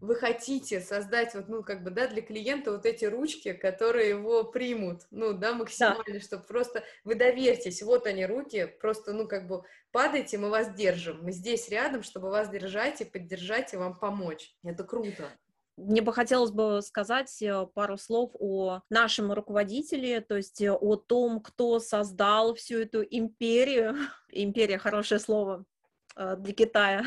вы 0.00 0.14
хотите 0.14 0.80
создать 0.80 1.34
вот, 1.34 1.48
ну, 1.48 1.62
как 1.62 1.82
бы, 1.82 1.90
да, 1.90 2.06
для 2.06 2.22
клиента 2.22 2.72
вот 2.72 2.86
эти 2.86 3.04
ручки, 3.04 3.52
которые 3.52 4.10
его 4.10 4.44
примут, 4.44 5.02
ну, 5.10 5.32
да, 5.32 5.54
максимально, 5.54 6.04
да. 6.06 6.20
чтобы 6.20 6.44
просто 6.44 6.84
вы 7.04 7.14
доверьтесь, 7.14 7.82
вот 7.82 8.06
они 8.06 8.26
руки, 8.26 8.66
просто, 8.80 9.12
ну, 9.12 9.26
как 9.26 9.46
бы, 9.46 9.62
падайте, 9.92 10.38
мы 10.38 10.50
вас 10.50 10.74
держим, 10.74 11.22
мы 11.22 11.32
здесь 11.32 11.68
рядом, 11.68 12.02
чтобы 12.02 12.30
вас 12.30 12.48
держать 12.50 13.00
и 13.00 13.04
поддержать 13.04 13.72
и 13.72 13.76
вам 13.76 13.98
помочь. 13.98 14.54
Это 14.62 14.84
круто. 14.84 15.30
Мне 15.76 16.00
бы 16.00 16.12
хотелось 16.14 16.52
бы 16.52 16.80
сказать 16.82 17.42
э, 17.42 17.66
пару 17.74 17.98
слов 17.98 18.30
о 18.38 18.80
нашем 18.88 19.30
руководителе, 19.32 20.22
то 20.22 20.36
есть 20.36 20.62
э, 20.62 20.72
о 20.72 20.96
том, 20.96 21.40
кто 21.40 21.80
создал 21.80 22.54
всю 22.54 22.78
эту 22.78 23.02
империю. 23.02 23.94
Империя— 24.30 24.78
хорошее 24.78 25.20
слово 25.20 25.66
э, 26.16 26.36
для 26.38 26.54
Китая. 26.54 27.04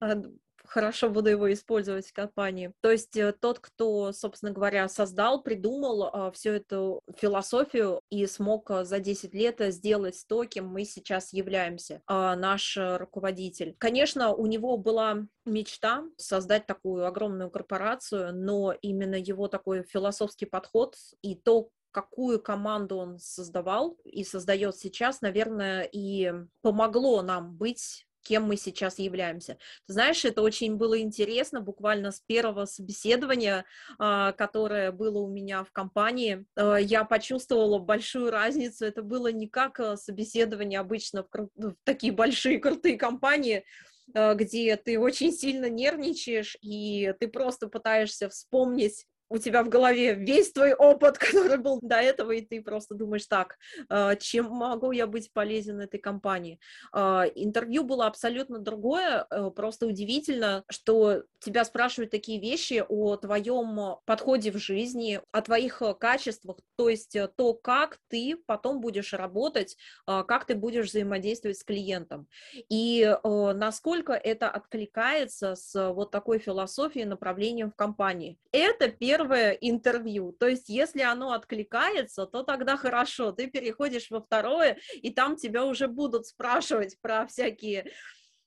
хорошо 0.66 1.10
буду 1.10 1.30
его 1.30 1.52
использовать 1.52 2.06
в 2.06 2.12
компании. 2.12 2.72
То 2.80 2.90
есть 2.90 3.16
э, 3.16 3.32
тот, 3.32 3.58
кто, 3.58 4.12
собственно 4.12 4.52
говоря, 4.52 4.88
создал, 4.88 5.42
придумал 5.42 6.04
а, 6.04 6.30
всю 6.30 6.50
эту 6.50 7.00
философию 7.16 8.00
и 8.10 8.26
смог 8.26 8.70
а, 8.70 8.84
за 8.84 9.00
10 9.00 9.34
лет 9.34 9.60
сделать 9.68 10.24
то, 10.28 10.44
кем 10.44 10.66
мы 10.68 10.84
сейчас 10.84 11.32
являемся, 11.32 12.02
а, 12.06 12.36
наш 12.36 12.76
э, 12.76 12.96
руководитель. 12.96 13.76
Конечно, 13.78 14.34
у 14.34 14.46
него 14.46 14.76
была 14.76 15.26
мечта 15.44 16.04
создать 16.16 16.66
такую 16.66 17.06
огромную 17.06 17.50
корпорацию, 17.50 18.34
но 18.34 18.74
именно 18.80 19.16
его 19.16 19.48
такой 19.48 19.82
философский 19.82 20.46
подход 20.46 20.96
и 21.22 21.34
то, 21.34 21.68
какую 21.94 22.42
команду 22.42 22.96
он 22.96 23.18
создавал 23.18 23.96
и 24.04 24.24
создает 24.24 24.76
сейчас, 24.76 25.20
наверное, 25.20 25.88
и 25.90 26.32
помогло 26.60 27.22
нам 27.22 27.54
быть 27.54 28.06
кем 28.24 28.44
мы 28.44 28.56
сейчас 28.56 28.98
являемся. 28.98 29.58
Ты 29.86 29.92
знаешь, 29.92 30.24
это 30.24 30.42
очень 30.42 30.76
было 30.76 30.98
интересно, 31.00 31.60
буквально 31.60 32.10
с 32.10 32.20
первого 32.20 32.64
собеседования, 32.64 33.64
а, 33.98 34.32
которое 34.32 34.90
было 34.90 35.18
у 35.18 35.28
меня 35.28 35.62
в 35.62 35.70
компании, 35.70 36.44
а, 36.56 36.76
я 36.76 37.04
почувствовала 37.04 37.78
большую 37.78 38.30
разницу. 38.30 38.84
Это 38.84 39.02
было 39.02 39.30
не 39.30 39.46
как 39.46 39.78
а, 39.78 39.96
собеседование 39.96 40.80
обычно 40.80 41.22
в, 41.22 41.48
в 41.54 41.76
такие 41.84 42.12
большие 42.12 42.58
крутые 42.58 42.98
компании, 42.98 43.64
где 44.06 44.76
ты 44.76 44.98
очень 44.98 45.32
сильно 45.32 45.70
нервничаешь, 45.70 46.58
и 46.60 47.14
ты 47.18 47.26
просто 47.26 47.68
пытаешься 47.68 48.28
вспомнить 48.28 49.06
у 49.28 49.38
тебя 49.38 49.62
в 49.62 49.68
голове 49.68 50.14
весь 50.14 50.52
твой 50.52 50.74
опыт, 50.74 51.18
который 51.18 51.58
был 51.58 51.78
до 51.82 51.96
этого, 51.96 52.32
и 52.32 52.42
ты 52.42 52.62
просто 52.62 52.94
думаешь, 52.94 53.26
так, 53.26 53.56
а, 53.88 54.16
чем 54.16 54.46
могу 54.46 54.92
я 54.92 55.06
быть 55.06 55.32
полезен 55.32 55.80
этой 55.80 55.98
компании? 55.98 56.60
А, 56.92 57.24
интервью 57.34 57.84
было 57.84 58.06
абсолютно 58.06 58.58
другое, 58.58 59.26
э, 59.30 59.50
просто 59.50 59.86
удивительно, 59.86 60.64
что 60.70 61.22
тебя 61.40 61.64
спрашивают 61.64 62.10
такие 62.10 62.40
вещи 62.40 62.84
о 62.88 63.16
твоем 63.16 63.96
подходе 64.04 64.50
в 64.50 64.58
жизни, 64.58 65.20
о 65.32 65.42
твоих 65.42 65.82
э, 65.82 65.94
качествах, 65.94 66.58
то 66.76 66.88
есть 66.88 67.16
э, 67.16 67.28
то, 67.28 67.54
как 67.54 67.98
ты 68.08 68.36
потом 68.46 68.80
будешь 68.80 69.12
работать, 69.12 69.76
как 70.06 70.46
ты 70.46 70.54
будешь 70.54 70.86
взаимодействовать 70.86 71.58
с 71.58 71.64
клиентом, 71.64 72.28
и 72.68 73.16
насколько 73.22 74.12
это 74.12 74.48
откликается 74.48 75.54
с 75.54 75.92
вот 75.92 76.10
такой 76.10 76.38
философией, 76.38 77.04
направлением 77.04 77.70
в 77.70 77.76
компании. 77.76 78.38
Это 78.52 78.88
первое 78.88 79.13
первое 79.14 79.52
интервью. 79.52 80.32
То 80.32 80.48
есть, 80.48 80.68
если 80.68 81.02
оно 81.02 81.32
откликается, 81.32 82.26
то 82.26 82.42
тогда 82.42 82.76
хорошо, 82.76 83.32
ты 83.32 83.46
переходишь 83.46 84.10
во 84.10 84.20
второе, 84.20 84.78
и 84.94 85.10
там 85.10 85.36
тебя 85.36 85.64
уже 85.64 85.86
будут 85.86 86.26
спрашивать 86.26 86.98
про 87.00 87.26
всякие 87.26 87.92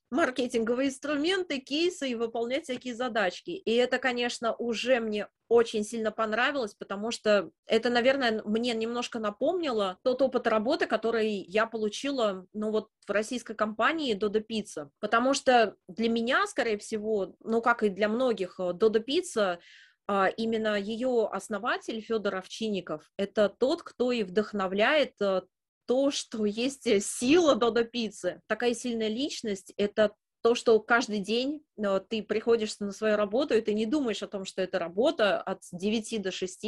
маркетинговые 0.10 0.90
инструменты, 0.90 1.60
кейсы 1.60 2.10
и 2.10 2.16
выполнять 2.16 2.64
всякие 2.64 2.96
задачки. 2.96 3.52
И 3.52 3.76
это, 3.76 3.98
конечно, 3.98 4.54
уже 4.56 5.00
мне 5.00 5.28
очень 5.50 5.84
сильно 5.84 6.12
понравилось, 6.12 6.74
потому 6.74 7.12
что 7.12 7.52
это, 7.66 7.90
наверное, 7.90 8.42
мне 8.44 8.74
немножко 8.74 9.20
напомнило 9.20 9.98
тот 10.04 10.22
опыт 10.22 10.48
работы, 10.48 10.86
который 10.88 11.30
я 11.30 11.66
получила, 11.66 12.46
ну 12.54 12.72
вот 12.72 12.90
в 13.06 13.12
российской 13.12 13.56
компании 13.56 14.18
Dodo 14.18 14.44
Pizza, 14.46 14.90
потому 15.00 15.34
что 15.34 15.76
для 15.88 16.10
меня, 16.10 16.46
скорее 16.48 16.78
всего, 16.78 17.36
ну 17.44 17.62
как 17.62 17.84
и 17.84 17.90
для 17.90 18.10
многих, 18.10 18.60
Dodo 18.60 19.04
Pizza 19.04 19.42
а, 19.42 19.60
именно 20.38 20.80
ее 20.80 21.28
основатель 21.32 22.02
Федор 22.02 22.36
Овчинников– 22.36 23.12
это 23.18 23.50
тот, 23.50 23.84
кто 23.84 24.12
и 24.12 24.24
вдохновляет 24.24 25.14
э, 25.22 25.42
то, 25.86 26.12
что 26.12 26.46
есть 26.46 26.88
э, 26.88 27.00
сила 27.02 27.56
Додо 27.56 27.84
Пиццы. 27.84 28.42
Такая 28.48 28.74
сильная 28.74 29.10
личность– 29.10 29.74
это 29.78 30.14
то, 30.42 30.56
что 30.56 30.80
каждый 30.80 31.20
день 31.20 31.64
э, 31.78 32.00
ты 32.08 32.22
приходишь 32.24 32.80
на 32.80 32.92
свою 32.92 33.16
работу, 33.16 33.56
и 33.56 33.62
ты 33.62 33.74
не 33.74 33.86
думаешь 33.86 34.24
о 34.24 34.28
том, 34.28 34.46
что 34.46 34.62
это 34.62 34.80
работа 34.80 35.42
от 35.42 35.62
9 35.72 36.22
до 36.22 36.32
6, 36.32 36.66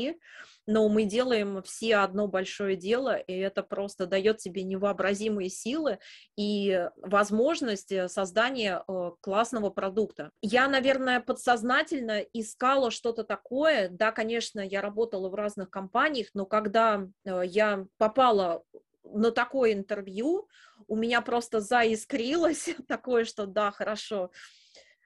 но 0.65 0.89
мы 0.89 1.03
делаем 1.03 1.61
все 1.63 1.97
одно 1.97 2.28
большое 2.28 2.76
дело, 2.76 3.15
и 3.15 3.34
это 3.34 3.63
просто 3.63 4.05
дает 4.05 4.38
тебе 4.38 4.63
невообразимые 4.63 5.49
силы 5.49 5.99
и 6.36 6.88
возможность 6.97 7.91
э, 7.91 8.07
создания 8.09 8.84
э, 8.88 9.11
классного 9.22 9.70
продукта. 9.70 10.32
Я, 10.41 10.67
наверное, 10.67 11.20
подсознательно 11.20 12.20
искала 12.34 12.91
что-то 12.91 13.24
такое. 13.24 13.89
Да, 13.89 14.11
конечно, 14.11 14.59
я 14.59 14.82
работала 14.82 15.30
в 15.30 15.36
разных 15.36 15.70
компаниях, 15.70 16.28
но 16.34 16.45
когда 16.45 17.07
я 17.26 17.86
попала 17.97 18.63
на 19.03 19.32
такое 19.32 19.74
интервью 19.74 20.47
у 20.89 20.95
меня 20.95 21.21
просто 21.21 21.61
заискрилось 21.61 22.69
такое, 22.87 23.23
что 23.23 23.45
да, 23.45 23.71
хорошо. 23.71 24.31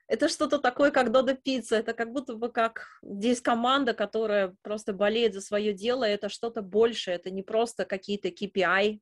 Это 0.06 0.28
что-то 0.28 0.58
такое, 0.58 0.90
как 0.90 1.12
Додо 1.12 1.34
Пицца. 1.34 1.76
Это 1.76 1.94
как 1.94 2.12
будто 2.12 2.34
бы 2.34 2.50
как 2.50 2.86
здесь 3.02 3.40
команда, 3.40 3.94
которая 3.94 4.54
просто 4.62 4.92
болеет 4.92 5.32
за 5.32 5.40
свое 5.40 5.72
дело. 5.72 6.04
Это 6.04 6.28
что-то 6.28 6.60
большее. 6.60 7.16
Это 7.16 7.30
не 7.30 7.42
просто 7.42 7.84
какие-то 7.84 8.28
KPI 8.28 9.00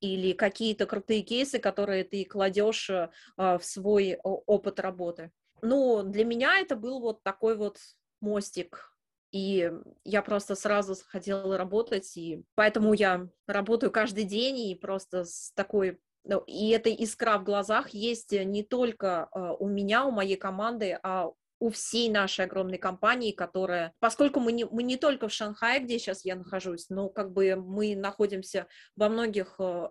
или 0.00 0.32
какие-то 0.32 0.84
крутые 0.84 1.22
кейсы, 1.22 1.58
которые 1.58 2.04
ты 2.04 2.24
кладешь 2.26 2.90
э, 2.90 3.08
в 3.36 3.60
свой 3.62 4.18
опыт 4.22 4.80
работы. 4.80 5.30
Ну, 5.62 6.02
для 6.02 6.24
меня 6.24 6.58
это 6.58 6.76
был 6.76 7.00
вот 7.00 7.22
такой 7.22 7.56
вот 7.56 7.78
мостик 8.20 8.94
и 9.34 9.68
я 10.04 10.22
просто 10.22 10.54
сразу 10.54 10.94
хотела 11.08 11.58
работать, 11.58 12.16
и 12.16 12.44
поэтому 12.54 12.94
я 12.94 13.28
работаю 13.48 13.90
каждый 13.90 14.22
день, 14.22 14.58
и 14.60 14.76
просто 14.76 15.24
с 15.24 15.50
такой 15.56 15.98
и 16.46 16.70
эта 16.70 16.90
искра 16.90 17.38
в 17.38 17.44
глазах 17.44 17.90
есть 17.90 18.32
не 18.32 18.62
только 18.62 19.24
а, 19.24 19.54
у 19.54 19.68
меня, 19.68 20.06
у 20.06 20.10
моей 20.10 20.36
команды, 20.36 20.98
а 21.02 21.30
у 21.60 21.70
всей 21.70 22.10
нашей 22.10 22.44
огромной 22.44 22.78
компании, 22.78 23.32
которая, 23.32 23.94
поскольку 23.98 24.40
мы 24.40 24.52
не, 24.52 24.64
мы 24.66 24.82
не 24.82 24.96
только 24.96 25.28
в 25.28 25.32
Шанхае, 25.32 25.80
где 25.80 25.98
сейчас 25.98 26.24
я 26.24 26.36
нахожусь, 26.36 26.90
но 26.90 27.08
как 27.08 27.32
бы 27.32 27.56
мы 27.56 27.96
находимся 27.96 28.66
во 28.96 29.08
многих 29.08 29.56
э, 29.58 29.88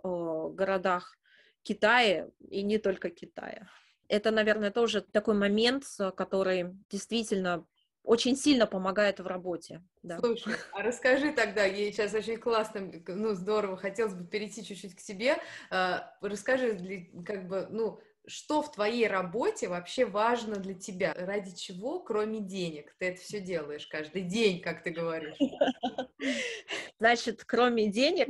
городах 0.53 1.17
Китая 1.63 2.29
и 2.49 2.61
не 2.61 2.77
только 2.77 3.09
Китая. 3.09 3.69
Это, 4.07 4.31
наверное, 4.31 4.69
тоже 4.69 5.01
такой 5.01 5.33
момент, 5.33 5.85
который 6.15 6.75
действительно 6.89 7.65
очень 8.03 8.35
сильно 8.35 8.67
помогает 8.67 9.19
в 9.19 9.27
работе. 9.27 9.81
Да. 10.01 10.19
Слушай, 10.19 10.55
а 10.71 10.81
расскажи 10.81 11.31
тогда, 11.31 11.63
ей 11.65 11.91
сейчас 11.91 12.13
очень 12.13 12.37
классно, 12.37 12.91
ну, 13.07 13.33
здорово, 13.33 13.77
хотелось 13.77 14.13
бы 14.13 14.25
перейти 14.25 14.63
чуть-чуть 14.63 14.95
к 14.95 15.01
тебе. 15.01 15.37
А, 15.69 16.13
расскажи, 16.21 17.09
как 17.25 17.47
бы, 17.47 17.67
ну, 17.69 18.01
что 18.25 18.61
в 18.61 18.71
твоей 18.71 19.07
работе 19.07 19.67
вообще 19.67 20.05
важно 20.05 20.55
для 20.55 20.73
тебя? 20.73 21.13
Ради 21.13 21.55
чего, 21.55 21.99
кроме 21.99 22.39
денег, 22.39 22.95
ты 22.97 23.07
это 23.07 23.21
все 23.21 23.39
делаешь 23.41 23.87
каждый 23.87 24.21
день, 24.21 24.61
как 24.61 24.83
ты 24.83 24.91
говоришь? 24.91 25.35
Значит, 26.99 27.43
кроме 27.45 27.87
денег, 27.87 28.29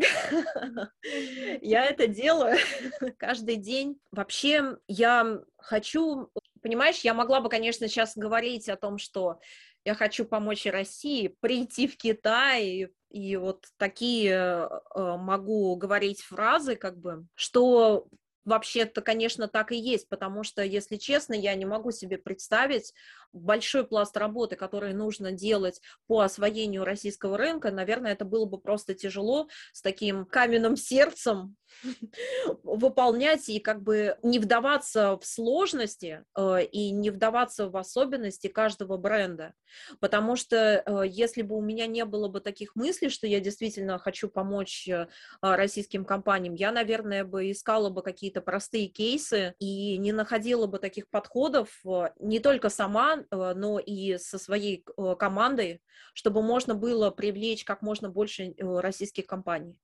я 1.62 1.86
это 1.86 2.08
делаю 2.08 2.58
каждый 3.18 3.58
день. 3.58 4.00
Вообще, 4.12 4.78
я 4.88 5.42
хочу, 5.58 6.30
понимаешь, 6.64 7.02
я 7.02 7.14
могла 7.14 7.42
бы, 7.42 7.50
конечно, 7.50 7.88
сейчас 7.88 8.18
говорить 8.18 8.70
о 8.70 8.78
том, 8.78 8.98
что 8.98 9.40
я 9.86 9.94
хочу 9.94 10.26
помочь 10.26 10.66
России 10.66 11.28
прийти 11.42 11.88
в 11.88 11.98
Китай, 11.98 12.90
и 13.10 13.36
вот 13.36 13.68
такие 13.78 14.32
э, 14.32 15.18
могу 15.18 15.76
говорить 15.76 16.22
фразы, 16.22 16.76
как 16.76 16.98
бы, 16.98 17.28
что 17.36 18.08
Вообще-то, 18.46 19.02
конечно, 19.02 19.48
так 19.48 19.72
и 19.72 19.78
есть, 19.78 20.10
потому 20.10 20.44
что, 20.44 20.64
если 20.64 20.98
честно, 20.98 21.34
я 21.34 21.56
не 21.56 21.66
могу 21.66 21.92
себе 21.92 22.18
представить 22.18 22.94
большой 23.34 23.86
пласт 23.86 24.16
работы, 24.16 24.56
который 24.56 24.94
нужно 24.94 25.32
делать 25.32 25.82
по 26.08 26.22
освоению 26.22 26.86
российского 26.86 27.38
рынка. 27.38 27.72
Наверное, 27.72 28.14
это 28.14 28.26
было 28.26 28.46
бы 28.46 28.60
просто 28.60 28.94
тяжело 28.94 29.48
с 29.74 29.82
таким 29.82 30.26
каменным 30.26 30.76
сердцем 30.78 31.56
выполнять 32.64 33.50
и 33.50 33.60
как 33.60 33.82
бы 33.82 34.18
не 34.22 34.40
вдаваться 34.40 35.18
в 35.18 35.26
сложности 35.26 36.24
э, 36.38 36.66
и 36.66 36.92
не 36.92 37.10
вдаваться 37.10 37.70
в 37.70 37.78
особенности 37.78 38.48
каждого 38.48 38.98
бренда. 38.98 39.54
Потому 40.00 40.36
что 40.36 40.84
э, 40.86 41.08
если 41.08 41.42
бы 41.42 41.56
у 41.56 41.62
меня 41.62 41.88
не 41.88 42.06
было 42.06 42.28
бы 42.28 42.40
таких 42.40 42.76
мыслей, 42.76 43.10
что 43.10 43.26
я 43.26 43.40
действительно 43.40 43.98
хочу 43.98 44.30
помочь 44.30 44.88
э, 44.88 45.08
российским 45.42 46.06
компаниям, 46.06 46.54
я, 46.54 46.72
наверное, 46.72 47.24
бы 47.24 47.52
искала 47.52 47.90
бы 47.90 48.04
какие-то 48.04 48.33
простые 48.42 48.88
кейсы 48.88 49.56
и 49.60 49.98
не 49.98 50.12
находила 50.12 50.68
бы 50.68 50.80
таких 50.80 51.10
подходов 51.10 51.82
не 52.20 52.40
только 52.40 52.70
сама, 52.70 53.24
но 53.32 53.80
и 53.80 54.18
со 54.18 54.38
своей 54.38 54.86
командой, 55.20 55.82
чтобы 56.14 56.42
можно 56.42 56.76
было 56.76 57.10
привлечь 57.12 57.64
как 57.64 57.82
можно 57.82 58.10
больше 58.10 58.54
российских 58.58 59.26
компаний. 59.26 59.80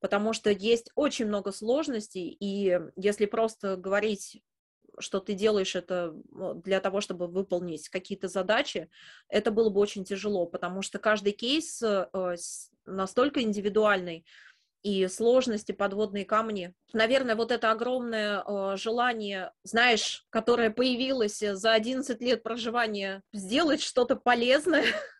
Потому 0.00 0.32
что 0.32 0.50
есть 0.50 0.90
очень 0.94 1.26
много 1.26 1.52
сложностей, 1.52 2.36
и 2.38 2.78
если 2.96 3.26
просто 3.26 3.76
говорить 3.76 4.42
что 4.98 5.20
ты 5.20 5.34
делаешь 5.34 5.76
это 5.76 6.14
для 6.64 6.80
того, 6.80 7.00
чтобы 7.00 7.26
выполнить 7.26 7.88
какие-то 7.88 8.28
задачи, 8.28 8.88
это 9.28 9.50
было 9.50 9.68
бы 9.70 9.80
очень 9.80 10.04
тяжело, 10.04 10.46
потому 10.46 10.82
что 10.82 10.98
каждый 10.98 11.32
кейс 11.32 11.82
э, 11.82 12.06
настолько 12.86 13.42
индивидуальный, 13.42 14.24
и 14.82 15.06
сложности, 15.08 15.72
подводные 15.72 16.24
камни. 16.24 16.72
Наверное, 16.92 17.34
вот 17.34 17.50
это 17.50 17.70
огромное 17.70 18.42
э, 18.42 18.76
желание, 18.76 19.52
знаешь, 19.64 20.24
которое 20.30 20.70
появилось 20.70 21.38
за 21.38 21.72
11 21.72 22.20
лет 22.20 22.42
проживания, 22.42 23.22
сделать 23.32 23.82
что-то 23.82 24.16
полезное 24.16 24.84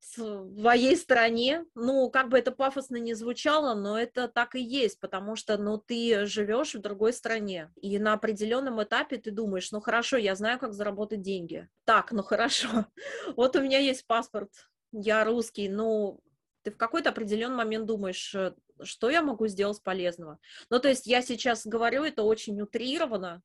своей 0.00 0.96
стране. 0.96 1.64
Ну, 1.74 2.10
как 2.10 2.28
бы 2.28 2.38
это 2.38 2.50
пафосно 2.50 2.96
не 2.96 3.14
звучало, 3.14 3.74
но 3.74 3.98
это 3.98 4.28
так 4.28 4.54
и 4.54 4.60
есть, 4.60 4.98
потому 5.00 5.36
что, 5.36 5.56
ну, 5.58 5.78
ты 5.78 6.26
живешь 6.26 6.74
в 6.74 6.80
другой 6.80 7.12
стране, 7.12 7.70
и 7.80 7.98
на 7.98 8.14
определенном 8.14 8.82
этапе 8.82 9.18
ты 9.18 9.30
думаешь, 9.30 9.70
ну, 9.72 9.80
хорошо, 9.80 10.16
я 10.16 10.34
знаю, 10.34 10.58
как 10.58 10.74
заработать 10.74 11.22
деньги. 11.22 11.68
Так, 11.84 12.12
ну, 12.12 12.22
хорошо, 12.24 12.86
вот 13.36 13.56
у 13.56 13.60
меня 13.60 13.78
есть 13.78 14.06
паспорт, 14.06 14.50
я 14.92 15.24
русский, 15.24 15.68
ну, 15.68 16.20
ты 16.62 16.70
в 16.70 16.76
какой-то 16.76 17.10
определенный 17.10 17.56
момент 17.56 17.86
думаешь, 17.86 18.34
э, 18.34 18.54
что 18.82 19.10
я 19.10 19.22
могу 19.22 19.46
сделать 19.46 19.82
полезного. 19.82 20.38
Ну, 20.70 20.78
то 20.78 20.88
есть 20.88 21.06
я 21.06 21.22
сейчас 21.22 21.66
говорю 21.66 22.04
это 22.04 22.22
очень 22.22 22.60
утрированно, 22.60 23.42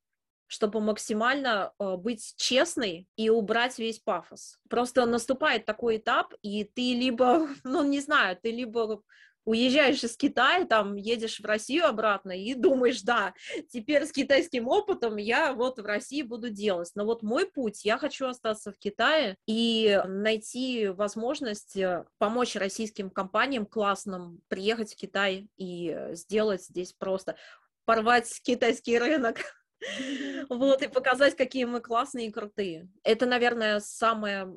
чтобы 0.47 0.80
максимально 0.80 1.74
э, 1.78 1.95
быть 1.97 2.34
честной 2.38 3.07
и 3.15 3.30
убрать 3.30 3.78
весь 3.78 3.99
пафос. 3.99 4.59
Просто 4.70 5.05
наступает 5.05 5.65
такой 5.65 5.97
этап, 5.97 6.34
и 6.41 6.63
ты 6.63 6.93
либо, 6.93 7.47
ну, 7.63 7.84
не 7.84 7.99
знаю, 7.99 8.38
ты 8.41 8.51
либо 8.51 9.01
уезжаешь 9.48 10.04
из 10.04 10.18
Китая, 10.18 10.66
там, 10.66 10.95
едешь 10.95 11.39
в 11.39 11.45
Россию 11.45 11.86
обратно 11.86 12.32
и 12.32 12.54
думаешь, 12.68 13.02
да, 13.02 13.34
теперь 13.70 14.06
с 14.06 14.12
китайским 14.12 14.68
опытом 14.68 15.16
я 15.18 15.54
вот 15.54 15.80
в 15.80 15.86
России 15.86 16.22
буду 16.22 16.50
делать. 16.50 16.91
Но 16.95 17.06
вот 17.06 17.24
мой 17.24 17.48
путь, 17.48 17.86
я 17.86 17.98
хочу 17.98 18.28
остаться 18.28 18.72
в 18.72 18.78
Китае 18.78 19.38
и 19.48 20.02
найти 20.06 20.88
возможность 20.89 21.78
э, 21.78 22.06
помочь 22.18 22.56
российским 22.56 23.10
компаниям 23.10 23.66
классным 23.66 24.41
приехать 24.50 24.93
в 24.93 24.98
Китай 24.98 25.48
и 25.56 25.98
сделать 26.12 26.64
здесь 26.64 26.93
просто 26.93 27.38
порвать 27.86 28.41
китайский 28.43 29.00
рынок 29.00 29.38
вот, 30.49 30.82
и 30.82 30.88
показать, 30.88 31.36
какие 31.36 31.65
мы 31.65 31.82
классные 31.82 32.28
и 32.28 32.32
крутые. 32.32 32.89
Это, 33.03 33.25
наверное, 33.25 33.80
самое 33.80 34.47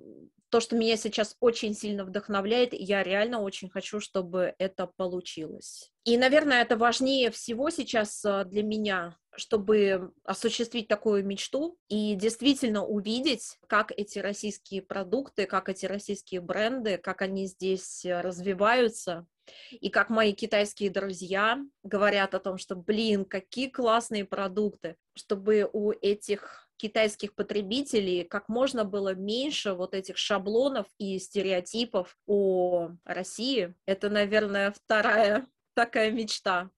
то, 0.50 0.60
что 0.60 0.76
меня 0.76 0.96
сейчас 0.96 1.36
очень 1.40 1.74
сильно 1.74 2.04
вдохновляет, 2.04 2.74
я 2.74 3.02
реально 3.02 3.40
очень 3.40 3.70
хочу, 3.70 4.00
чтобы 4.00 4.54
это 4.58 4.86
получилось. 4.86 5.92
И, 6.04 6.18
наверное, 6.18 6.62
это 6.62 6.76
важнее 6.76 7.30
всего 7.30 7.70
сейчас 7.70 8.24
а, 8.24 8.44
для 8.44 8.62
меня, 8.62 9.16
чтобы 9.36 10.12
осуществить 10.24 10.88
такую 10.88 11.24
мечту 11.24 11.78
и 11.88 12.14
действительно 12.16 12.84
увидеть, 12.84 13.58
как 13.68 13.92
эти 13.96 14.18
российские 14.18 14.82
продукты, 14.82 15.46
как 15.46 15.68
эти 15.68 15.86
российские 15.86 16.40
бренды, 16.40 16.98
как 16.98 17.22
они 17.22 17.46
здесь 17.46 18.04
э, 18.04 18.20
развиваются, 18.20 19.26
и 19.70 19.88
как 19.88 20.10
мои 20.10 20.32
китайские 20.32 20.90
друзья 20.90 21.58
говорят 21.82 22.34
о 22.34 22.40
том, 22.40 22.58
что, 22.58 22.76
блин, 22.76 23.24
какие 23.24 23.68
классные 23.68 24.24
продукты, 24.24 24.96
чтобы 25.14 25.68
у 25.72 25.92
этих 25.92 26.68
китайских 26.76 27.34
потребителей 27.34 28.24
как 28.24 28.48
можно 28.48 28.84
было 28.84 29.14
меньше 29.14 29.74
вот 29.74 29.94
этих 29.94 30.16
шаблонов 30.16 30.86
и 30.98 31.18
стереотипов 31.18 32.16
о 32.26 32.92
России. 33.04 33.74
Это, 33.84 34.08
наверное, 34.08 34.72
вторая 34.72 35.46
такая 35.74 36.10
мечта. 36.10 36.70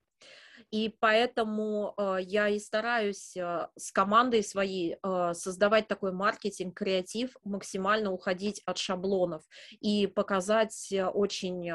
И 0.73 0.89
поэтому 0.89 1.93
э, 1.95 2.17
я 2.21 2.49
и 2.49 2.57
стараюсь 2.57 3.37
э, 3.37 3.67
с 3.77 3.91
командой 3.91 4.43
своей 4.43 4.97
э, 5.03 5.33
создавать 5.35 5.87
такой 5.87 6.13
маркетинг, 6.13 6.75
креатив, 6.75 7.37
максимально 7.43 8.11
уходить 8.11 8.59
от 8.65 8.79
шаблонов 8.79 9.43
и 9.81 10.07
показать 10.07 10.91
очень 11.13 11.71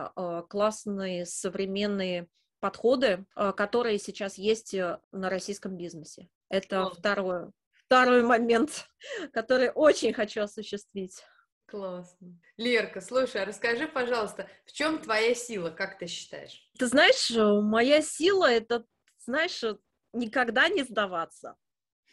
классные 0.49 1.27
современные 1.27 2.27
подходы, 2.59 3.25
которые 3.57 4.01
сейчас 4.01 4.37
есть 4.37 4.75
на 4.75 5.31
российском 5.31 5.77
бизнесе. 5.77 6.29
Это 6.49 6.91
второе, 6.91 7.53
второй 7.87 8.23
момент, 8.25 8.89
который 9.33 9.71
очень 9.71 10.13
хочу 10.13 10.43
осуществить. 10.43 11.23
Классно. 11.69 12.41
Лерка, 12.57 13.03
слушай, 13.03 13.43
а 13.43 13.45
расскажи, 13.45 13.87
пожалуйста, 13.87 14.49
в 14.65 14.73
чем 14.73 14.99
твоя 15.03 15.35
сила, 15.35 15.69
как 15.69 15.99
ты 15.99 16.07
считаешь? 16.07 16.67
Ты 16.79 16.87
знаешь, 16.87 17.31
э, 17.31 17.61
моя 17.61 18.01
сила 18.01 18.51
это, 18.51 18.87
знаешь, 19.19 19.63
э, 19.63 19.77
никогда 20.15 20.71
не 20.71 20.83
сдаваться. 20.83 21.57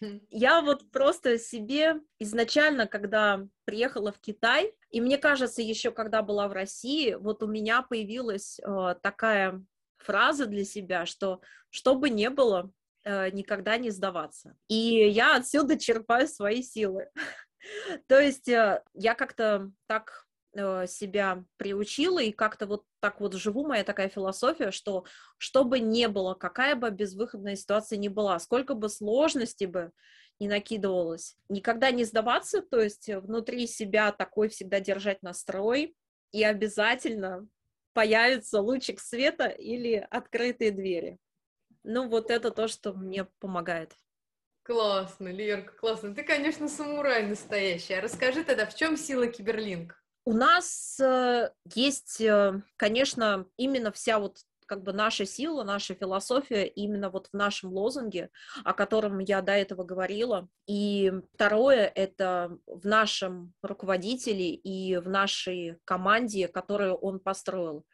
Хм. 0.02 0.20
Я 0.30 0.62
вот 0.62 0.92
просто 0.92 1.40
себе 1.40 2.02
изначально, 2.20 2.86
когда 2.86 3.48
приехала 3.64 4.12
в 4.12 4.20
Китай, 4.20 4.74
и 4.90 5.00
мне 5.00 5.18
кажется, 5.18 5.62
еще 5.62 5.92
когда 5.92 6.22
была 6.22 6.50
в 6.50 6.52
России, 6.52 7.14
вот 7.14 7.42
у 7.42 7.48
меня 7.48 7.82
появилась 7.82 8.60
э, 8.60 8.96
такая 9.02 9.64
фраза 9.98 10.48
для 10.48 10.66
себя, 10.66 11.06
что 11.06 11.40
что 11.70 11.96
бы 11.96 12.10
ни 12.10 12.28
было, 12.28 12.72
э, 13.04 13.32
никогда 13.32 13.78
не 13.78 13.90
сдаваться. 13.90 14.58
И 14.68 14.76
я 14.76 15.38
отсюда 15.38 15.80
черпаю 15.80 16.28
свои 16.28 16.62
силы. 16.62 17.10
То 18.08 18.20
есть 18.20 18.48
э, 18.50 18.84
я 18.94 19.16
как-то 19.16 19.72
так 19.88 20.28
э, 20.54 20.88
себя 20.88 21.44
приучила 21.58 22.22
и 22.22 22.32
как-то 22.32 22.68
вот 22.68 22.84
так 23.00 23.20
вот 23.20 23.34
живу, 23.34 23.68
моя 23.68 23.84
такая 23.84 24.10
философия, 24.10 24.72
что 24.72 25.06
что 25.38 25.64
бы 25.64 25.80
ни 25.80 26.06
было, 26.08 26.34
какая 26.34 26.76
бы 26.76 26.90
безвыходная 26.90 27.56
ситуация 27.56 27.98
ни 27.98 28.08
была, 28.08 28.40
сколько 28.40 28.74
бы 28.74 28.90
сложностей 28.90 29.68
бы 29.68 29.92
не 30.40 30.48
накидывалось, 30.48 31.38
никогда 31.50 31.92
не 31.92 32.04
сдаваться, 32.04 32.62
то 32.62 32.80
есть 32.80 33.08
внутри 33.08 33.68
себя 33.68 34.12
такой 34.12 34.50
всегда 34.50 34.80
держать 34.80 35.24
настрой, 35.24 35.96
и 36.32 36.44
обязательно 36.44 37.48
появится 37.94 38.60
лучик 38.60 39.00
света 39.00 39.48
или 39.48 40.06
открытые 40.12 40.72
двери. 40.72 41.18
Ну, 41.84 42.10
вот 42.10 42.30
это 42.30 42.52
то, 42.52 42.68
что 42.68 42.94
мне 42.94 43.26
помогает. 43.40 43.96
Классно, 44.66 45.28
Лерка, 45.28 45.74
классно. 45.74 46.16
Ты, 46.16 46.24
конечно, 46.24 46.68
самурай 46.68 47.28
настоящий. 47.28 47.94
А 47.94 48.02
расскажи 48.02 48.44
тогда, 48.44 48.66
в 48.66 48.74
чем 48.74 48.98
сила 48.98 49.28
Киберлинк? 49.28 50.04
У 50.26 50.34
нас 50.34 51.00
э, 51.00 51.52
есть, 51.76 52.20
э, 52.20 52.62
конечно, 52.76 53.46
именно 53.58 53.92
вся 53.92 54.18
вот 54.18 54.40
как 54.66 54.82
бы 54.82 54.92
наша 54.92 55.28
сила, 55.28 55.64
наша 55.64 55.94
философия 55.94 56.66
именно 56.66 57.12
вот 57.12 57.28
в 57.28 57.38
нашем 57.38 57.72
лозунге, 57.72 58.32
о 58.64 58.74
котором 58.74 59.20
я 59.20 59.44
до 59.44 59.52
этого 59.52 59.84
говорила. 59.84 60.50
И 60.66 61.14
второе— 61.36 61.86
это 61.96 62.58
в 62.66 62.88
нашем 62.88 63.54
руководителе 63.62 64.50
и 64.50 64.98
в 64.98 65.08
нашей 65.08 65.78
команде, 65.86 66.48
которую 66.48 66.96
он 66.96 67.20
построил. 67.20 67.86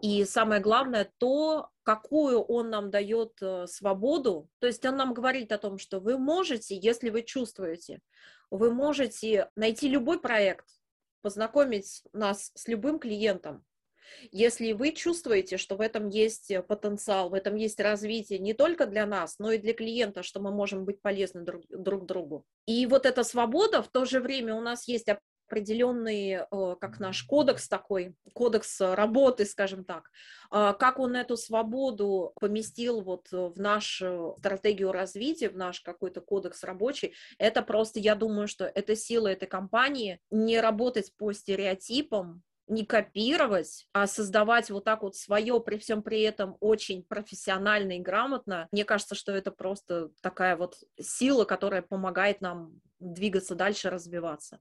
И 0.00 0.24
самое 0.24 0.60
главное, 0.60 1.10
то, 1.18 1.70
какую 1.82 2.40
он 2.42 2.70
нам 2.70 2.90
дает 2.90 3.40
э, 3.40 3.66
свободу. 3.66 4.48
То 4.58 4.66
есть 4.66 4.84
он 4.84 4.96
нам 4.96 5.14
говорит 5.14 5.52
о 5.52 5.58
том, 5.58 5.78
что 5.78 6.00
вы 6.00 6.18
можете, 6.18 6.76
если 6.76 7.10
вы 7.10 7.22
чувствуете, 7.22 8.00
вы 8.50 8.72
можете 8.72 9.50
найти 9.56 9.88
любой 9.88 10.20
проект, 10.20 10.66
познакомить 11.22 12.02
нас 12.12 12.52
с 12.54 12.68
любым 12.68 12.98
клиентом, 12.98 13.64
если 14.30 14.72
вы 14.72 14.92
чувствуете, 14.92 15.56
что 15.56 15.76
в 15.76 15.80
этом 15.80 16.08
есть 16.08 16.50
э, 16.50 16.62
потенциал, 16.62 17.30
в 17.30 17.34
этом 17.34 17.56
есть 17.56 17.80
развитие 17.80 18.38
не 18.38 18.54
только 18.54 18.86
для 18.86 19.06
нас, 19.06 19.38
но 19.38 19.52
и 19.52 19.58
для 19.58 19.74
клиента, 19.74 20.22
что 20.22 20.40
мы 20.40 20.50
можем 20.50 20.84
быть 20.84 21.00
полезны 21.00 21.42
друг, 21.42 21.64
друг 21.68 22.06
другу. 22.06 22.44
И 22.66 22.86
вот 22.86 23.06
эта 23.06 23.24
свобода, 23.24 23.82
в 23.82 23.88
то 23.88 24.04
же 24.04 24.20
время 24.20 24.54
у 24.54 24.60
нас 24.60 24.88
есть 24.88 25.08
определенный, 25.46 26.46
э, 26.50 26.76
как 26.80 27.00
наш 27.00 27.22
кодекс 27.24 27.68
такой, 27.68 28.14
кодекс 28.32 28.80
работы, 28.80 29.44
скажем 29.44 29.84
так, 29.84 30.10
а, 30.50 30.72
как 30.72 30.98
он 30.98 31.16
эту 31.16 31.36
свободу 31.36 32.32
поместил 32.40 33.00
вот 33.02 33.30
в 33.30 33.54
нашу 33.60 34.36
стратегию 34.38 34.92
развития, 34.92 35.48
в 35.48 35.56
наш 35.56 35.80
какой-то 35.80 36.20
кодекс 36.20 36.64
рабочий, 36.64 37.14
это 37.38 37.62
просто, 37.62 38.00
я 38.00 38.14
думаю, 38.14 38.48
что 38.48 38.64
это 38.64 38.96
сила 38.96 39.28
этой 39.28 39.46
компании 39.46 40.20
не 40.30 40.60
работать 40.60 41.12
по 41.16 41.32
стереотипам, 41.32 42.42
не 42.66 42.84
копировать, 42.84 43.86
а 43.92 44.06
создавать 44.06 44.70
вот 44.70 44.84
так 44.84 45.02
вот 45.02 45.16
свое, 45.16 45.60
при 45.60 45.78
всем 45.78 46.02
при 46.02 46.22
этом 46.22 46.56
очень 46.60 47.02
профессионально 47.02 47.98
и 47.98 48.00
грамотно. 48.00 48.68
Мне 48.72 48.84
кажется, 48.84 49.14
что 49.14 49.32
это 49.32 49.50
просто 49.50 50.10
такая 50.22 50.56
вот 50.56 50.76
сила, 50.98 51.44
которая 51.44 51.82
помогает 51.82 52.40
нам 52.40 52.80
двигаться 52.98 53.54
дальше, 53.54 53.90
развиваться. 53.90 54.60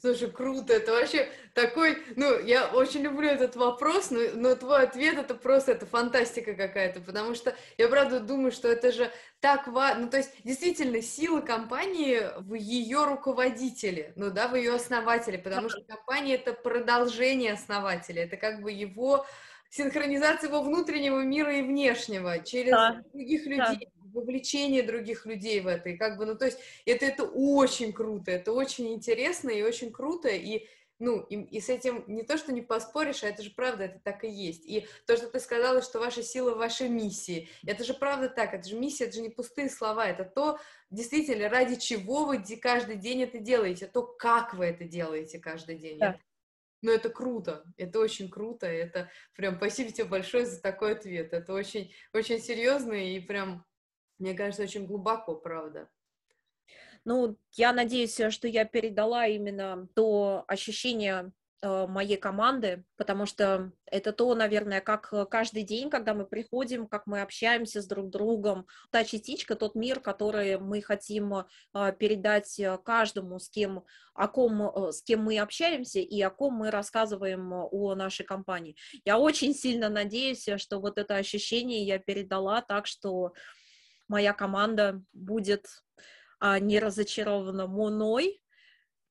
Слушай, 0.00 0.30
круто, 0.30 0.74
это 0.74 0.92
вообще 0.92 1.28
такой, 1.54 1.98
ну, 2.16 2.38
я 2.38 2.66
очень 2.68 3.00
люблю 3.00 3.28
этот 3.28 3.56
вопрос, 3.56 4.10
но, 4.10 4.20
но 4.34 4.54
твой 4.54 4.82
ответ 4.82 5.18
это 5.18 5.34
просто, 5.34 5.72
это 5.72 5.86
фантастика 5.86 6.54
какая-то, 6.54 7.00
потому 7.00 7.34
что 7.34 7.54
я 7.78 7.88
правда 7.88 8.20
думаю, 8.20 8.52
что 8.52 8.68
это 8.68 8.92
же 8.92 9.10
так 9.40 9.66
важно, 9.68 10.02
ну, 10.02 10.10
то 10.10 10.18
есть 10.18 10.32
действительно 10.44 11.00
сила 11.00 11.40
компании 11.40 12.22
в 12.40 12.54
ее 12.54 13.04
руководителе, 13.04 14.12
ну, 14.16 14.30
да, 14.30 14.48
в 14.48 14.54
ее 14.54 14.74
основателе, 14.74 15.38
потому 15.38 15.70
что 15.70 15.82
компания 15.82 16.34
это 16.34 16.52
продолжение 16.52 17.54
основателя, 17.54 18.24
это 18.24 18.36
как 18.36 18.60
бы 18.60 18.70
его 18.70 19.26
синхронизация 19.70 20.48
его 20.48 20.62
внутреннего 20.62 21.20
мира 21.20 21.56
и 21.56 21.62
внешнего 21.62 22.38
через 22.40 22.70
да. 22.70 23.02
других 23.12 23.46
людей. 23.46 23.88
Да 23.90 23.95
вовлечение 24.16 24.82
других 24.82 25.26
людей 25.26 25.60
в 25.60 25.66
это, 25.66 25.90
и 25.90 25.96
как 25.96 26.18
бы, 26.18 26.26
ну, 26.26 26.36
то 26.36 26.46
есть 26.46 26.58
это, 26.84 27.04
это 27.06 27.24
очень 27.24 27.92
круто, 27.92 28.30
это 28.30 28.52
очень 28.52 28.92
интересно 28.92 29.50
и 29.50 29.62
очень 29.62 29.92
круто, 29.92 30.28
и 30.28 30.66
ну, 30.98 31.20
и, 31.20 31.36
и 31.36 31.60
с 31.60 31.68
этим 31.68 32.04
не 32.06 32.22
то, 32.22 32.38
что 32.38 32.52
не 32.52 32.62
поспоришь, 32.62 33.22
а 33.22 33.28
это 33.28 33.42
же 33.42 33.50
правда, 33.50 33.84
это 33.84 34.00
так 34.02 34.24
и 34.24 34.30
есть. 34.30 34.64
И 34.64 34.86
то, 35.06 35.16
что 35.16 35.28
ты 35.28 35.40
сказала, 35.40 35.82
что 35.82 35.98
ваша 35.98 36.22
сила 36.22 36.54
в 36.54 36.58
вашей 36.58 36.88
миссии, 36.88 37.48
это 37.66 37.84
же 37.84 37.92
правда 37.92 38.28
так, 38.28 38.54
это 38.54 38.66
же 38.66 38.78
миссия, 38.78 39.04
это 39.04 39.16
же 39.16 39.20
не 39.20 39.28
пустые 39.28 39.68
слова, 39.68 40.06
это 40.06 40.24
то, 40.24 40.58
действительно, 40.90 41.48
ради 41.48 41.76
чего 41.76 42.24
вы 42.24 42.42
каждый 42.60 42.96
день 42.96 43.22
это 43.22 43.38
делаете, 43.38 43.86
то, 43.86 44.02
как 44.02 44.54
вы 44.54 44.66
это 44.66 44.84
делаете 44.84 45.38
каждый 45.38 45.76
день. 45.76 45.98
Да. 45.98 46.18
Ну, 46.82 46.92
это 46.92 47.08
круто, 47.08 47.64
это 47.76 47.98
очень 47.98 48.30
круто, 48.30 48.66
это 48.66 49.10
прям 49.34 49.56
спасибо 49.56 49.90
тебе 49.90 50.04
большое 50.04 50.46
за 50.46 50.60
такой 50.60 50.92
ответ, 50.92 51.32
это 51.32 51.52
очень, 51.52 51.92
очень 52.12 52.38
серьезно 52.38 52.92
и 52.92 53.18
прям 53.20 53.66
мне 54.18 54.34
кажется, 54.34 54.62
очень 54.62 54.86
глубоко, 54.86 55.34
правда. 55.34 55.88
Ну, 57.06 57.38
я 57.52 57.72
надеюсь, 57.72 58.20
что 58.30 58.48
я 58.48 58.64
передала 58.64 59.28
именно 59.28 59.86
то 59.94 60.44
ощущение 60.48 61.30
э, 61.62 61.86
моей 61.86 62.16
команды, 62.16 62.84
потому 62.96 63.26
что 63.26 63.70
это 63.84 64.12
то, 64.12 64.34
наверное, 64.34 64.80
как 64.80 65.14
каждый 65.30 65.62
день, 65.62 65.88
когда 65.88 66.14
мы 66.14 66.26
приходим, 66.26 66.88
как 66.88 67.06
мы 67.06 67.22
общаемся 67.22 67.80
с 67.80 67.86
друг 67.86 68.10
другом, 68.10 68.66
та 68.90 69.04
частичка, 69.04 69.54
тот 69.54 69.76
мир, 69.76 70.00
который 70.00 70.58
мы 70.58 70.82
хотим 70.82 71.32
э, 71.32 71.44
передать 71.96 72.60
каждому, 72.84 73.38
с 73.38 73.48
кем, 73.48 73.84
о 74.12 74.26
ком, 74.26 74.62
э, 74.62 74.90
с 74.90 75.00
кем 75.00 75.22
мы 75.22 75.38
общаемся 75.38 76.00
и 76.00 76.20
о 76.22 76.30
ком 76.30 76.54
мы 76.54 76.72
рассказываем 76.72 77.52
о 77.52 77.94
нашей 77.94 78.26
компании. 78.26 78.74
Я 79.04 79.20
очень 79.20 79.54
сильно 79.54 79.88
надеюсь, 79.88 80.48
что 80.56 80.80
вот 80.80 80.98
это 80.98 81.14
ощущение 81.14 81.84
я 81.84 82.00
передала 82.00 82.62
так, 82.62 82.88
что 82.88 83.32
моя 84.08 84.32
команда 84.32 85.02
будет 85.12 85.66
а, 86.38 86.58
не 86.58 86.78
разочарована 86.78 87.66
мной. 87.66 88.42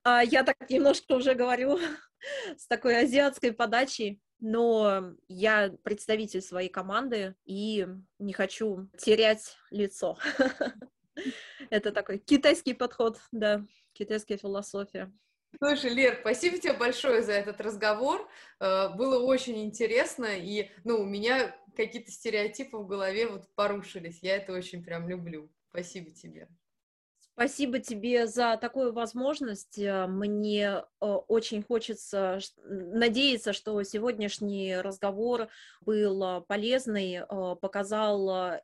А, 0.03 0.23
я 0.23 0.43
так 0.43 0.69
немножко 0.69 1.13
уже 1.13 1.33
говорю 1.33 1.79
с 2.57 2.67
такой 2.67 2.99
азиатской 2.99 3.51
подачей, 3.53 4.21
но 4.39 5.15
я 5.27 5.73
представитель 5.83 6.41
своей 6.41 6.69
команды 6.69 7.35
и 7.45 7.87
не 8.19 8.33
хочу 8.33 8.89
терять 8.97 9.57
лицо. 9.71 10.17
Это 11.69 11.91
такой 11.91 12.19
китайский 12.19 12.73
подход, 12.73 13.19
да, 13.31 13.65
китайская 13.93 14.37
философия. 14.37 15.11
Слушай, 15.57 15.93
Лер, 15.93 16.17
спасибо 16.21 16.57
тебе 16.57 16.73
большое 16.73 17.21
за 17.21 17.33
этот 17.33 17.61
разговор. 17.61 18.27
Э, 18.59 18.89
было 18.95 19.23
очень 19.23 19.63
интересно, 19.63 20.27
и, 20.37 20.69
ну, 20.83 20.99
у 21.01 21.05
меня 21.05 21.55
какие-то 21.75 22.11
стереотипы 22.11 22.77
в 22.77 22.87
голове 22.87 23.27
вот 23.27 23.47
порушились. 23.55 24.19
Я 24.21 24.37
это 24.37 24.53
очень 24.53 24.83
прям 24.83 25.07
люблю. 25.07 25.51
Спасибо 25.69 26.11
тебе. 26.11 26.47
Спасибо 27.19 27.79
тебе 27.79 28.27
за 28.27 28.57
такую 28.57 28.93
возможность. 28.93 29.79
Э, 29.79 30.07
мне 30.07 30.83
э, 31.01 31.05
очень 31.05 31.63
хочется 31.63 32.39
надеяться, 32.63 33.53
что 33.53 33.81
сегодняшний 33.83 34.75
разговор 34.77 35.47
был 35.81 36.41
полезный, 36.43 37.21
показал 37.61 38.59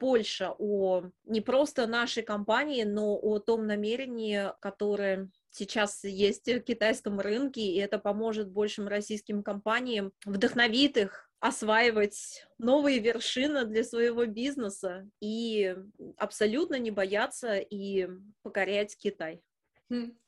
больше 0.00 0.50
о 0.58 1.04
не 1.24 1.40
просто 1.40 1.86
нашей 1.86 2.22
компании, 2.22 2.82
но 2.82 3.16
о 3.16 3.38
том 3.38 3.66
намерении, 3.66 4.52
которое 4.60 5.30
сейчас 5.54 6.02
есть 6.04 6.48
в 6.48 6.60
китайском 6.60 7.20
рынке, 7.20 7.62
и 7.62 7.78
это 7.78 7.98
поможет 7.98 8.50
большим 8.50 8.88
российским 8.88 9.42
компаниям, 9.42 10.12
вдохновит 10.26 10.96
их 10.96 11.30
осваивать 11.40 12.46
новые 12.58 12.98
вершины 12.98 13.64
для 13.64 13.84
своего 13.84 14.26
бизнеса 14.26 15.08
и 15.20 15.76
абсолютно 16.16 16.78
не 16.78 16.90
бояться 16.90 17.58
и 17.58 18.08
покорять 18.42 18.96
Китай. 18.96 19.42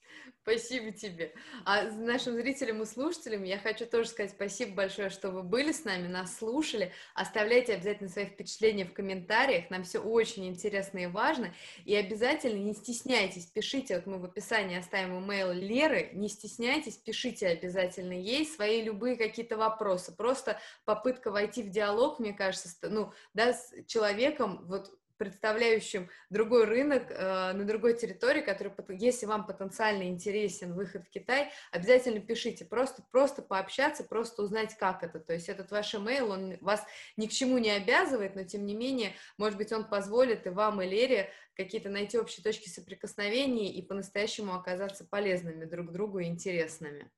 Спасибо 0.42 0.92
тебе. 0.92 1.34
А 1.64 1.82
нашим 1.84 2.34
зрителям 2.34 2.82
и 2.82 2.86
слушателям 2.86 3.42
я 3.44 3.59
хочу 3.59 3.86
тоже 3.86 4.09
сказать 4.09 4.32
спасибо 4.32 4.74
большое, 4.74 5.11
что 5.11 5.30
вы 5.30 5.42
были 5.42 5.72
с 5.72 5.84
нами, 5.84 6.07
нас 6.07 6.36
слушали. 6.36 6.92
Оставляйте 7.14 7.74
обязательно 7.74 8.09
свои 8.09 8.26
впечатления 8.26 8.84
в 8.84 8.92
комментариях, 8.92 9.70
нам 9.70 9.84
все 9.84 9.98
очень 9.98 10.46
интересно 10.46 10.98
и 10.98 11.07
важно. 11.07 11.52
И 11.84 11.94
обязательно 11.94 12.59
не 12.59 12.74
стесняйтесь, 12.74 13.46
пишите, 13.46 13.96
вот 13.96 14.07
мы 14.07 14.18
в 14.18 14.24
описании 14.24 14.78
оставим 14.78 15.18
имейл 15.24 15.52
Леры, 15.52 16.11
не 16.12 16.28
стесняйтесь, 16.28 16.96
пишите 16.96 17.48
обязательно 17.48 18.12
ей 18.12 18.46
свои 18.46 18.82
любые 18.82 19.16
какие-то 19.16 19.57
вопросы. 19.57 20.14
Просто 20.14 20.61
попытка 20.84 21.30
войти 21.30 21.62
в 21.62 21.70
диалог, 21.70 22.20
мне 22.20 22.32
кажется, 22.32 22.68
ну, 22.82 23.12
да, 23.34 23.52
с 23.52 23.72
человеком, 23.86 24.64
вот 24.66 24.92
представляющим 25.17 26.09
другой 26.31 26.64
рынок 26.64 27.11
э, 27.11 27.53
на 27.53 27.64
другой 27.64 27.97
территории, 27.97 28.41
который, 28.41 28.73
если 28.99 29.27
вам 29.27 29.47
потенциально 29.47 30.05
интересен 30.05 30.75
выход 30.75 31.05
в 31.07 31.11
Китай, 31.11 31.51
обязательно 31.73 32.21
пишите, 32.21 32.64
просто, 32.64 33.03
просто 33.11 33.43
пообщаться, 33.43 34.05
просто 34.05 34.43
узнать, 34.43 34.77
как 34.79 35.03
это. 35.03 35.21
То 35.21 35.33
есть 35.33 35.49
этот 35.49 35.71
ваш 35.71 35.95
email, 35.95 36.31
он 36.31 36.57
вас 36.61 36.85
ни 37.17 37.27
к 37.27 37.33
чему 37.33 37.59
не 37.59 37.71
обязывает, 37.71 38.35
но 38.37 38.45
тем 38.45 38.67
не 38.67 38.75
менее, 38.75 39.12
может 39.39 39.59
быть, 39.59 39.73
он 39.73 39.89
позволит 39.89 40.47
и 40.47 40.51
вам, 40.51 40.83
и 40.83 40.87
Лере 40.87 41.31
какие-то 41.57 41.89
найти 41.89 42.19
общие 42.19 42.45
точки 42.45 42.69
соприкосновения 42.69 43.73
и 43.73 43.83
по-настоящему 43.83 44.55
оказаться 44.55 45.05
полезными 45.05 45.64
друг 45.64 45.93
другу 45.93 46.19
и 46.19 46.27
интересными. 46.27 47.11